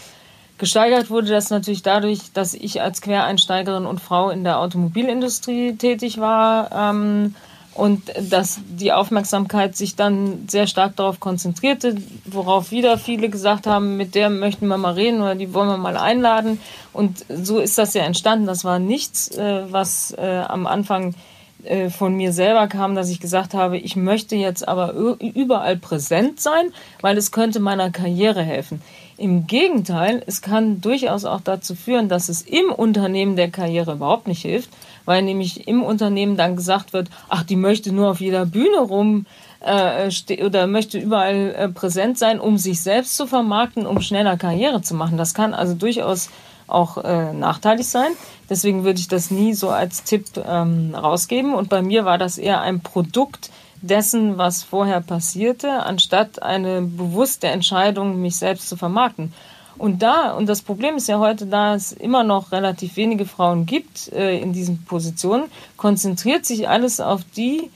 Gesteigert 0.58 1.10
wurde 1.10 1.28
das 1.28 1.50
natürlich 1.50 1.84
dadurch, 1.84 2.32
dass 2.34 2.54
ich 2.54 2.82
als 2.82 3.02
Quereinsteigerin 3.02 3.86
und 3.86 4.00
Frau 4.00 4.30
in 4.30 4.44
der 4.44 4.60
Automobilindustrie 4.60 5.76
tätig 5.76 6.20
war. 6.20 6.72
Ähm, 6.72 7.36
und 7.76 8.12
dass 8.30 8.60
die 8.68 8.92
Aufmerksamkeit 8.92 9.76
sich 9.76 9.96
dann 9.96 10.48
sehr 10.50 10.68
stark 10.68 10.96
darauf 10.96 11.20
konzentrierte, 11.20 11.96
worauf 12.26 12.72
wieder 12.72 12.98
viele 12.98 13.30
gesagt 13.30 13.68
haben, 13.68 13.96
mit 13.96 14.16
der 14.16 14.30
möchten 14.30 14.68
wir 14.68 14.78
mal 14.78 14.94
reden 14.94 15.22
oder 15.22 15.36
die 15.36 15.54
wollen 15.54 15.70
wir 15.70 15.78
mal 15.78 15.98
einladen. 15.98 16.60
Und 16.94 17.26
so 17.30 17.60
ist 17.60 17.78
das 17.78 17.94
ja 17.94 18.04
entstanden. 18.04 18.48
Das 18.48 18.66
war 18.66 18.80
nichts, 18.80 19.30
äh, 19.30 19.64
was 19.72 20.12
äh, 20.18 20.44
am 20.48 20.68
Anfang 20.68 21.16
äh, 21.64 21.90
von 21.90 22.16
mir 22.16 22.34
selber 22.34 22.68
kam, 22.68 22.96
dass 22.96 23.10
ich 23.10 23.20
gesagt 23.20 23.54
habe, 23.54 23.78
ich 23.78 23.96
möchte 23.96 24.36
jetzt 24.36 24.68
aber 24.68 24.94
überall 24.94 25.78
präsent 25.78 26.40
sein, 26.40 26.74
weil 27.02 27.18
es 27.18 27.32
könnte 27.32 27.60
meiner 27.60 27.92
Karriere 27.92 28.42
helfen. 28.42 28.82
Im 29.18 29.48
Gegenteil, 29.48 30.24
es 30.26 30.42
kann 30.42 30.80
durchaus 30.80 31.26
auch 31.26 31.42
dazu 31.42 31.76
führen, 31.76 32.08
dass 32.08 32.30
es 32.30 32.42
im 32.42 32.72
Unternehmen 32.72 33.36
der 33.36 33.52
Karriere 33.52 33.94
überhaupt 33.94 34.28
nicht 34.28 34.42
hilft, 34.42 34.70
weil 35.10 35.24
nämlich 35.24 35.68
im 35.68 35.82
Unternehmen 35.82 36.38
dann 36.38 36.56
gesagt 36.56 36.94
wird, 36.94 37.10
ach, 37.30 37.42
die 37.42 37.56
möchte 37.56 37.92
nur 37.92 38.12
auf 38.12 38.22
jeder 38.22 38.46
Bühne 38.46 38.78
rum 38.78 39.26
äh, 39.60 40.08
oder 40.46 40.68
möchte 40.68 41.00
überall 41.00 41.56
äh, 41.58 41.68
präsent 41.68 42.20
sein, 42.20 42.40
um 42.40 42.60
sich 42.60 42.82
selbst 42.82 43.18
zu 43.18 43.26
vermarkten, 43.26 43.88
um 43.88 44.02
schneller 44.02 44.38
Karriere 44.38 44.84
zu 44.84 44.94
machen. 44.94 45.18
Das 45.18 45.34
kann 45.34 45.56
also 45.56 45.74
durchaus 45.74 46.30
auch 46.68 47.04
äh, 47.04 47.34
nachteilig 47.34 47.88
sein. 47.88 48.12
Deswegen 48.52 48.84
würde 48.84 49.00
ich 49.00 49.08
das 49.08 49.32
nie 49.32 49.56
so 49.56 49.70
als 49.70 50.04
Tipp 50.04 50.26
ähm, 50.48 50.94
rausgeben. 50.94 51.56
Und 51.56 51.70
bei 51.70 51.82
mir 51.82 52.06
war 52.06 52.20
das 52.20 52.38
eher 52.38 52.62
ein 52.62 52.82
Produkt 52.82 53.50
dessen, 53.82 54.38
was 54.38 54.62
vorher 54.62 55.02
passierte, 55.02 55.72
anstatt 55.72 56.44
eine 56.44 56.84
bewusste 56.84 57.48
Entscheidung, 57.48 58.22
mich 58.22 58.36
selbst 58.36 58.70
zu 58.70 58.78
vermarkten. 58.78 59.34
Und 59.80 60.04
da, 60.04 60.34
und 60.34 60.48
das 60.48 60.62
Problem 60.62 60.98
ist 60.98 61.08
ja 61.08 61.20
heute, 61.20 61.46
da 61.46 61.74
es 61.74 61.94
immer 61.94 62.24
noch 62.24 62.52
relativ 62.52 62.98
wenige 62.98 63.26
Frauen 63.26 63.66
gibt 63.66 64.12
äh, 64.12 64.38
in 64.38 64.52
diesen 64.52 64.84
Positionen, 64.84 65.46
konzentriert 65.78 66.46
sich 66.46 66.68
alles 66.68 67.00
auf 67.00 67.22
die, 67.38 67.72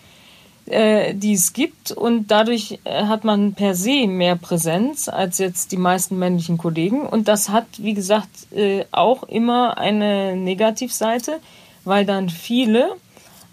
äh, 0.65 1.15
die 1.15 1.31
es 1.31 1.53
gibt 1.53 1.91
und 1.93 2.29
dadurch 2.29 2.79
äh, 2.83 3.05
hat 3.05 3.23
man 3.23 3.53
per 3.53 3.73
se 3.73 4.05
mehr 4.07 4.35
Präsenz 4.35 5.07
als 5.07 5.37
jetzt 5.37 5.71
die 5.71 5.77
meisten 5.77 6.19
männlichen 6.19 6.57
Kollegen. 6.57 7.05
Und 7.05 7.29
das 7.29 7.47
hat, 7.47 7.67
wie 7.77 7.93
gesagt, 7.93 8.51
äh, 8.53 8.83
auch 8.91 9.23
immer 9.23 9.77
eine 9.77 10.35
Negativseite, 10.35 11.39
weil 11.85 12.05
dann 12.05 12.29
viele 12.29 12.97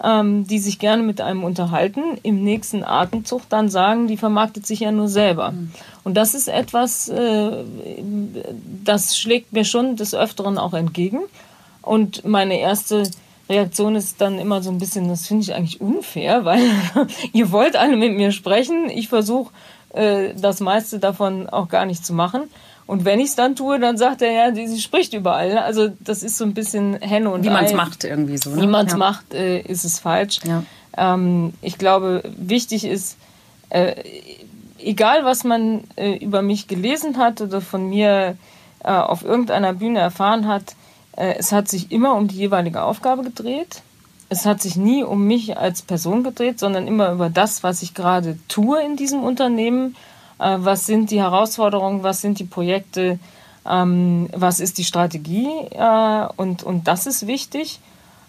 ähm, 0.02 0.46
die 0.46 0.58
sich 0.58 0.78
gerne 0.78 1.02
mit 1.02 1.20
einem 1.20 1.44
unterhalten, 1.44 2.18
im 2.22 2.42
nächsten 2.42 2.84
Atemzug 2.84 3.42
dann 3.48 3.68
sagen, 3.68 4.06
die 4.06 4.16
vermarktet 4.16 4.66
sich 4.66 4.80
ja 4.80 4.92
nur 4.92 5.08
selber. 5.08 5.52
Mhm. 5.52 5.72
Und 6.04 6.14
das 6.14 6.34
ist 6.34 6.48
etwas, 6.48 7.08
äh, 7.08 7.64
das 8.84 9.18
schlägt 9.18 9.52
mir 9.52 9.64
schon 9.64 9.96
des 9.96 10.14
Öfteren 10.14 10.58
auch 10.58 10.74
entgegen. 10.74 11.20
Und 11.82 12.24
meine 12.24 12.58
erste 12.58 13.10
Reaktion 13.48 13.96
ist 13.96 14.20
dann 14.20 14.38
immer 14.38 14.62
so 14.62 14.70
ein 14.70 14.78
bisschen, 14.78 15.08
das 15.08 15.26
finde 15.26 15.42
ich 15.42 15.54
eigentlich 15.54 15.80
unfair, 15.80 16.44
weil 16.44 16.62
ihr 17.32 17.52
wollt 17.52 17.76
alle 17.76 17.96
mit 17.96 18.16
mir 18.16 18.32
sprechen. 18.32 18.88
Ich 18.88 19.08
versuche 19.08 19.52
äh, 19.90 20.34
das 20.34 20.60
meiste 20.60 20.98
davon 20.98 21.48
auch 21.48 21.68
gar 21.68 21.84
nicht 21.84 22.06
zu 22.06 22.14
machen. 22.14 22.42
Und 22.90 23.04
wenn 23.04 23.20
ich 23.20 23.26
es 23.26 23.36
dann 23.36 23.54
tue, 23.54 23.78
dann 23.78 23.96
sagt 23.96 24.20
er 24.20 24.32
ja, 24.32 24.52
sie, 24.52 24.80
spricht 24.80 25.14
überall. 25.14 25.58
Also 25.58 25.90
das 26.00 26.24
ist 26.24 26.36
so 26.36 26.44
ein 26.44 26.54
bisschen 26.54 27.00
Henne 27.00 27.30
und 27.30 27.44
Wie 27.44 27.48
man 27.48 27.64
es 27.64 27.72
macht 27.72 28.02
irgendwie 28.02 28.36
so. 28.36 28.50
Ne? 28.50 28.62
Wie 28.62 28.66
man 28.66 28.86
es 28.86 28.92
ja. 28.94 28.98
macht, 28.98 29.32
äh, 29.32 29.60
ist 29.60 29.84
es 29.84 30.00
falsch. 30.00 30.40
Ja. 30.42 30.64
Ähm, 30.96 31.52
ich 31.62 31.78
glaube, 31.78 32.24
wichtig 32.36 32.84
ist, 32.84 33.16
äh, 33.68 33.94
egal 34.80 35.24
was 35.24 35.44
man 35.44 35.84
äh, 35.94 36.16
über 36.16 36.42
mich 36.42 36.66
gelesen 36.66 37.16
hat 37.16 37.40
oder 37.40 37.60
von 37.60 37.88
mir 37.88 38.36
äh, 38.82 38.90
auf 38.90 39.24
irgendeiner 39.24 39.72
Bühne 39.72 40.00
erfahren 40.00 40.48
hat, 40.48 40.74
äh, 41.16 41.36
es 41.38 41.52
hat 41.52 41.68
sich 41.68 41.92
immer 41.92 42.16
um 42.16 42.26
die 42.26 42.38
jeweilige 42.38 42.82
Aufgabe 42.82 43.22
gedreht. 43.22 43.82
Es 44.30 44.46
hat 44.46 44.60
sich 44.60 44.74
nie 44.74 45.04
um 45.04 45.28
mich 45.28 45.56
als 45.56 45.82
Person 45.82 46.24
gedreht, 46.24 46.58
sondern 46.58 46.88
immer 46.88 47.12
über 47.12 47.30
das, 47.30 47.62
was 47.62 47.82
ich 47.82 47.94
gerade 47.94 48.36
tue 48.48 48.82
in 48.82 48.96
diesem 48.96 49.22
Unternehmen 49.22 49.94
was 50.40 50.86
sind 50.86 51.10
die 51.10 51.20
Herausforderungen, 51.20 52.02
was 52.02 52.20
sind 52.20 52.38
die 52.38 52.44
Projekte, 52.44 53.18
ähm, 53.68 54.28
was 54.34 54.60
ist 54.60 54.78
die 54.78 54.84
Strategie 54.84 55.48
äh, 55.70 56.26
und, 56.36 56.62
und 56.62 56.88
das 56.88 57.06
ist 57.06 57.26
wichtig. 57.26 57.80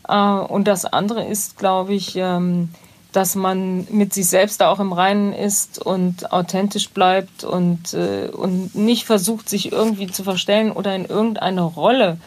Äh, 0.07 0.13
und 0.13 0.67
das 0.67 0.85
andere 0.85 1.25
ist, 1.25 1.57
glaube 1.57 1.93
ich, 1.93 2.15
ähm, 2.15 2.69
dass 3.11 3.35
man 3.35 3.87
mit 3.89 4.13
sich 4.13 4.27
selbst 4.27 4.61
da 4.61 4.69
auch 4.69 4.79
im 4.79 4.93
Reinen 4.93 5.33
ist 5.33 5.79
und 5.79 6.31
authentisch 6.31 6.91
bleibt 6.91 7.43
und, 7.43 7.93
und 7.93 8.73
nicht 8.73 9.05
versucht, 9.05 9.49
sich 9.49 9.73
irgendwie 9.73 10.07
zu 10.07 10.23
verstellen 10.23 10.71
oder 10.71 10.95
in 10.95 11.03
irgendeine 11.03 11.61
Rolle 11.61 12.19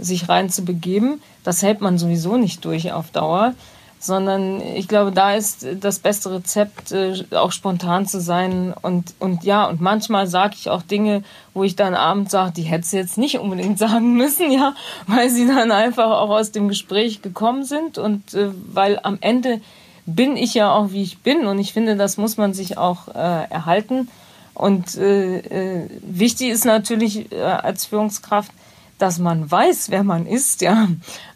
sich 0.00 0.28
reinzubegeben. 0.28 1.22
Das 1.44 1.62
hält 1.62 1.80
man 1.80 1.96
sowieso 1.96 2.38
nicht 2.38 2.64
durch 2.64 2.92
auf 2.92 3.12
Dauer 3.12 3.54
sondern 4.02 4.60
ich 4.60 4.88
glaube, 4.88 5.12
da 5.12 5.34
ist 5.34 5.64
das 5.80 6.00
beste 6.00 6.32
Rezept, 6.32 6.90
äh, 6.90 7.24
auch 7.36 7.52
spontan 7.52 8.04
zu 8.04 8.20
sein. 8.20 8.74
Und, 8.82 9.14
und 9.20 9.44
ja, 9.44 9.68
und 9.68 9.80
manchmal 9.80 10.26
sage 10.26 10.56
ich 10.58 10.70
auch 10.70 10.82
Dinge, 10.82 11.22
wo 11.54 11.62
ich 11.62 11.76
dann 11.76 11.94
abends 11.94 12.32
sage, 12.32 12.52
die 12.56 12.62
hätte 12.62 12.84
sie 12.84 12.96
jetzt 12.96 13.16
nicht 13.16 13.38
unbedingt 13.38 13.78
sagen 13.78 14.14
müssen, 14.14 14.50
ja, 14.50 14.74
weil 15.06 15.30
sie 15.30 15.46
dann 15.46 15.70
einfach 15.70 16.10
auch 16.10 16.30
aus 16.30 16.50
dem 16.50 16.66
Gespräch 16.66 17.22
gekommen 17.22 17.64
sind 17.64 17.96
und 17.96 18.34
äh, 18.34 18.48
weil 18.72 18.98
am 19.04 19.18
Ende 19.20 19.60
bin 20.04 20.36
ich 20.36 20.54
ja 20.54 20.74
auch, 20.74 20.90
wie 20.90 21.04
ich 21.04 21.18
bin 21.18 21.46
und 21.46 21.60
ich 21.60 21.72
finde, 21.72 21.94
das 21.94 22.16
muss 22.16 22.36
man 22.36 22.54
sich 22.54 22.78
auch 22.78 23.06
äh, 23.06 23.48
erhalten. 23.50 24.08
Und 24.52 24.96
äh, 24.96 25.38
äh, 25.38 25.88
wichtig 26.02 26.50
ist 26.50 26.64
natürlich 26.64 27.32
als 27.32 27.86
Führungskraft, 27.86 28.50
dass 29.02 29.18
man 29.18 29.50
weiß, 29.50 29.90
wer 29.90 30.04
man 30.04 30.26
ist, 30.26 30.62
ja, 30.62 30.86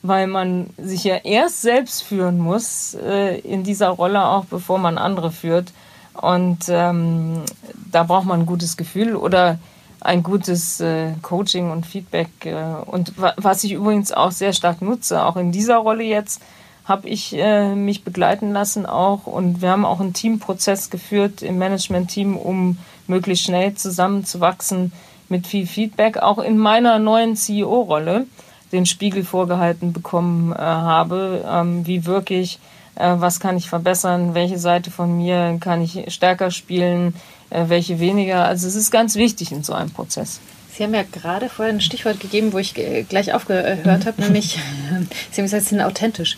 weil 0.02 0.28
man 0.28 0.70
sich 0.78 1.02
ja 1.02 1.16
erst 1.16 1.62
selbst 1.62 2.02
führen 2.02 2.38
muss 2.38 2.94
äh, 2.94 3.40
in 3.40 3.64
dieser 3.64 3.88
Rolle, 3.88 4.24
auch 4.24 4.44
bevor 4.44 4.78
man 4.78 4.98
andere 4.98 5.32
führt. 5.32 5.72
Und 6.14 6.66
ähm, 6.68 7.42
da 7.90 8.04
braucht 8.04 8.24
man 8.24 8.40
ein 8.40 8.46
gutes 8.46 8.76
Gefühl 8.76 9.16
oder 9.16 9.58
ein 10.00 10.22
gutes 10.22 10.80
äh, 10.80 11.14
Coaching 11.22 11.72
und 11.72 11.86
Feedback. 11.86 12.28
Äh, 12.44 12.54
und 12.86 13.14
was 13.16 13.64
ich 13.64 13.72
übrigens 13.72 14.12
auch 14.12 14.30
sehr 14.30 14.52
stark 14.52 14.80
nutze, 14.80 15.24
auch 15.24 15.36
in 15.36 15.50
dieser 15.50 15.78
Rolle 15.78 16.04
jetzt, 16.04 16.40
habe 16.84 17.08
ich 17.08 17.36
äh, 17.36 17.74
mich 17.74 18.04
begleiten 18.04 18.52
lassen 18.52 18.86
auch 18.86 19.26
und 19.26 19.60
wir 19.60 19.70
haben 19.70 19.84
auch 19.84 19.98
einen 19.98 20.12
Teamprozess 20.12 20.88
geführt 20.88 21.42
im 21.42 21.58
Management-Team, 21.58 22.36
um 22.36 22.78
möglichst 23.08 23.44
schnell 23.44 23.74
zusammenzuwachsen 23.74 24.92
mit 25.28 25.46
viel 25.46 25.66
Feedback. 25.66 26.18
Auch 26.18 26.38
in 26.38 26.58
meiner 26.58 26.98
neuen 26.98 27.36
CEO-Rolle 27.36 28.26
den 28.72 28.86
Spiegel 28.86 29.24
vorgehalten 29.24 29.92
bekommen 29.92 30.52
äh, 30.52 30.56
habe, 30.58 31.44
ähm, 31.48 31.86
wie 31.86 32.04
wirklich, 32.04 32.58
äh, 32.96 33.14
was 33.16 33.40
kann 33.40 33.56
ich 33.56 33.68
verbessern, 33.68 34.34
welche 34.34 34.58
Seite 34.58 34.90
von 34.90 35.16
mir 35.16 35.58
kann 35.60 35.82
ich 35.82 36.12
stärker 36.12 36.50
spielen, 36.50 37.14
äh, 37.50 37.64
welche 37.68 38.00
weniger. 38.00 38.44
Also 38.44 38.66
es 38.66 38.74
ist 38.74 38.90
ganz 38.90 39.14
wichtig 39.14 39.52
in 39.52 39.62
so 39.62 39.72
einem 39.72 39.90
Prozess. 39.90 40.40
Sie 40.72 40.82
haben 40.82 40.94
ja 40.94 41.04
gerade 41.10 41.48
vorher 41.48 41.72
ein 41.72 41.80
Stichwort 41.80 42.20
gegeben, 42.20 42.52
wo 42.52 42.58
ich 42.58 42.74
gleich 43.08 43.32
aufgehört 43.32 44.04
habe, 44.06 44.14
nämlich 44.22 44.58
Sie 45.30 45.40
haben 45.40 45.44
gesagt, 45.44 45.62
Sie 45.62 45.70
sind 45.70 45.80
authentisch. 45.80 46.36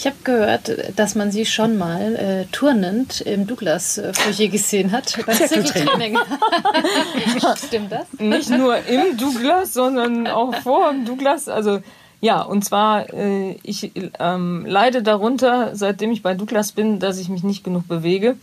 Ich 0.00 0.06
habe 0.06 0.16
gehört, 0.24 0.72
dass 0.96 1.14
man 1.14 1.30
Sie 1.30 1.44
schon 1.44 1.76
mal 1.76 2.16
äh, 2.16 2.46
turnend 2.52 3.20
im 3.20 3.46
Douglas-Foyer 3.46 4.48
gesehen 4.48 4.92
hat 4.92 5.14
beim 5.26 5.36
Zirkeltraining. 5.36 6.18
Stimmt 7.68 7.92
das? 7.92 8.06
Nicht 8.18 8.48
nur 8.48 8.78
im 8.78 9.18
Douglas, 9.18 9.74
sondern 9.74 10.26
auch 10.26 10.54
vor 10.54 10.90
dem 10.90 11.04
Douglas. 11.04 11.50
Also 11.50 11.80
ja, 12.22 12.40
und 12.40 12.64
zwar, 12.64 13.12
äh, 13.12 13.58
ich 13.62 13.92
ähm, 14.18 14.64
leide 14.66 15.02
darunter, 15.02 15.76
seitdem 15.76 16.12
ich 16.12 16.22
bei 16.22 16.32
Douglas 16.32 16.72
bin, 16.72 16.98
dass 16.98 17.18
ich 17.18 17.28
mich 17.28 17.44
nicht 17.44 17.62
genug 17.62 17.86
bewege. 17.86 18.36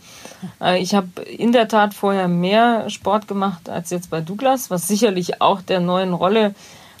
Äh, 0.60 0.80
ich 0.80 0.94
habe 0.94 1.22
in 1.22 1.50
der 1.50 1.66
Tat 1.66 1.92
vorher 1.92 2.28
mehr 2.28 2.88
Sport 2.88 3.26
gemacht 3.26 3.68
als 3.68 3.90
jetzt 3.90 4.10
bei 4.10 4.20
Douglas, 4.20 4.70
was 4.70 4.86
sicherlich 4.86 5.40
auch 5.40 5.60
der 5.60 5.80
neuen 5.80 6.12
Rolle 6.12 6.54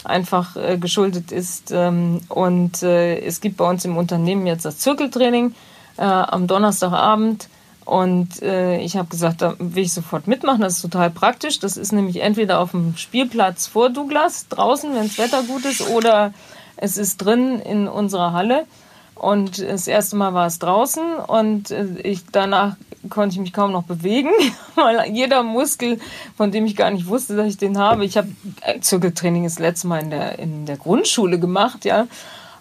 einfach 0.08 0.56
äh, 0.56 0.78
geschuldet 0.78 1.32
ist. 1.32 1.70
Ähm, 1.70 2.20
und 2.28 2.82
äh, 2.82 3.18
es 3.20 3.40
gibt 3.40 3.56
bei 3.56 3.68
uns 3.68 3.84
im 3.84 3.96
Unternehmen 3.96 4.46
jetzt 4.46 4.64
das 4.64 4.78
Zirkeltraining 4.78 5.54
äh, 5.96 6.02
am 6.02 6.46
Donnerstagabend. 6.46 7.48
Und 7.84 8.42
äh, 8.42 8.78
ich 8.80 8.96
habe 8.96 9.08
gesagt, 9.08 9.40
da 9.40 9.54
will 9.58 9.84
ich 9.84 9.94
sofort 9.94 10.26
mitmachen. 10.26 10.60
Das 10.60 10.74
ist 10.74 10.82
total 10.82 11.10
praktisch. 11.10 11.58
Das 11.58 11.76
ist 11.76 11.92
nämlich 11.92 12.20
entweder 12.20 12.60
auf 12.60 12.72
dem 12.72 12.96
Spielplatz 12.96 13.66
vor 13.66 13.88
Douglas 13.88 14.48
draußen, 14.48 14.94
wenn 14.94 15.04
das 15.04 15.18
Wetter 15.18 15.42
gut 15.42 15.64
ist, 15.64 15.88
oder 15.88 16.34
es 16.76 16.98
ist 16.98 17.18
drin 17.18 17.60
in 17.60 17.88
unserer 17.88 18.32
Halle. 18.32 18.66
Und 19.18 19.60
das 19.60 19.88
erste 19.88 20.16
Mal 20.16 20.32
war 20.32 20.46
es 20.46 20.58
draußen 20.58 21.16
und 21.16 21.72
äh, 21.72 21.86
ich, 22.04 22.24
danach 22.30 22.76
konnte 23.10 23.34
ich 23.34 23.40
mich 23.40 23.52
kaum 23.52 23.72
noch 23.72 23.82
bewegen, 23.82 24.30
weil 24.74 25.10
jeder 25.12 25.42
Muskel, 25.42 25.98
von 26.36 26.52
dem 26.52 26.66
ich 26.66 26.76
gar 26.76 26.90
nicht 26.90 27.06
wusste, 27.06 27.36
dass 27.36 27.48
ich 27.48 27.56
den 27.56 27.78
habe. 27.78 28.04
Ich 28.04 28.16
habe 28.16 28.28
äh, 28.62 28.80
Zirkeltraining 28.80 29.44
das 29.44 29.58
letzte 29.58 29.88
Mal 29.88 30.02
in 30.02 30.10
der, 30.10 30.38
in 30.38 30.66
der 30.66 30.76
Grundschule 30.76 31.38
gemacht, 31.38 31.84
ja. 31.84 32.06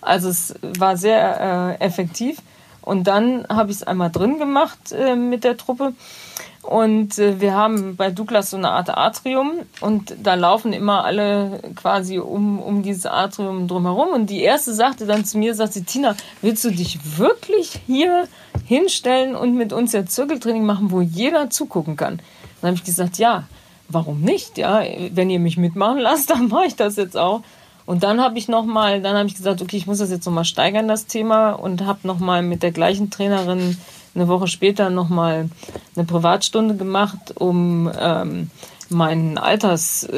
Also 0.01 0.29
es 0.29 0.55
war 0.61 0.97
sehr 0.97 1.77
äh, 1.79 1.83
effektiv. 1.83 2.37
Und 2.81 3.05
dann 3.05 3.45
habe 3.49 3.69
ich 3.69 3.77
es 3.77 3.83
einmal 3.83 4.09
drin 4.09 4.39
gemacht 4.39 4.93
äh, 4.93 5.15
mit 5.15 5.43
der 5.43 5.57
Truppe. 5.57 5.93
Und 6.67 7.17
äh, 7.17 7.39
wir 7.39 7.53
haben 7.53 7.95
bei 7.95 8.11
Douglas 8.11 8.49
so 8.49 8.57
eine 8.57 8.71
Art 8.71 8.89
Atrium 8.89 9.53
und 9.79 10.13
da 10.21 10.33
laufen 10.33 10.73
immer 10.73 11.05
alle 11.05 11.61
quasi 11.75 12.19
um, 12.19 12.59
um 12.59 12.83
dieses 12.83 13.05
Atrium 13.05 13.69
drumherum. 13.69 14.09
Und 14.09 14.29
die 14.29 14.41
erste 14.41 14.73
sagte 14.73 15.05
dann 15.05 15.23
zu 15.23 15.37
mir, 15.37 15.55
sagt 15.55 15.71
sie, 15.71 15.85
Tina, 15.85 16.17
willst 16.41 16.65
du 16.65 16.71
dich 16.71 17.17
wirklich 17.17 17.79
hier 17.87 18.27
hinstellen 18.65 19.33
und 19.33 19.55
mit 19.55 19.71
uns 19.71 19.93
jetzt 19.93 20.13
Zirkeltraining 20.13 20.65
machen, 20.65 20.91
wo 20.91 20.99
jeder 20.99 21.49
zugucken 21.49 21.95
kann? 21.95 22.19
Dann 22.59 22.71
habe 22.71 22.77
ich 22.77 22.83
gesagt, 22.83 23.17
ja, 23.17 23.43
warum 23.87 24.19
nicht? 24.19 24.57
Ja, 24.57 24.83
wenn 25.11 25.29
ihr 25.29 25.39
mich 25.39 25.55
mitmachen 25.55 25.99
lasst, 25.99 26.29
dann 26.31 26.49
mache 26.49 26.65
ich 26.65 26.75
das 26.75 26.97
jetzt 26.97 27.15
auch. 27.15 27.43
Und 27.85 28.03
dann 28.03 28.19
habe 28.19 28.37
ich 28.37 28.49
noch 28.49 28.65
mal, 28.65 29.01
dann 29.01 29.15
habe 29.15 29.29
ich 29.29 29.35
gesagt, 29.35 29.61
okay, 29.61 29.77
ich 29.77 29.87
muss 29.87 29.99
das 29.99 30.09
jetzt 30.09 30.25
noch 30.25 30.33
mal 30.33 30.43
steigern, 30.43 30.89
das 30.89 31.05
Thema, 31.05 31.51
und 31.51 31.85
habe 31.85 31.99
noch 32.03 32.19
mal 32.19 32.41
mit 32.41 32.61
der 32.61 32.73
gleichen 32.73 33.09
Trainerin 33.09 33.77
eine 34.17 34.27
Woche 34.27 34.47
später 34.47 34.89
nochmal 34.89 35.49
eine 35.95 36.05
Privatstunde 36.05 36.75
gemacht, 36.75 37.35
um 37.35 37.91
ähm, 37.99 38.49
meinen 38.89 39.37
Altersgap 39.37 40.11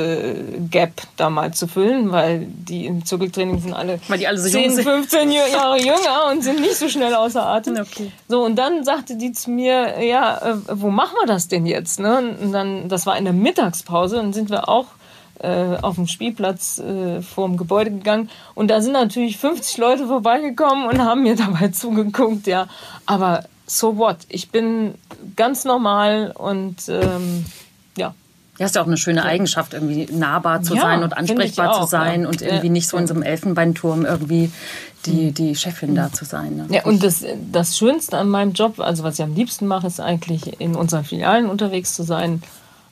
äh, 0.73 1.07
da 1.17 1.29
mal 1.29 1.53
zu 1.53 1.67
füllen, 1.67 2.11
weil 2.11 2.45
die 2.47 2.85
im 2.85 3.03
Zirkeltraining 3.03 3.59
sind 3.59 3.73
alle, 3.73 3.99
weil 4.07 4.19
die 4.19 4.27
alle 4.27 4.37
so 4.37 4.49
10, 4.49 4.71
15 4.71 5.31
Jahre 5.51 5.79
jünger 5.79 6.31
und 6.31 6.43
sind 6.43 6.61
nicht 6.61 6.75
so 6.75 6.87
schnell 6.87 7.13
außer 7.15 7.45
Atem. 7.45 7.77
Okay. 7.77 8.11
So, 8.27 8.43
und 8.43 8.55
dann 8.55 8.83
sagte 8.83 9.15
die 9.15 9.31
zu 9.31 9.49
mir, 9.49 10.03
ja, 10.03 10.37
äh, 10.37 10.55
wo 10.73 10.89
machen 10.89 11.15
wir 11.19 11.27
das 11.27 11.47
denn 11.47 11.65
jetzt? 11.65 11.99
Ne? 11.99 12.35
Und 12.41 12.51
dann, 12.51 12.89
das 12.89 13.05
war 13.05 13.17
in 13.17 13.23
der 13.23 13.33
Mittagspause, 13.33 14.17
dann 14.17 14.33
sind 14.33 14.49
wir 14.49 14.69
auch 14.69 14.85
äh, 15.39 15.77
auf 15.81 15.95
dem 15.95 16.07
Spielplatz 16.07 16.79
äh, 16.79 17.21
vor 17.21 17.47
dem 17.47 17.57
Gebäude 17.57 17.91
gegangen 17.91 18.29
und 18.55 18.69
da 18.69 18.81
sind 18.81 18.93
natürlich 18.93 19.37
50 19.37 19.77
Leute 19.77 20.05
vorbeigekommen 20.05 20.87
und 20.87 20.99
haben 20.99 21.23
mir 21.23 21.35
dabei 21.35 21.69
zugeguckt, 21.69 22.45
ja. 22.45 22.67
Aber 23.05 23.45
so 23.69 23.97
what? 23.97 24.17
Ich 24.29 24.49
bin 24.49 24.95
ganz 25.35 25.65
normal 25.65 26.33
und 26.35 26.77
ähm, 26.89 27.45
ja. 27.97 28.13
Ja, 28.57 28.65
ist 28.65 28.75
ja 28.75 28.81
auch 28.81 28.87
eine 28.87 28.97
schöne 28.97 29.23
Eigenschaft, 29.23 29.73
irgendwie 29.73 30.07
nahbar 30.11 30.61
zu 30.63 30.75
ja, 30.75 30.81
sein 30.81 31.03
und 31.03 31.15
ansprechbar 31.15 31.71
auch, 31.71 31.81
zu 31.81 31.87
sein 31.87 32.23
ja. 32.23 32.27
und 32.27 32.41
irgendwie 32.41 32.67
ja. 32.67 32.73
nicht 32.73 32.89
so 32.89 32.97
in 32.97 33.07
so 33.07 33.13
einem 33.13 33.23
Elfenbeinturm 33.23 34.05
irgendwie 34.05 34.51
die, 35.05 35.27
mhm. 35.27 35.33
die 35.33 35.55
Chefin 35.55 35.95
da 35.95 36.11
zu 36.11 36.25
sein. 36.25 36.57
Ne? 36.57 36.67
Ja, 36.69 36.83
und 36.83 37.03
das, 37.03 37.23
das 37.51 37.77
Schönste 37.77 38.17
an 38.17 38.29
meinem 38.29 38.53
Job, 38.53 38.79
also 38.79 39.03
was 39.03 39.15
ich 39.15 39.23
am 39.23 39.33
liebsten 39.33 39.65
mache, 39.65 39.87
ist 39.87 40.01
eigentlich 40.01 40.59
in 40.59 40.75
unseren 40.75 41.05
Filialen 41.05 41.47
unterwegs 41.47 41.93
zu 41.93 42.03
sein. 42.03 42.43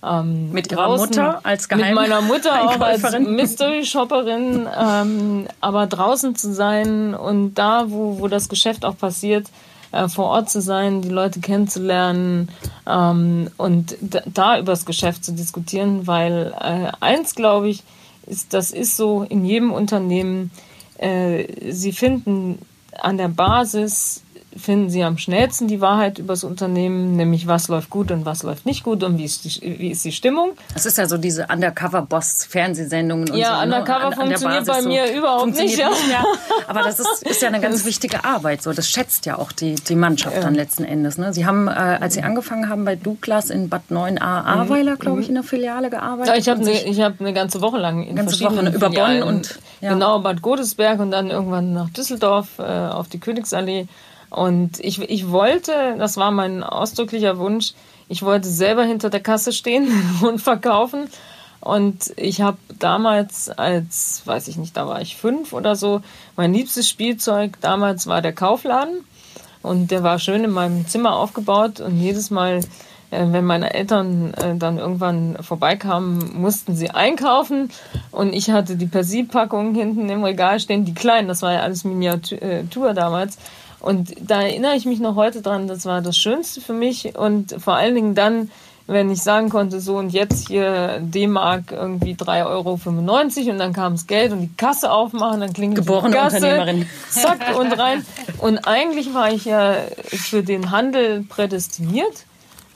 Ähm, 0.04 0.52
mit 0.52 0.72
ihrer 0.72 0.96
Mutter 0.96 1.42
als 1.44 1.68
Geheim 1.68 1.88
Mit 1.88 1.96
meiner 1.96 2.22
Mutter 2.22 2.64
auch 2.70 2.80
als 2.80 3.20
Mystery 3.20 3.86
Shopperin, 3.86 4.68
ähm, 4.80 5.48
aber 5.60 5.88
draußen 5.88 6.36
zu 6.36 6.54
sein 6.54 7.14
und 7.14 7.56
da, 7.56 7.86
wo, 7.90 8.20
wo 8.20 8.28
das 8.28 8.48
Geschäft 8.48 8.86
auch 8.86 8.98
passiert, 8.98 9.48
äh, 9.92 10.08
vor 10.08 10.26
Ort 10.26 10.50
zu 10.50 10.62
sein, 10.62 11.02
die 11.02 11.10
Leute 11.10 11.40
kennenzulernen 11.40 12.50
ähm, 12.88 13.50
und 13.58 13.98
da 14.02 14.60
über 14.60 14.74
das 14.74 14.86
Geschäft 14.86 15.24
zu 15.24 15.34
diskutieren, 15.34 16.08
weil 16.08 16.54
äh, 16.60 16.92
eins 17.00 17.36
glaube 17.36 17.70
ich, 17.70 17.84
ist, 18.26 18.54
das 18.54 18.72
ist 18.72 18.98
so 18.98 19.24
in 19.24 19.46
jedem 19.46 19.72
Unternehmen, 19.72 20.52
äh, 20.98 21.72
sie 21.72 21.92
finden 21.92 22.60
an 23.00 23.18
der 23.18 23.30
Basis 23.30 24.24
finden 24.58 24.90
Sie 24.90 25.04
am 25.04 25.18
schnellsten 25.18 25.68
die 25.68 25.82
Wahrheit 25.82 26.20
über 26.20 26.34
das 26.34 26.44
Unternehmen, 26.44 27.16
nämlich 27.16 27.48
was 27.48 27.68
läuft 27.68 27.90
gut 27.90 28.12
und 28.12 28.26
was 28.26 28.44
läuft 28.44 28.66
nicht 28.66 28.84
gut 28.84 29.04
und 29.04 29.18
wie 29.18 29.26
ist 29.26 29.46
die, 29.46 29.80
wie 29.80 29.92
ist 29.92 30.04
die 30.06 30.12
Stimmung. 30.12 30.52
Das 30.74 30.86
ist 30.86 30.98
ja 30.98 31.08
so 31.08 31.18
diese 31.18 31.48
Undercover-Boss-Fernsehsendungen 31.48 33.30
und 33.30 33.38
ja, 33.38 33.48
so. 33.48 33.54
Ja, 33.54 33.66
ne? 33.66 33.76
Undercover 33.78 34.10
ne? 34.10 34.16
funktioniert 34.16 34.66
bei 34.66 34.82
mir 34.82 35.08
so 35.08 35.14
überhaupt 35.14 35.56
nicht, 35.56 35.78
ja. 35.78 35.90
nicht 35.90 36.16
Aber 36.68 36.84
das 36.84 37.00
ist, 37.00 37.24
ist 37.24 37.42
ja 37.42 37.48
eine 37.48 37.60
ganz 37.60 37.86
wichtige 37.86 38.24
Arbeit. 38.24 38.62
So. 38.62 38.74
Das 38.74 38.90
schätzt 38.90 39.26
ja 39.26 39.38
auch 39.38 39.52
die, 39.52 39.76
die 39.76 39.96
Mannschaft 39.96 40.36
ja. 40.36 40.42
dann 40.42 40.56
letzten 40.56 40.84
Endes. 40.84 41.18
Ne? 41.18 41.34
Sie 41.34 41.46
haben, 41.46 41.68
äh, 41.68 41.72
als 41.72 42.14
Sie 42.14 42.22
angefangen 42.22 42.70
haben 42.70 42.86
bei 42.86 42.96
Douglas 42.96 43.50
in 43.50 43.70
Bad 43.70 43.84
9a 43.90 44.22
Ahrweiler, 44.22 44.94
mhm. 44.94 45.00
glaube 45.00 45.22
ich, 45.22 45.30
in 45.30 45.36
der 45.36 45.44
Filiale 45.44 45.90
gearbeitet. 45.90 46.34
Ja, 46.34 46.40
ich 46.40 46.50
habe 46.50 46.62
eine, 46.62 47.04
hab 47.04 47.20
eine 47.20 47.34
ganze 47.34 47.62
Woche 47.62 47.78
lang 47.78 48.04
in 48.04 48.16
ganze 48.16 48.44
Woche 48.44 48.70
über 48.70 48.90
Bonn 48.90 49.24
und 49.24 49.60
ja. 49.82 49.94
genau 49.94 50.20
Bad 50.20 50.42
Godesberg 50.42 51.00
und 51.00 51.12
dann 51.12 51.30
irgendwann 51.30 51.74
nach 51.74 51.90
Düsseldorf 51.90 52.60
äh, 52.60 52.64
auf 52.64 53.08
die 53.08 53.20
Königsallee. 53.20 53.88
Und 54.30 54.80
ich, 54.80 55.02
ich 55.02 55.30
wollte, 55.32 55.96
das 55.98 56.18
war 56.18 56.32
mein 56.32 56.64
ausdrücklicher 56.64 57.38
Wunsch, 57.38 57.74
ich 58.10 58.24
wollte 58.24 58.48
selber 58.48 58.84
hinter 58.84 59.10
der 59.10 59.20
Kasse 59.20 59.52
stehen 59.52 59.90
und 60.22 60.40
verkaufen. 60.40 61.10
Und 61.60 62.14
ich 62.18 62.42
habe 62.42 62.58
damals 62.80 63.50
als, 63.50 64.22
weiß 64.26 64.48
ich 64.48 64.58
nicht, 64.58 64.78
da 64.78 64.88
war 64.88 65.02
ich 65.02 65.18
fünf 65.18 65.54
oder 65.54 65.76
so, 65.76 66.02
mein 66.36 66.54
liebstes 66.54 66.88
Spielzeug 66.88 67.58
damals 67.62 68.08
war 68.08 68.22
der 68.22 68.34
Kaufladen. 68.34 69.04
Und 69.64 69.92
der 69.92 70.04
war 70.04 70.20
schön 70.20 70.44
in 70.44 70.52
meinem 70.52 70.88
Zimmer 70.88 71.16
aufgebaut. 71.16 71.82
Und 71.82 72.00
jedes 72.00 72.30
Mal, 72.30 72.60
äh, 73.12 73.26
wenn 73.32 73.44
meine 73.44 73.74
Eltern 73.74 74.34
äh, 74.36 74.56
dann 74.56 74.78
irgendwann 74.78 75.38
vorbeikamen, 75.42 76.40
mussten 76.40 76.76
sie 76.76 76.92
einkaufen. 76.92 77.70
Und 78.12 78.34
ich 78.34 78.52
hatte 78.52 78.78
die 78.78 78.86
Persil-Packung 78.86 79.74
hinten 79.76 80.10
im 80.10 80.24
Regal 80.24 80.60
stehen, 80.60 80.86
die 80.86 80.94
kleinen, 80.94 81.28
das 81.28 81.42
war 81.42 81.54
ja 81.54 81.62
alles 81.62 81.84
Miniatur 81.84 82.94
damals. 82.94 83.38
Und 83.80 84.14
da 84.20 84.42
erinnere 84.42 84.76
ich 84.76 84.86
mich 84.86 85.00
noch 85.00 85.16
heute 85.16 85.42
dran, 85.42 85.68
das 85.68 85.86
war 85.86 86.02
das 86.02 86.18
Schönste 86.18 86.62
für 86.62 86.74
mich 86.74 87.16
und 87.16 87.56
vor 87.62 87.76
allen 87.76 87.94
Dingen 87.94 88.16
dann, 88.16 88.50
wenn 88.88 89.12
ich 89.12 89.22
sagen 89.22 89.50
konnte, 89.50 89.80
so 89.82 89.98
und 89.98 90.10
jetzt 90.10 90.48
hier 90.48 91.00
D-Mark 91.02 91.72
irgendwie 91.72 92.14
3,95 92.14 92.46
Euro 92.48 93.52
und 93.52 93.60
dann 93.60 93.74
kam 93.74 93.94
das 93.94 94.08
Geld 94.08 94.32
und 94.32 94.42
die 94.42 94.56
Kasse 94.56 94.92
aufmachen, 94.92 95.42
dann 95.42 95.54
klingt 95.54 95.76
Geborene 95.76 96.12
die 96.12 96.18
Kasse, 96.18 96.38
Unternehmerin. 96.38 96.86
zack 97.10 97.58
und 97.58 97.78
rein. 97.78 98.06
Und 98.40 98.60
eigentlich 98.60 99.14
war 99.14 99.32
ich 99.32 99.46
ja 99.46 99.76
für 100.08 100.42
den 100.42 100.72
Handel 100.72 101.24
prädestiniert. 101.24 102.26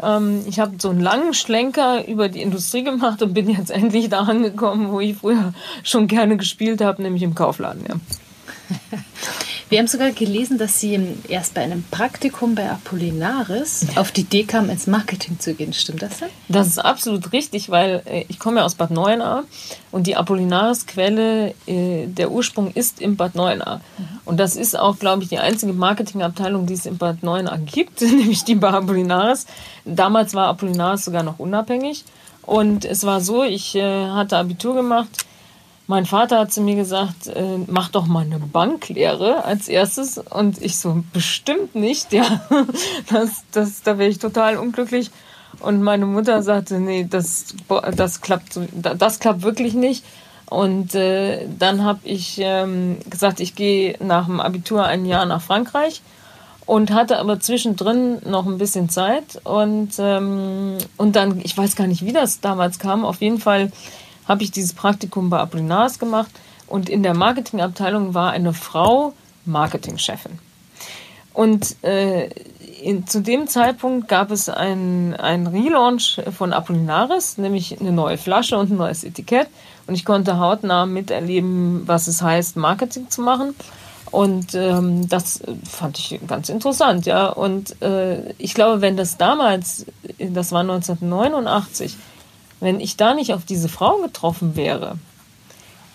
Ähm, 0.01 0.43
ich 0.47 0.59
habe 0.59 0.73
so 0.79 0.89
einen 0.89 0.99
langen 0.99 1.33
Schlenker 1.33 2.07
über 2.07 2.29
die 2.29 2.41
Industrie 2.41 2.83
gemacht 2.83 3.21
und 3.21 3.33
bin 3.33 3.49
jetzt 3.49 3.71
endlich 3.71 4.09
da 4.09 4.21
angekommen, 4.21 4.91
wo 4.91 4.99
ich 4.99 5.17
früher 5.17 5.53
schon 5.83 6.07
gerne 6.07 6.37
gespielt 6.37 6.81
habe, 6.81 7.01
nämlich 7.01 7.23
im 7.23 7.35
Kaufladen. 7.35 7.85
Ja. 7.87 7.95
Wir 9.71 9.79
haben 9.79 9.87
sogar 9.87 10.11
gelesen, 10.11 10.57
dass 10.57 10.81
Sie 10.81 10.99
erst 11.29 11.53
bei 11.53 11.61
einem 11.61 11.85
Praktikum 11.89 12.55
bei 12.55 12.69
Apollinaris 12.69 13.87
auf 13.95 14.11
die 14.11 14.21
Idee 14.21 14.43
kamen, 14.43 14.69
ins 14.69 14.85
Marketing 14.85 15.39
zu 15.39 15.53
gehen. 15.53 15.71
Stimmt 15.71 16.01
das 16.01 16.19
denn? 16.19 16.27
Das 16.49 16.67
ist 16.67 16.77
absolut 16.77 17.31
richtig, 17.31 17.69
weil 17.69 18.03
äh, 18.05 18.25
ich 18.27 18.37
komme 18.37 18.59
ja 18.59 18.65
aus 18.65 18.75
Bad 18.75 18.91
Neuenahr 18.91 19.45
und 19.93 20.07
die 20.07 20.17
Apollinaris-Quelle, 20.17 21.53
äh, 21.67 22.05
der 22.07 22.31
Ursprung 22.31 22.73
ist 22.73 22.99
im 22.99 23.15
Bad 23.15 23.35
Neuenahr. 23.35 23.77
Mhm. 23.97 24.19
Und 24.25 24.41
das 24.41 24.57
ist 24.57 24.77
auch, 24.77 24.99
glaube 24.99 25.23
ich, 25.23 25.29
die 25.29 25.39
einzige 25.39 25.71
Marketingabteilung, 25.71 26.65
die 26.65 26.73
es 26.73 26.85
in 26.85 26.97
Bad 26.97 27.23
Neuenahr 27.23 27.57
gibt, 27.57 28.01
nämlich 28.01 28.43
die 28.43 28.55
bei 28.55 28.71
Apollinaris. 28.71 29.45
Damals 29.85 30.33
war 30.33 30.47
Apollinaris 30.47 31.05
sogar 31.05 31.23
noch 31.23 31.39
unabhängig. 31.39 32.03
Und 32.41 32.83
es 32.83 33.05
war 33.05 33.21
so, 33.21 33.43
ich 33.45 33.75
äh, 33.75 34.07
hatte 34.07 34.35
Abitur 34.35 34.75
gemacht. 34.75 35.25
Mein 35.91 36.05
Vater 36.05 36.39
hat 36.39 36.53
zu 36.53 36.61
mir 36.61 36.75
gesagt, 36.75 37.27
äh, 37.27 37.57
mach 37.67 37.89
doch 37.89 38.05
mal 38.05 38.23
eine 38.23 38.39
Banklehre 38.39 39.43
als 39.43 39.67
erstes. 39.67 40.17
Und 40.17 40.61
ich 40.61 40.79
so, 40.79 41.03
bestimmt 41.11 41.75
nicht, 41.75 42.13
ja. 42.13 42.23
Das, 43.11 43.43
das, 43.51 43.83
da 43.83 43.97
wäre 43.97 44.09
ich 44.09 44.17
total 44.17 44.55
unglücklich. 44.55 45.11
Und 45.59 45.83
meine 45.83 46.05
Mutter 46.05 46.43
sagte, 46.43 46.79
nee, 46.79 47.05
das, 47.09 47.55
das, 47.93 48.21
klappt, 48.21 48.57
das 48.71 49.19
klappt 49.19 49.41
wirklich 49.41 49.73
nicht. 49.73 50.05
Und 50.49 50.95
äh, 50.95 51.45
dann 51.59 51.83
habe 51.83 51.99
ich 52.05 52.39
ähm, 52.39 52.99
gesagt, 53.09 53.41
ich 53.41 53.55
gehe 53.55 53.97
nach 53.99 54.27
dem 54.27 54.39
Abitur 54.39 54.85
ein 54.85 55.05
Jahr 55.05 55.25
nach 55.25 55.41
Frankreich 55.41 56.01
und 56.65 56.91
hatte 56.91 57.17
aber 57.19 57.41
zwischendrin 57.41 58.19
noch 58.23 58.45
ein 58.45 58.59
bisschen 58.59 58.87
Zeit 58.87 59.41
und, 59.43 59.89
ähm, 59.99 60.77
und 60.95 61.17
dann, 61.17 61.41
ich 61.43 61.57
weiß 61.57 61.75
gar 61.75 61.87
nicht, 61.87 62.05
wie 62.05 62.13
das 62.13 62.39
damals 62.39 62.79
kam, 62.79 63.03
auf 63.03 63.19
jeden 63.19 63.39
Fall 63.39 63.73
habe 64.31 64.43
ich 64.43 64.51
dieses 64.51 64.73
Praktikum 64.73 65.29
bei 65.29 65.39
Apollinaris 65.39 65.99
gemacht 65.99 66.31
und 66.67 66.89
in 66.89 67.03
der 67.03 67.13
Marketingabteilung 67.13 68.13
war 68.13 68.31
eine 68.31 68.53
Frau 68.53 69.13
Marketingchefin. 69.45 70.39
Und 71.33 71.75
äh, 71.83 72.29
in, 72.81 73.07
zu 73.07 73.21
dem 73.21 73.47
Zeitpunkt 73.47 74.07
gab 74.07 74.31
es 74.31 74.47
einen 74.47 75.13
Relaunch 75.47 76.21
von 76.37 76.53
Apollinaris, 76.53 77.37
nämlich 77.37 77.79
eine 77.79 77.91
neue 77.91 78.17
Flasche 78.17 78.57
und 78.57 78.71
ein 78.71 78.77
neues 78.77 79.03
Etikett. 79.03 79.47
Und 79.85 79.95
ich 79.95 80.05
konnte 80.05 80.39
hautnah 80.39 80.85
miterleben, 80.85 81.83
was 81.85 82.07
es 82.07 82.21
heißt, 82.21 82.55
Marketing 82.55 83.09
zu 83.09 83.21
machen. 83.21 83.53
Und 84.11 84.55
ähm, 84.55 85.09
das 85.09 85.41
fand 85.69 85.97
ich 85.97 86.19
ganz 86.25 86.47
interessant, 86.47 87.05
ja. 87.05 87.27
Und 87.27 87.81
äh, 87.81 88.33
ich 88.37 88.53
glaube, 88.53 88.81
wenn 88.81 88.95
das 88.95 89.17
damals, 89.17 89.85
das 90.19 90.53
war 90.53 90.61
1989, 90.61 91.97
wenn 92.61 92.79
ich 92.79 92.95
da 92.95 93.13
nicht 93.13 93.33
auf 93.33 93.43
diese 93.43 93.67
Frau 93.67 93.97
getroffen 93.97 94.55
wäre, 94.55 94.97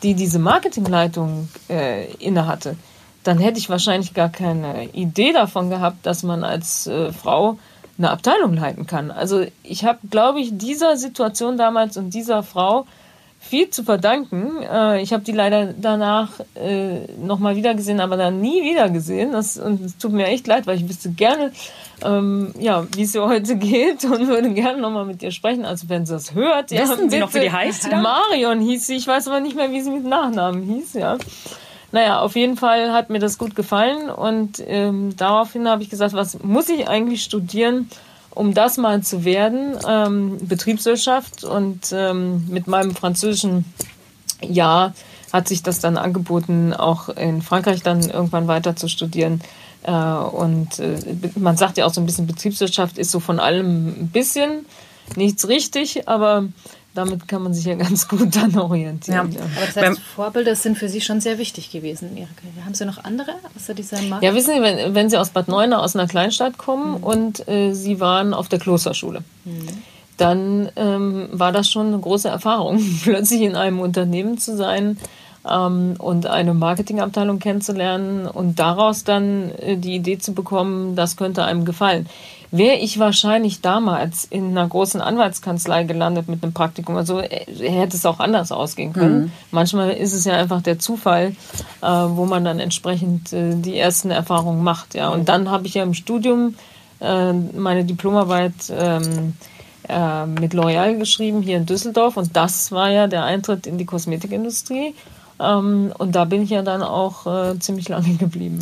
die 0.02 0.14
diese 0.14 0.38
Marketingleitung 0.38 1.48
äh, 1.70 2.12
innehatte, 2.16 2.76
dann 3.24 3.38
hätte 3.38 3.58
ich 3.58 3.70
wahrscheinlich 3.70 4.12
gar 4.12 4.28
keine 4.28 4.90
Idee 4.90 5.32
davon 5.32 5.70
gehabt, 5.70 6.04
dass 6.04 6.22
man 6.22 6.44
als 6.44 6.86
äh, 6.86 7.12
Frau 7.12 7.58
eine 7.98 8.10
Abteilung 8.10 8.54
leiten 8.54 8.86
kann. 8.86 9.10
Also 9.10 9.46
ich 9.62 9.84
habe, 9.84 10.00
glaube 10.10 10.40
ich, 10.40 10.50
dieser 10.52 10.96
Situation 10.96 11.56
damals 11.56 11.96
und 11.96 12.12
dieser 12.12 12.42
Frau 12.42 12.86
viel 13.40 13.70
zu 13.70 13.84
verdanken. 13.84 14.62
Äh, 14.62 15.02
ich 15.02 15.12
habe 15.12 15.22
die 15.24 15.32
leider 15.32 15.72
danach 15.72 16.40
äh, 16.54 17.06
nochmal 17.18 17.56
wieder 17.56 17.74
gesehen, 17.74 18.00
aber 18.00 18.16
dann 18.16 18.40
nie 18.40 18.62
wieder 18.62 18.90
gesehen. 18.90 19.32
Das, 19.32 19.56
und 19.56 19.82
es 19.82 19.96
tut 19.96 20.12
mir 20.12 20.26
echt 20.26 20.46
leid, 20.46 20.66
weil 20.66 20.76
ich 20.76 20.88
wüsste 20.88 21.10
gerne, 21.10 21.52
ähm, 22.04 22.52
ja, 22.58 22.86
wie 22.94 23.02
es 23.02 23.14
ihr 23.14 23.24
heute 23.24 23.56
geht 23.56 24.04
und 24.04 24.28
würde 24.28 24.50
gerne 24.50 24.80
nochmal 24.80 25.04
mit 25.04 25.22
ihr 25.22 25.30
sprechen. 25.30 25.64
Also 25.64 25.88
wenn 25.88 26.06
sie 26.06 26.12
das 26.12 26.34
hört, 26.34 26.70
Wissen 26.70 27.04
ja, 27.04 27.10
Sie 27.10 27.18
noch, 27.18 27.34
wie 27.34 27.40
die 27.40 27.52
heißt? 27.52 27.90
Marion 27.90 28.60
hieß 28.60 28.86
sie. 28.86 28.96
Ich 28.96 29.06
weiß 29.06 29.28
aber 29.28 29.40
nicht 29.40 29.56
mehr, 29.56 29.70
wie 29.72 29.80
sie 29.80 29.90
mit 29.90 30.04
Nachnamen 30.04 30.62
hieß, 30.62 30.94
ja. 30.94 31.18
Naja, 31.92 32.20
auf 32.20 32.36
jeden 32.36 32.56
Fall 32.56 32.92
hat 32.92 33.10
mir 33.10 33.20
das 33.20 33.38
gut 33.38 33.54
gefallen 33.54 34.10
und 34.10 34.62
ähm, 34.66 35.16
daraufhin 35.16 35.68
habe 35.68 35.82
ich 35.82 35.88
gesagt, 35.88 36.14
was 36.14 36.42
muss 36.42 36.68
ich 36.68 36.88
eigentlich 36.88 37.22
studieren, 37.22 37.88
um 38.30 38.52
das 38.52 38.76
mal 38.76 39.02
zu 39.02 39.24
werden, 39.24 39.78
ähm, 39.88 40.36
Betriebswirtschaft 40.42 41.44
und 41.44 41.92
ähm, 41.92 42.44
mit 42.48 42.66
meinem 42.66 42.94
französischen 42.94 43.64
Jahr 44.42 44.94
hat 45.32 45.48
sich 45.48 45.62
das 45.62 45.80
dann 45.80 45.96
angeboten, 45.96 46.74
auch 46.74 47.08
in 47.08 47.40
Frankreich 47.40 47.82
dann 47.82 48.10
irgendwann 48.10 48.48
weiter 48.48 48.76
zu 48.76 48.88
studieren. 48.88 49.40
Äh, 49.86 49.90
und 49.90 50.78
äh, 50.80 50.98
man 51.36 51.56
sagt 51.56 51.78
ja 51.78 51.86
auch 51.86 51.94
so 51.94 52.00
ein 52.00 52.06
bisschen, 52.06 52.26
Betriebswirtschaft 52.26 52.98
ist 52.98 53.12
so 53.12 53.20
von 53.20 53.38
allem 53.38 53.88
ein 53.88 54.10
bisschen, 54.12 54.66
nichts 55.14 55.46
richtig, 55.46 56.08
aber 56.08 56.48
damit 56.94 57.28
kann 57.28 57.42
man 57.42 57.54
sich 57.54 57.66
ja 57.66 57.74
ganz 57.76 58.08
gut 58.08 58.34
dann 58.34 58.58
orientieren. 58.58 59.30
Ja. 59.32 59.40
Aber 59.40 59.66
das 59.66 59.76
heißt, 59.76 60.00
Vorbilder 60.00 60.56
sind 60.56 60.76
für 60.76 60.88
Sie 60.88 61.00
schon 61.00 61.20
sehr 61.20 61.38
wichtig 61.38 61.70
gewesen 61.70 62.10
in 62.10 62.16
Ihrer 62.16 62.28
Karriere. 62.34 62.64
Haben 62.64 62.74
Sie 62.74 62.84
noch 62.84 63.04
andere 63.04 63.34
außer 63.54 63.74
dieser 63.74 64.02
Marke? 64.02 64.26
Ja, 64.26 64.34
wissen 64.34 64.54
Sie, 64.54 64.62
wenn, 64.62 64.94
wenn 64.94 65.08
Sie 65.08 65.18
aus 65.18 65.30
Bad 65.30 65.46
Neuenahr, 65.46 65.82
aus 65.82 65.94
einer 65.94 66.08
Kleinstadt 66.08 66.58
kommen 66.58 66.98
mhm. 66.98 67.04
und 67.04 67.48
äh, 67.48 67.72
Sie 67.72 68.00
waren 68.00 68.34
auf 68.34 68.48
der 68.48 68.58
Klosterschule, 68.58 69.22
mhm. 69.44 69.68
dann 70.16 70.68
ähm, 70.74 71.28
war 71.30 71.52
das 71.52 71.70
schon 71.70 71.88
eine 71.88 71.98
große 72.00 72.28
Erfahrung, 72.28 72.82
plötzlich 73.04 73.42
in 73.42 73.54
einem 73.54 73.78
Unternehmen 73.78 74.38
zu 74.38 74.56
sein 74.56 74.98
und 75.98 76.26
eine 76.26 76.54
Marketingabteilung 76.54 77.38
kennenzulernen 77.38 78.26
und 78.26 78.58
daraus 78.58 79.04
dann 79.04 79.50
äh, 79.52 79.76
die 79.76 79.94
Idee 79.94 80.18
zu 80.18 80.34
bekommen, 80.34 80.96
das 80.96 81.16
könnte 81.16 81.44
einem 81.44 81.64
gefallen 81.64 82.06
wäre 82.52 82.76
ich 82.76 83.00
wahrscheinlich 83.00 83.60
damals 83.60 84.24
in 84.24 84.50
einer 84.56 84.66
großen 84.66 85.00
Anwaltskanzlei 85.00 85.82
gelandet 85.82 86.28
mit 86.28 86.42
einem 86.42 86.52
Praktikum. 86.52 86.96
Also 86.96 87.20
äh, 87.20 87.44
hätte 87.58 87.96
es 87.96 88.06
auch 88.06 88.20
anders 88.20 88.52
ausgehen 88.52 88.92
können. 88.92 89.18
Mhm. 89.18 89.32
Manchmal 89.50 89.90
ist 89.90 90.14
es 90.14 90.24
ja 90.24 90.34
einfach 90.34 90.62
der 90.62 90.78
Zufall, 90.78 91.34
äh, 91.82 91.86
wo 91.86 92.24
man 92.24 92.44
dann 92.44 92.60
entsprechend 92.60 93.30
die 93.32 93.76
ersten 93.76 94.12
Erfahrungen 94.12 94.62
macht. 94.62 94.94
Ja. 94.94 95.08
Und 95.08 95.28
dann 95.28 95.50
habe 95.50 95.66
ich 95.66 95.74
ja 95.74 95.82
im 95.82 95.92
Studium 95.92 96.54
meine 96.98 97.84
Diplomarbeit 97.84 98.54
ähm, 98.70 99.34
äh, 99.88 100.26
mit 100.26 100.52
L'Oreal 100.52 100.98
geschrieben, 100.98 101.42
hier 101.42 101.56
in 101.58 101.66
Düsseldorf. 101.66 102.16
Und 102.16 102.36
das 102.36 102.72
war 102.72 102.90
ja 102.90 103.06
der 103.06 103.24
Eintritt 103.24 103.66
in 103.66 103.78
die 103.78 103.84
Kosmetikindustrie. 103.84 104.94
Ähm, 105.40 105.92
und 105.96 106.14
da 106.14 106.24
bin 106.24 106.42
ich 106.42 106.50
ja 106.50 106.62
dann 106.62 106.82
auch 106.82 107.26
äh, 107.26 107.58
ziemlich 107.58 107.88
lange 107.88 108.14
geblieben. 108.14 108.60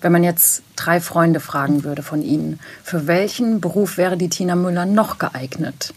Wenn 0.00 0.12
man 0.12 0.24
jetzt 0.24 0.62
drei 0.76 1.00
Freunde 1.00 1.40
fragen 1.40 1.84
würde 1.84 2.02
von 2.02 2.22
Ihnen, 2.22 2.58
für 2.82 3.06
welchen 3.06 3.60
Beruf 3.60 3.98
wäre 3.98 4.16
die 4.16 4.30
Tina 4.30 4.56
Müller 4.56 4.86
noch 4.86 5.18
geeignet? 5.18 5.92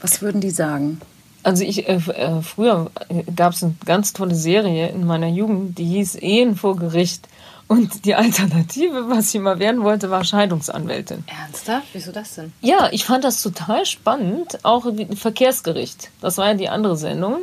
Was 0.00 0.20
würden 0.20 0.40
die 0.40 0.50
sagen? 0.50 1.00
Also 1.42 1.64
ich, 1.64 1.88
äh, 1.88 1.94
äh 1.96 2.42
früher 2.42 2.90
gab 3.34 3.54
es 3.54 3.62
eine 3.62 3.74
ganz 3.86 4.12
tolle 4.12 4.34
Serie 4.34 4.88
in 4.88 5.06
meiner 5.06 5.28
Jugend, 5.28 5.78
die 5.78 5.86
hieß 5.86 6.16
Ehen 6.16 6.56
vor 6.56 6.76
Gericht. 6.76 7.28
Und 7.68 8.06
die 8.06 8.14
Alternative, 8.14 9.10
was 9.10 9.34
ich 9.34 9.40
mal 9.42 9.58
werden 9.58 9.82
wollte, 9.82 10.10
war 10.10 10.24
Scheidungsanwältin. 10.24 11.24
Ernsthaft? 11.26 11.88
Wieso 11.92 12.12
das 12.12 12.34
denn? 12.34 12.52
Ja, 12.62 12.88
ich 12.92 13.04
fand 13.04 13.24
das 13.24 13.42
total 13.42 13.84
spannend. 13.84 14.58
Auch 14.62 14.86
Verkehrsgericht. 15.14 16.10
Das 16.22 16.38
war 16.38 16.48
ja 16.48 16.54
die 16.54 16.70
andere 16.70 16.96
Sendung. 16.96 17.42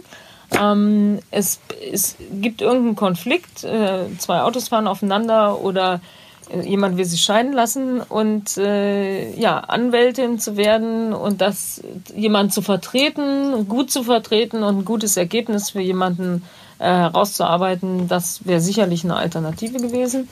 Ähm, 0.52 1.20
es, 1.32 1.60
es 1.91 2.16
gibt 2.32 2.62
irgendeinen 2.62 2.96
Konflikt, 2.96 3.64
äh, 3.64 4.06
zwei 4.18 4.41
Autos 4.41 4.68
fahren 4.70 4.88
aufeinander 4.88 5.62
oder 5.62 6.02
äh, 6.50 6.62
jemand 6.62 6.98
will 6.98 7.06
sich 7.06 7.22
scheiden 7.22 7.54
lassen 7.54 8.02
und 8.02 8.58
äh, 8.58 9.34
ja, 9.36 9.60
Anwältin 9.60 10.39
zu 10.39 10.58
werden 10.58 11.14
und 11.14 11.41
das 11.41 11.82
jemand 12.16 12.54
zu 12.54 12.62
vertreten, 12.62 13.68
gut 13.68 13.91
zu 13.91 14.04
vertreten 14.04 14.64
und 14.64 14.80
ein 14.80 14.86
gutes 14.86 15.18
Ergebnis 15.18 15.72
für 15.72 15.82
jemanden 15.82 16.43
äh, 16.80 16.86
herauszuarbeiten, 16.86 18.08
das 18.08 18.46
wäre 18.46 18.62
sicherlich 18.62 19.04
eine 19.04 19.16
Alternative 19.16 19.80
gewesen. 19.80 20.28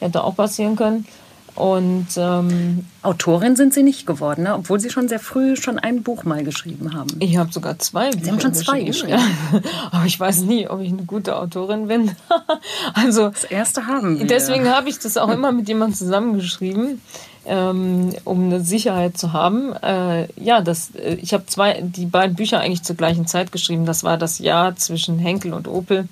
Hätte 0.00 0.24
auch 0.24 0.36
passieren 0.36 0.76
können. 0.76 1.06
Und 1.54 2.08
ähm, 2.16 2.84
Autorin 3.02 3.54
sind 3.54 3.72
Sie 3.74 3.84
nicht 3.84 4.06
geworden, 4.06 4.42
ne? 4.42 4.54
obwohl 4.56 4.80
Sie 4.80 4.90
schon 4.90 5.08
sehr 5.08 5.20
früh 5.20 5.54
schon 5.54 5.78
ein 5.78 6.02
Buch 6.02 6.24
mal 6.24 6.42
geschrieben 6.42 6.94
haben. 6.94 7.10
Ich 7.20 7.36
habe 7.36 7.52
sogar 7.52 7.78
zwei. 7.78 8.10
Sie 8.10 8.28
haben 8.28 8.40
schon 8.40 8.54
zwei 8.54 8.82
geschrieben. 8.82 9.20
Ja. 9.52 9.60
Aber 9.92 10.04
ich 10.04 10.18
weiß 10.18 10.40
nie, 10.42 10.66
ob 10.68 10.80
ich 10.80 10.88
eine 10.88 11.04
gute 11.04 11.36
Autorin 11.36 11.86
bin. 11.86 12.10
also 12.94 13.28
das 13.28 13.44
erste 13.44 13.86
haben 13.86 14.18
wir. 14.18 14.26
Deswegen 14.26 14.68
habe 14.68 14.88
ich 14.88 14.98
das 14.98 15.16
auch 15.16 15.28
immer 15.28 15.52
mit 15.52 15.68
jemandem 15.68 15.96
zusammengeschrieben, 15.96 17.00
ähm, 17.46 18.12
um 18.24 18.46
eine 18.46 18.60
Sicherheit 18.60 19.16
zu 19.16 19.32
haben. 19.32 19.74
Äh, 19.74 20.26
ja, 20.34 20.60
das. 20.60 20.90
Äh, 20.96 21.18
ich 21.22 21.32
habe 21.34 21.46
zwei, 21.46 21.80
die 21.82 22.06
beiden 22.06 22.34
Bücher 22.34 22.58
eigentlich 22.58 22.82
zur 22.82 22.96
gleichen 22.96 23.28
Zeit 23.28 23.52
geschrieben. 23.52 23.86
Das 23.86 24.02
war 24.02 24.18
das 24.18 24.40
Jahr 24.40 24.74
zwischen 24.74 25.20
Henkel 25.20 25.52
und 25.52 25.68
Opel, 25.68 26.08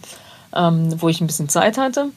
ähm, 0.54 0.94
wo 1.02 1.08
ich 1.08 1.20
ein 1.20 1.26
bisschen 1.26 1.48
Zeit 1.48 1.78
hatte. 1.78 2.10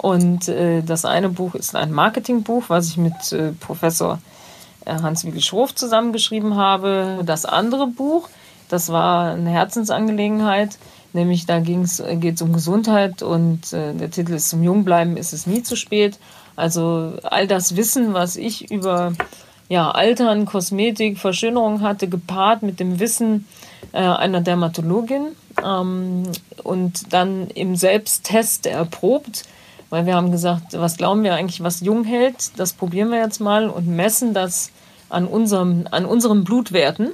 Und 0.00 0.48
äh, 0.48 0.82
das 0.82 1.04
eine 1.04 1.28
Buch 1.28 1.54
ist 1.54 1.76
ein 1.76 1.92
Marketingbuch, 1.92 2.64
was 2.68 2.88
ich 2.88 2.96
mit 2.96 3.32
äh, 3.32 3.52
Professor 3.52 4.18
äh, 4.86 4.94
Hans-Willi 4.94 5.42
Schroff 5.42 5.74
zusammengeschrieben 5.74 6.56
habe. 6.56 7.20
Das 7.26 7.44
andere 7.44 7.86
Buch, 7.86 8.30
das 8.70 8.88
war 8.88 9.32
eine 9.32 9.50
Herzensangelegenheit, 9.50 10.78
nämlich 11.12 11.44
da 11.44 11.60
geht 11.60 11.84
es 11.84 12.40
um 12.40 12.54
Gesundheit 12.54 13.22
und 13.22 13.74
äh, 13.74 13.92
der 13.92 14.10
Titel 14.10 14.32
ist 14.32 14.48
Zum 14.48 14.62
Jungbleiben 14.62 15.18
ist 15.18 15.34
es 15.34 15.46
nie 15.46 15.62
zu 15.62 15.76
spät. 15.76 16.18
Also 16.56 17.18
all 17.22 17.46
das 17.46 17.76
Wissen, 17.76 18.14
was 18.14 18.36
ich 18.36 18.70
über 18.70 19.12
ja, 19.68 19.90
Altern, 19.90 20.46
Kosmetik, 20.46 21.18
Verschönerung 21.18 21.82
hatte, 21.82 22.08
gepaart 22.08 22.62
mit 22.62 22.80
dem 22.80 23.00
Wissen 23.00 23.46
äh, 23.92 23.98
einer 23.98 24.40
Dermatologin 24.40 25.36
ähm, 25.62 26.22
und 26.64 27.12
dann 27.12 27.48
im 27.48 27.76
Selbsttest 27.76 28.64
erprobt 28.64 29.44
weil 29.90 30.06
wir 30.06 30.14
haben 30.14 30.30
gesagt, 30.30 30.72
was 30.72 30.96
glauben 30.96 31.22
wir 31.24 31.34
eigentlich, 31.34 31.62
was 31.62 31.80
jung 31.80 32.04
hält, 32.04 32.58
das 32.58 32.72
probieren 32.72 33.10
wir 33.10 33.18
jetzt 33.18 33.40
mal 33.40 33.68
und 33.68 33.86
messen 33.86 34.32
das 34.32 34.70
an, 35.08 35.26
unserem, 35.26 35.86
an 35.90 36.06
unseren 36.06 36.44
Blutwerten 36.44 37.10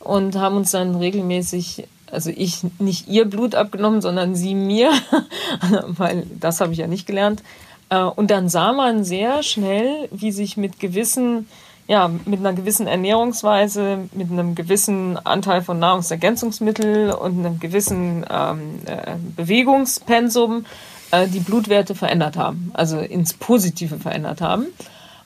und 0.00 0.36
haben 0.36 0.56
uns 0.56 0.70
dann 0.70 0.94
regelmäßig, 0.94 1.88
also 2.10 2.30
ich 2.30 2.60
nicht 2.78 3.08
ihr 3.08 3.24
Blut 3.24 3.54
abgenommen, 3.54 4.02
sondern 4.02 4.36
sie 4.36 4.54
mir, 4.54 4.92
weil 5.88 6.26
das 6.38 6.60
habe 6.60 6.72
ich 6.72 6.78
ja 6.78 6.86
nicht 6.86 7.06
gelernt. 7.06 7.42
Äh, 7.88 8.02
und 8.02 8.30
dann 8.30 8.48
sah 8.48 8.72
man 8.72 9.02
sehr 9.02 9.42
schnell, 9.42 10.08
wie 10.12 10.32
sich 10.32 10.56
mit 10.56 10.78
gewissen 10.78 11.48
ja, 11.88 12.10
mit 12.24 12.40
einer 12.40 12.52
gewissen 12.52 12.88
Ernährungsweise, 12.88 14.08
mit 14.12 14.30
einem 14.30 14.56
gewissen 14.56 15.16
Anteil 15.24 15.62
von 15.62 15.78
Nahrungsergänzungsmitteln 15.78 17.12
und 17.12 17.38
einem 17.38 17.60
gewissen 17.60 18.26
ähm, 18.28 18.80
äh, 18.86 19.14
Bewegungspensum 19.36 20.66
äh, 21.16 21.28
die 21.28 21.40
Blutwerte 21.40 21.94
verändert 21.94 22.36
haben, 22.36 22.70
also 22.74 22.98
ins 22.98 23.34
Positive 23.34 23.98
verändert 23.98 24.40
haben. 24.40 24.66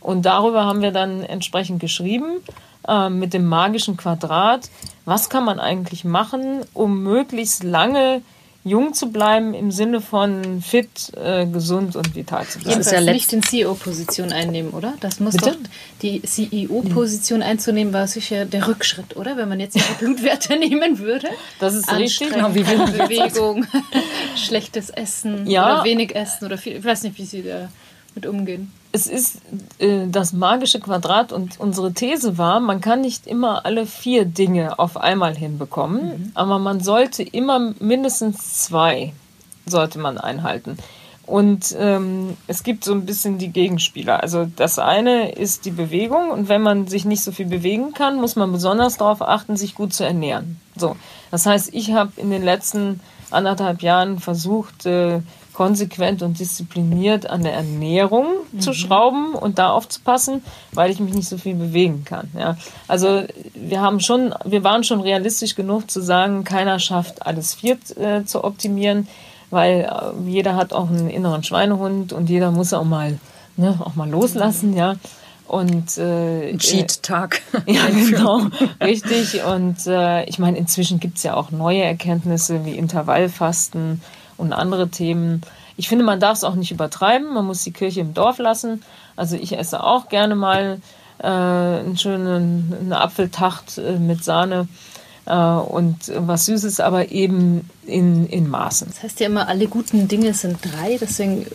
Und 0.00 0.24
darüber 0.24 0.64
haben 0.64 0.82
wir 0.82 0.92
dann 0.92 1.22
entsprechend 1.22 1.80
geschrieben 1.80 2.40
äh, 2.88 3.10
mit 3.10 3.34
dem 3.34 3.46
magischen 3.46 3.96
Quadrat, 3.96 4.70
was 5.04 5.28
kann 5.28 5.44
man 5.44 5.60
eigentlich 5.60 6.04
machen, 6.04 6.60
um 6.72 7.02
möglichst 7.02 7.62
lange 7.62 8.22
jung 8.62 8.92
zu 8.92 9.10
bleiben 9.10 9.54
im 9.54 9.70
Sinne 9.70 10.00
von 10.00 10.60
fit, 10.60 11.12
äh, 11.16 11.46
gesund 11.46 11.96
und 11.96 12.14
vital 12.14 12.46
zu 12.46 12.58
bleiben. 12.58 12.70
Jedenfalls 12.70 13.06
ja 13.06 13.12
nicht 13.12 13.32
in 13.32 13.42
CEO-Position 13.42 14.32
einnehmen, 14.32 14.72
oder? 14.72 14.94
Das 15.00 15.18
muss 15.18 15.36
Bitte? 15.36 15.52
doch 15.52 15.56
die 16.02 16.20
CEO-Position 16.20 17.42
einzunehmen, 17.42 17.92
war 17.94 18.06
sicher 18.06 18.44
der 18.44 18.68
Rückschritt, 18.68 19.16
oder? 19.16 19.36
Wenn 19.36 19.48
man 19.48 19.60
jetzt 19.60 19.76
ihre 19.76 19.94
Blutwerte 19.98 20.56
nehmen 20.58 20.98
würde. 20.98 21.28
Das 21.58 21.74
ist 21.74 21.90
richtig. 21.92 22.30
Genau, 22.30 22.54
wie 22.54 22.62
Bewegung, 22.62 23.66
schlechtes 24.36 24.90
Essen 24.90 25.48
ja. 25.48 25.64
oder 25.64 25.84
wenig 25.84 26.14
Essen 26.14 26.44
oder 26.44 26.58
viel, 26.58 26.76
ich 26.76 26.84
weiß 26.84 27.04
nicht, 27.04 27.18
wie 27.18 27.24
sie 27.24 27.42
da 27.42 27.70
mit 28.14 28.26
umgehen 28.26 28.72
es 28.92 29.06
ist 29.06 29.40
äh, 29.78 30.06
das 30.08 30.32
magische 30.32 30.80
Quadrat 30.80 31.32
und 31.32 31.60
unsere 31.60 31.92
These 31.92 32.38
war, 32.38 32.60
man 32.60 32.80
kann 32.80 33.00
nicht 33.00 33.26
immer 33.26 33.64
alle 33.64 33.86
vier 33.86 34.24
Dinge 34.24 34.78
auf 34.78 34.96
einmal 34.96 35.36
hinbekommen, 35.36 36.02
mhm. 36.02 36.30
aber 36.34 36.58
man 36.58 36.80
sollte 36.80 37.22
immer 37.22 37.74
mindestens 37.78 38.64
zwei 38.64 39.12
sollte 39.66 39.98
man 39.98 40.18
einhalten. 40.18 40.76
Und 41.26 41.76
ähm, 41.78 42.36
es 42.48 42.64
gibt 42.64 42.82
so 42.82 42.92
ein 42.92 43.06
bisschen 43.06 43.38
die 43.38 43.50
Gegenspieler. 43.50 44.20
Also 44.20 44.48
das 44.56 44.80
eine 44.80 45.30
ist 45.30 45.64
die 45.64 45.70
Bewegung 45.70 46.30
und 46.30 46.48
wenn 46.48 46.60
man 46.60 46.88
sich 46.88 47.04
nicht 47.04 47.22
so 47.22 47.30
viel 47.30 47.46
bewegen 47.46 47.94
kann, 47.94 48.16
muss 48.16 48.34
man 48.34 48.50
besonders 48.50 48.96
darauf 48.96 49.22
achten, 49.22 49.56
sich 49.56 49.76
gut 49.76 49.94
zu 49.94 50.02
ernähren. 50.02 50.60
So, 50.74 50.96
das 51.30 51.46
heißt, 51.46 51.72
ich 51.72 51.92
habe 51.92 52.10
in 52.16 52.30
den 52.30 52.42
letzten 52.42 52.98
anderthalb 53.30 53.80
Jahren 53.82 54.18
versucht, 54.18 54.86
äh, 54.86 55.20
konsequent 55.52 56.22
und 56.22 56.38
diszipliniert 56.38 57.28
an 57.28 57.42
der 57.42 57.52
Ernährung 57.54 58.26
mhm. 58.52 58.60
zu 58.60 58.72
schrauben 58.72 59.34
und 59.34 59.58
da 59.58 59.70
aufzupassen, 59.70 60.42
weil 60.72 60.90
ich 60.90 61.00
mich 61.00 61.14
nicht 61.14 61.28
so 61.28 61.38
viel 61.38 61.54
bewegen 61.54 62.04
kann. 62.04 62.28
Ja. 62.38 62.56
Also 62.88 63.24
wir 63.54 63.80
haben 63.80 64.00
schon, 64.00 64.34
wir 64.44 64.64
waren 64.64 64.84
schon 64.84 65.00
realistisch 65.00 65.54
genug 65.54 65.90
zu 65.90 66.00
sagen, 66.00 66.44
keiner 66.44 66.78
schafft 66.78 67.26
alles 67.26 67.54
vier 67.54 67.78
äh, 67.96 68.24
zu 68.24 68.44
optimieren, 68.44 69.08
weil 69.50 69.80
äh, 69.80 70.28
jeder 70.30 70.56
hat 70.56 70.72
auch 70.72 70.88
einen 70.88 71.10
inneren 71.10 71.42
Schweinehund 71.42 72.12
und 72.12 72.30
jeder 72.30 72.50
muss 72.50 72.72
auch 72.72 72.84
mal, 72.84 73.18
ne, 73.56 73.78
auch 73.80 73.94
mal 73.94 74.08
loslassen, 74.08 74.74
ja. 74.76 74.94
Und 75.46 75.98
äh, 75.98 76.56
Cheat-Tag. 76.56 77.42
Ja, 77.66 77.86
genau, 77.88 78.42
richtig. 78.80 79.42
Und 79.42 79.84
äh, 79.88 80.24
ich 80.26 80.38
meine, 80.38 80.56
inzwischen 80.56 81.00
gibt 81.00 81.16
es 81.16 81.24
ja 81.24 81.34
auch 81.34 81.50
neue 81.50 81.82
Erkenntnisse 81.82 82.64
wie 82.64 82.76
Intervallfasten 82.76 84.00
und 84.40 84.52
andere 84.52 84.88
Themen. 84.88 85.42
Ich 85.76 85.88
finde, 85.88 86.04
man 86.04 86.20
darf 86.20 86.38
es 86.38 86.44
auch 86.44 86.54
nicht 86.54 86.72
übertreiben. 86.72 87.32
Man 87.32 87.46
muss 87.46 87.62
die 87.62 87.72
Kirche 87.72 88.00
im 88.00 88.14
Dorf 88.14 88.38
lassen. 88.38 88.82
Also 89.16 89.36
ich 89.36 89.56
esse 89.56 89.82
auch 89.82 90.08
gerne 90.08 90.34
mal 90.34 90.80
äh, 91.18 91.26
einen 91.26 91.96
schönen 91.96 92.74
eine 92.80 93.00
Apfeltacht 93.00 93.78
äh, 93.78 93.98
mit 93.98 94.24
Sahne 94.24 94.68
äh, 95.26 95.34
und 95.34 96.12
was 96.16 96.46
Süßes, 96.46 96.80
aber 96.80 97.10
eben 97.10 97.68
in, 97.86 98.26
in 98.26 98.48
Maßen. 98.48 98.88
Das 98.88 99.02
heißt 99.02 99.20
ja 99.20 99.26
immer, 99.26 99.48
alle 99.48 99.68
guten 99.68 100.08
Dinge 100.08 100.34
sind 100.34 100.58
drei. 100.62 100.98
Deswegen 100.98 101.46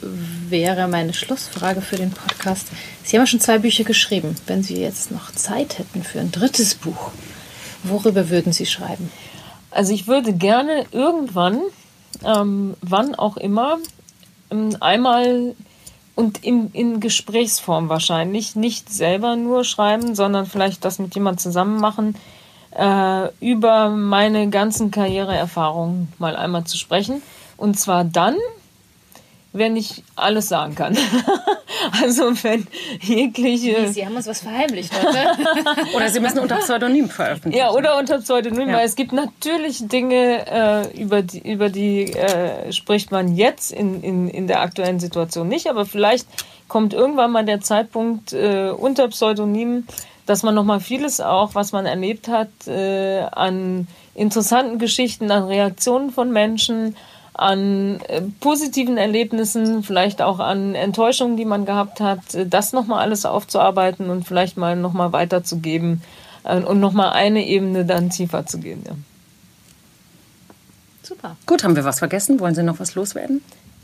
wäre 0.50 0.88
meine 0.88 1.14
Schlussfrage 1.14 1.82
für 1.82 1.98
den 1.98 2.12
Podcast. 2.12 2.68
Sie 3.04 3.18
haben 3.18 3.24
ja 3.24 3.28
schon 3.28 3.40
zwei 3.40 3.58
Bücher 3.58 3.84
geschrieben. 3.84 4.36
Wenn 4.48 4.64
Sie 4.64 4.80
jetzt 4.80 5.12
noch 5.12 5.32
Zeit 5.32 5.80
hätten 5.80 6.04
für 6.04 6.20
ein 6.20 6.32
drittes 6.32 6.76
Buch, 6.76 7.12
worüber 7.84 8.30
würden 8.30 8.54
Sie 8.54 8.66
schreiben? 8.66 9.12
Also 9.72 9.94
ich 9.94 10.08
würde 10.08 10.34
gerne 10.34 10.86
irgendwann 10.92 11.60
ähm, 12.24 12.76
wann 12.82 13.16
auch 13.16 13.38
immer, 13.38 13.78
ähm, 14.52 14.78
einmal 14.80 15.56
und 16.16 16.44
in, 16.44 16.72
in 16.72 17.00
Gesprächsform 17.00 17.90
wahrscheinlich, 17.90 18.56
nicht 18.56 18.90
selber 18.90 19.36
nur 19.36 19.64
schreiben, 19.64 20.16
sondern 20.16 20.46
vielleicht 20.46 20.86
das 20.86 20.98
mit 20.98 21.14
jemand 21.14 21.42
zusammen 21.42 21.80
machen, 21.80 22.16
äh, 22.72 23.28
über 23.40 23.90
meine 23.90 24.50
ganzen 24.50 24.92
Karriereerfahrungen 24.92 26.08
mal 26.18 26.36
einmal 26.36 26.64
zu 26.64 26.78
sprechen. 26.78 27.22
Und 27.58 27.80
zwar 27.80 28.04
dann, 28.04 28.36
wenn 29.56 29.78
ich 29.78 30.04
alles 30.16 30.50
sagen 30.50 30.76
kann. 30.76 30.98
also 32.04 32.32
wenn 32.44 32.68
jegliche... 33.02 33.88
Sie 33.88 34.06
haben 34.06 34.16
uns 34.16 34.28
was 34.28 34.42
verheimlicht 34.42 34.92
heute. 34.94 35.28
oder 35.96 36.10
Sie 36.10 36.20
müssen 36.20 36.40
unter 36.40 36.58
Pseudonym 36.58 37.10
veröffentlichen. 37.10 37.58
Ja, 37.58 37.72
oder 37.72 37.98
unter 37.98 38.20
Pseudonym, 38.20 38.70
ja. 38.70 38.78
weil 38.78 38.86
es 38.86 38.96
gibt 38.96 39.14
natürlich 39.14 39.88
Dinge, 39.88 40.46
äh, 40.94 41.02
über 41.02 41.22
die, 41.22 41.40
über 41.40 41.70
die 41.70 42.12
äh, 42.14 42.72
spricht 42.74 43.12
man 43.12 43.36
jetzt 43.36 43.72
in, 43.72 44.04
in, 44.04 44.30
in 44.30 44.48
der 44.48 44.60
aktuellen 44.60 45.00
Situation 45.00 45.48
nicht, 45.48 45.68
aber 45.68 45.86
vielleicht 45.86 46.28
kommt 46.68 46.94
irgendwann 46.94 47.32
mal 47.32 47.46
der 47.46 47.62
Zeitpunkt 47.62 48.34
äh, 48.34 48.70
unter 48.70 49.08
Pseudonym, 49.08 49.88
dass 50.26 50.44
man 50.44 50.54
nochmal 50.54 50.82
vieles 50.82 51.22
auch, 51.22 51.56
was 51.56 51.72
man 51.72 51.86
erlebt 51.86 52.28
hat, 52.28 52.50
an 52.68 53.88
interessanten 54.16 54.80
Geschichten, 54.80 55.30
an 55.30 55.44
Reaktionen 55.44 56.10
von 56.10 56.32
Menschen, 56.32 56.96
an 57.38 58.00
äh, 58.08 58.22
positiven 58.40 58.98
Erlebnissen, 58.98 59.84
vielleicht 59.84 60.22
auch 60.22 60.40
an 60.40 60.74
Enttäuschungen, 60.74 61.38
die 61.38 61.46
man 61.46 61.66
gehabt 61.66 62.00
hat, 62.00 62.34
äh, 62.34 62.48
das 62.48 62.74
nochmal 62.74 63.02
alles 63.02 63.26
aufzuarbeiten 63.26 64.10
und 64.10 64.26
vielleicht 64.26 64.58
mal 64.58 64.76
nochmal 64.76 65.12
weiterzugeben 65.12 66.02
äh, 66.44 66.62
und 66.62 66.80
nochmal 66.80 67.12
eine 67.12 67.46
Ebene 67.46 67.86
dann 67.86 68.10
tiefer 68.10 68.46
zu 68.46 68.60
gehen. 68.60 68.84
Ja. 68.86 68.94
Super. 71.04 71.36
Gut, 71.46 71.64
haben 71.64 71.76
wir 71.76 71.84
was 71.84 72.00
vergessen? 72.00 72.40
Wollen 72.40 72.56
Sie 72.56 72.64
noch 72.64 72.80
was 72.80 72.96
loswerden? 72.96 73.42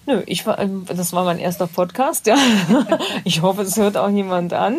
Nö, 0.08 0.24
ich 0.26 0.48
war, 0.48 0.58
ähm, 0.58 0.86
das 0.88 1.14
war 1.14 1.26
mein 1.26 1.38
erster 1.38 1.68
Podcast, 1.68 2.26
ja. 2.28 2.36
Ich 3.24 3.42
hoffe, 3.42 3.62
es 3.62 3.78
hört 3.78 3.98
auch 3.98 4.10
jemand 4.10 4.54
an. 4.54 4.78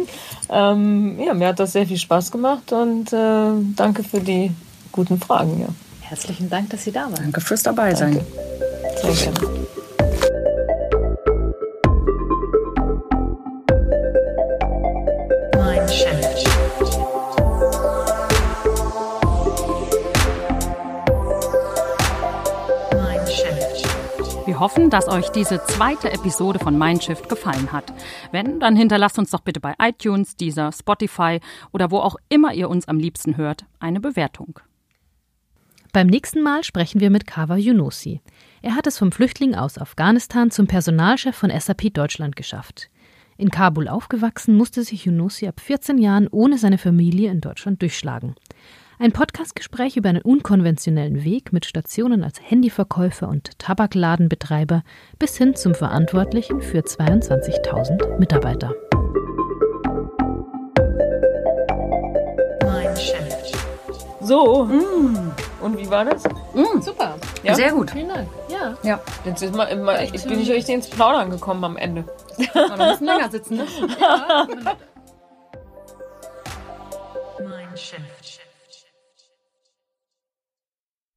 Ähm, 0.49 1.21
ja, 1.21 1.35
mir 1.35 1.49
hat 1.49 1.61
das 1.61 1.73
sehr 1.73 1.87
viel 1.87 1.99
Spaß 1.99 2.33
gemacht 2.33 2.73
und 2.73 3.13
äh, 3.13 3.53
danke 3.77 4.03
für 4.03 4.21
die 4.21 4.51
guten 4.91 5.21
Fragen, 5.21 5.61
ja. 5.61 5.69
Herzlichen 6.13 6.51
Dank, 6.51 6.69
dass 6.69 6.85
Sie 6.85 6.93
da 6.93 7.05
waren. 7.05 7.15
Danke 7.15 7.41
fürs 7.41 7.63
Dabeisein. 7.63 8.21
Danke. 9.01 9.15
Sehr 9.15 9.33
gerne. 9.33 9.67
Wir 24.45 24.61
hoffen, 24.61 24.91
dass 24.91 25.09
euch 25.09 25.31
diese 25.31 25.65
zweite 25.65 26.13
Episode 26.13 26.59
von 26.59 26.77
Mindshift 26.77 27.31
gefallen 27.31 27.73
hat. 27.73 27.91
Wenn, 28.33 28.61
dann 28.61 28.77
hinterlasst 28.77 29.19
uns 29.19 29.31
doch 29.31 29.41
bitte 29.41 29.61
bei 29.61 29.73
iTunes, 29.81 30.37
dieser 30.37 30.73
Spotify 30.73 31.41
oder 31.73 31.91
wo 31.91 32.01
auch 32.01 32.17
immer 32.29 32.53
ihr 32.53 32.69
uns 32.69 32.87
am 32.87 32.99
liebsten 32.99 33.39
hört, 33.39 33.65
eine 33.81 33.99
Bewertung. 33.99 34.61
Beim 35.93 36.07
nächsten 36.07 36.43
Mal 36.43 36.65
sprechen 36.65 37.03
wir 37.03 37.11
mit 37.11 37.27
Kawa 37.27 37.57
Yunusi. 37.57 38.23
Er 38.63 38.77
hat 38.77 38.87
es 38.87 38.97
vom 38.97 39.13
Flüchtling 39.13 39.55
aus 39.55 39.77
Afghanistan 39.77 40.51
zum 40.51 40.67
Personalchef 40.67 41.37
von 41.37 41.51
SAP 41.51 41.93
Deutschland 41.93 42.35
geschafft. 42.35 42.89
In 43.37 43.51
Kabul 43.51 43.89
aufgewachsen, 43.89 44.57
musste 44.57 44.85
sich 44.85 45.05
Yunusi 45.05 45.49
ab 45.49 45.61
14 45.61 45.99
Jahren 45.99 46.29
ohne 46.29 46.57
seine 46.57 46.79
Familie 46.79 47.31
in 47.31 47.43
Deutschland 47.43 47.83
durchschlagen. 47.83 48.37
Ein 48.99 49.13
Podcastgespräch 49.13 49.99
über 49.99 50.09
einen 50.09 50.23
unkonventionellen 50.23 51.25
Weg 51.25 51.53
mit 51.53 51.67
Stationen 51.67 52.25
als 52.25 52.41
Handyverkäufer 52.41 53.29
und 53.29 53.59
Tabakladenbetreiber 53.59 54.85
bis 55.19 55.37
hin 55.37 55.55
zum 55.57 55.75
Verantwortlichen 55.75 56.63
für 56.63 56.79
22.000 56.79 58.19
Mitarbeiter. 58.19 58.75
So. 64.23 64.65
Mm. 64.65 65.52
Und 65.63 65.79
wie 65.79 65.89
war 65.89 66.05
das? 66.05 66.25
Mm. 66.55 66.81
Super. 66.81 67.15
Ja? 67.43 67.55
Sehr 67.55 67.73
gut. 67.73 67.91
Vielen 67.93 68.09
Dank. 68.09 68.29
Ja. 68.49 68.77
ja. 68.83 69.01
Jetzt 69.25 69.43
ist 69.43 69.55
mal, 69.55 69.65
immer, 69.67 70.03
ich 70.03 70.25
bin 70.25 70.41
ich 70.41 70.51
richtig 70.51 70.75
ins 70.75 70.91
Plaudern 70.91 71.31
gekommen 71.31 71.65
am 71.65 71.77
Ende. 71.77 72.05
Wir 72.37 72.77
müssen 72.77 73.05
länger 73.05 73.31
sitzen, 73.31 73.57
ne? 73.59 73.67
ja. 74.01 74.47
Mein 77.39 77.77
Chef. 77.77 78.01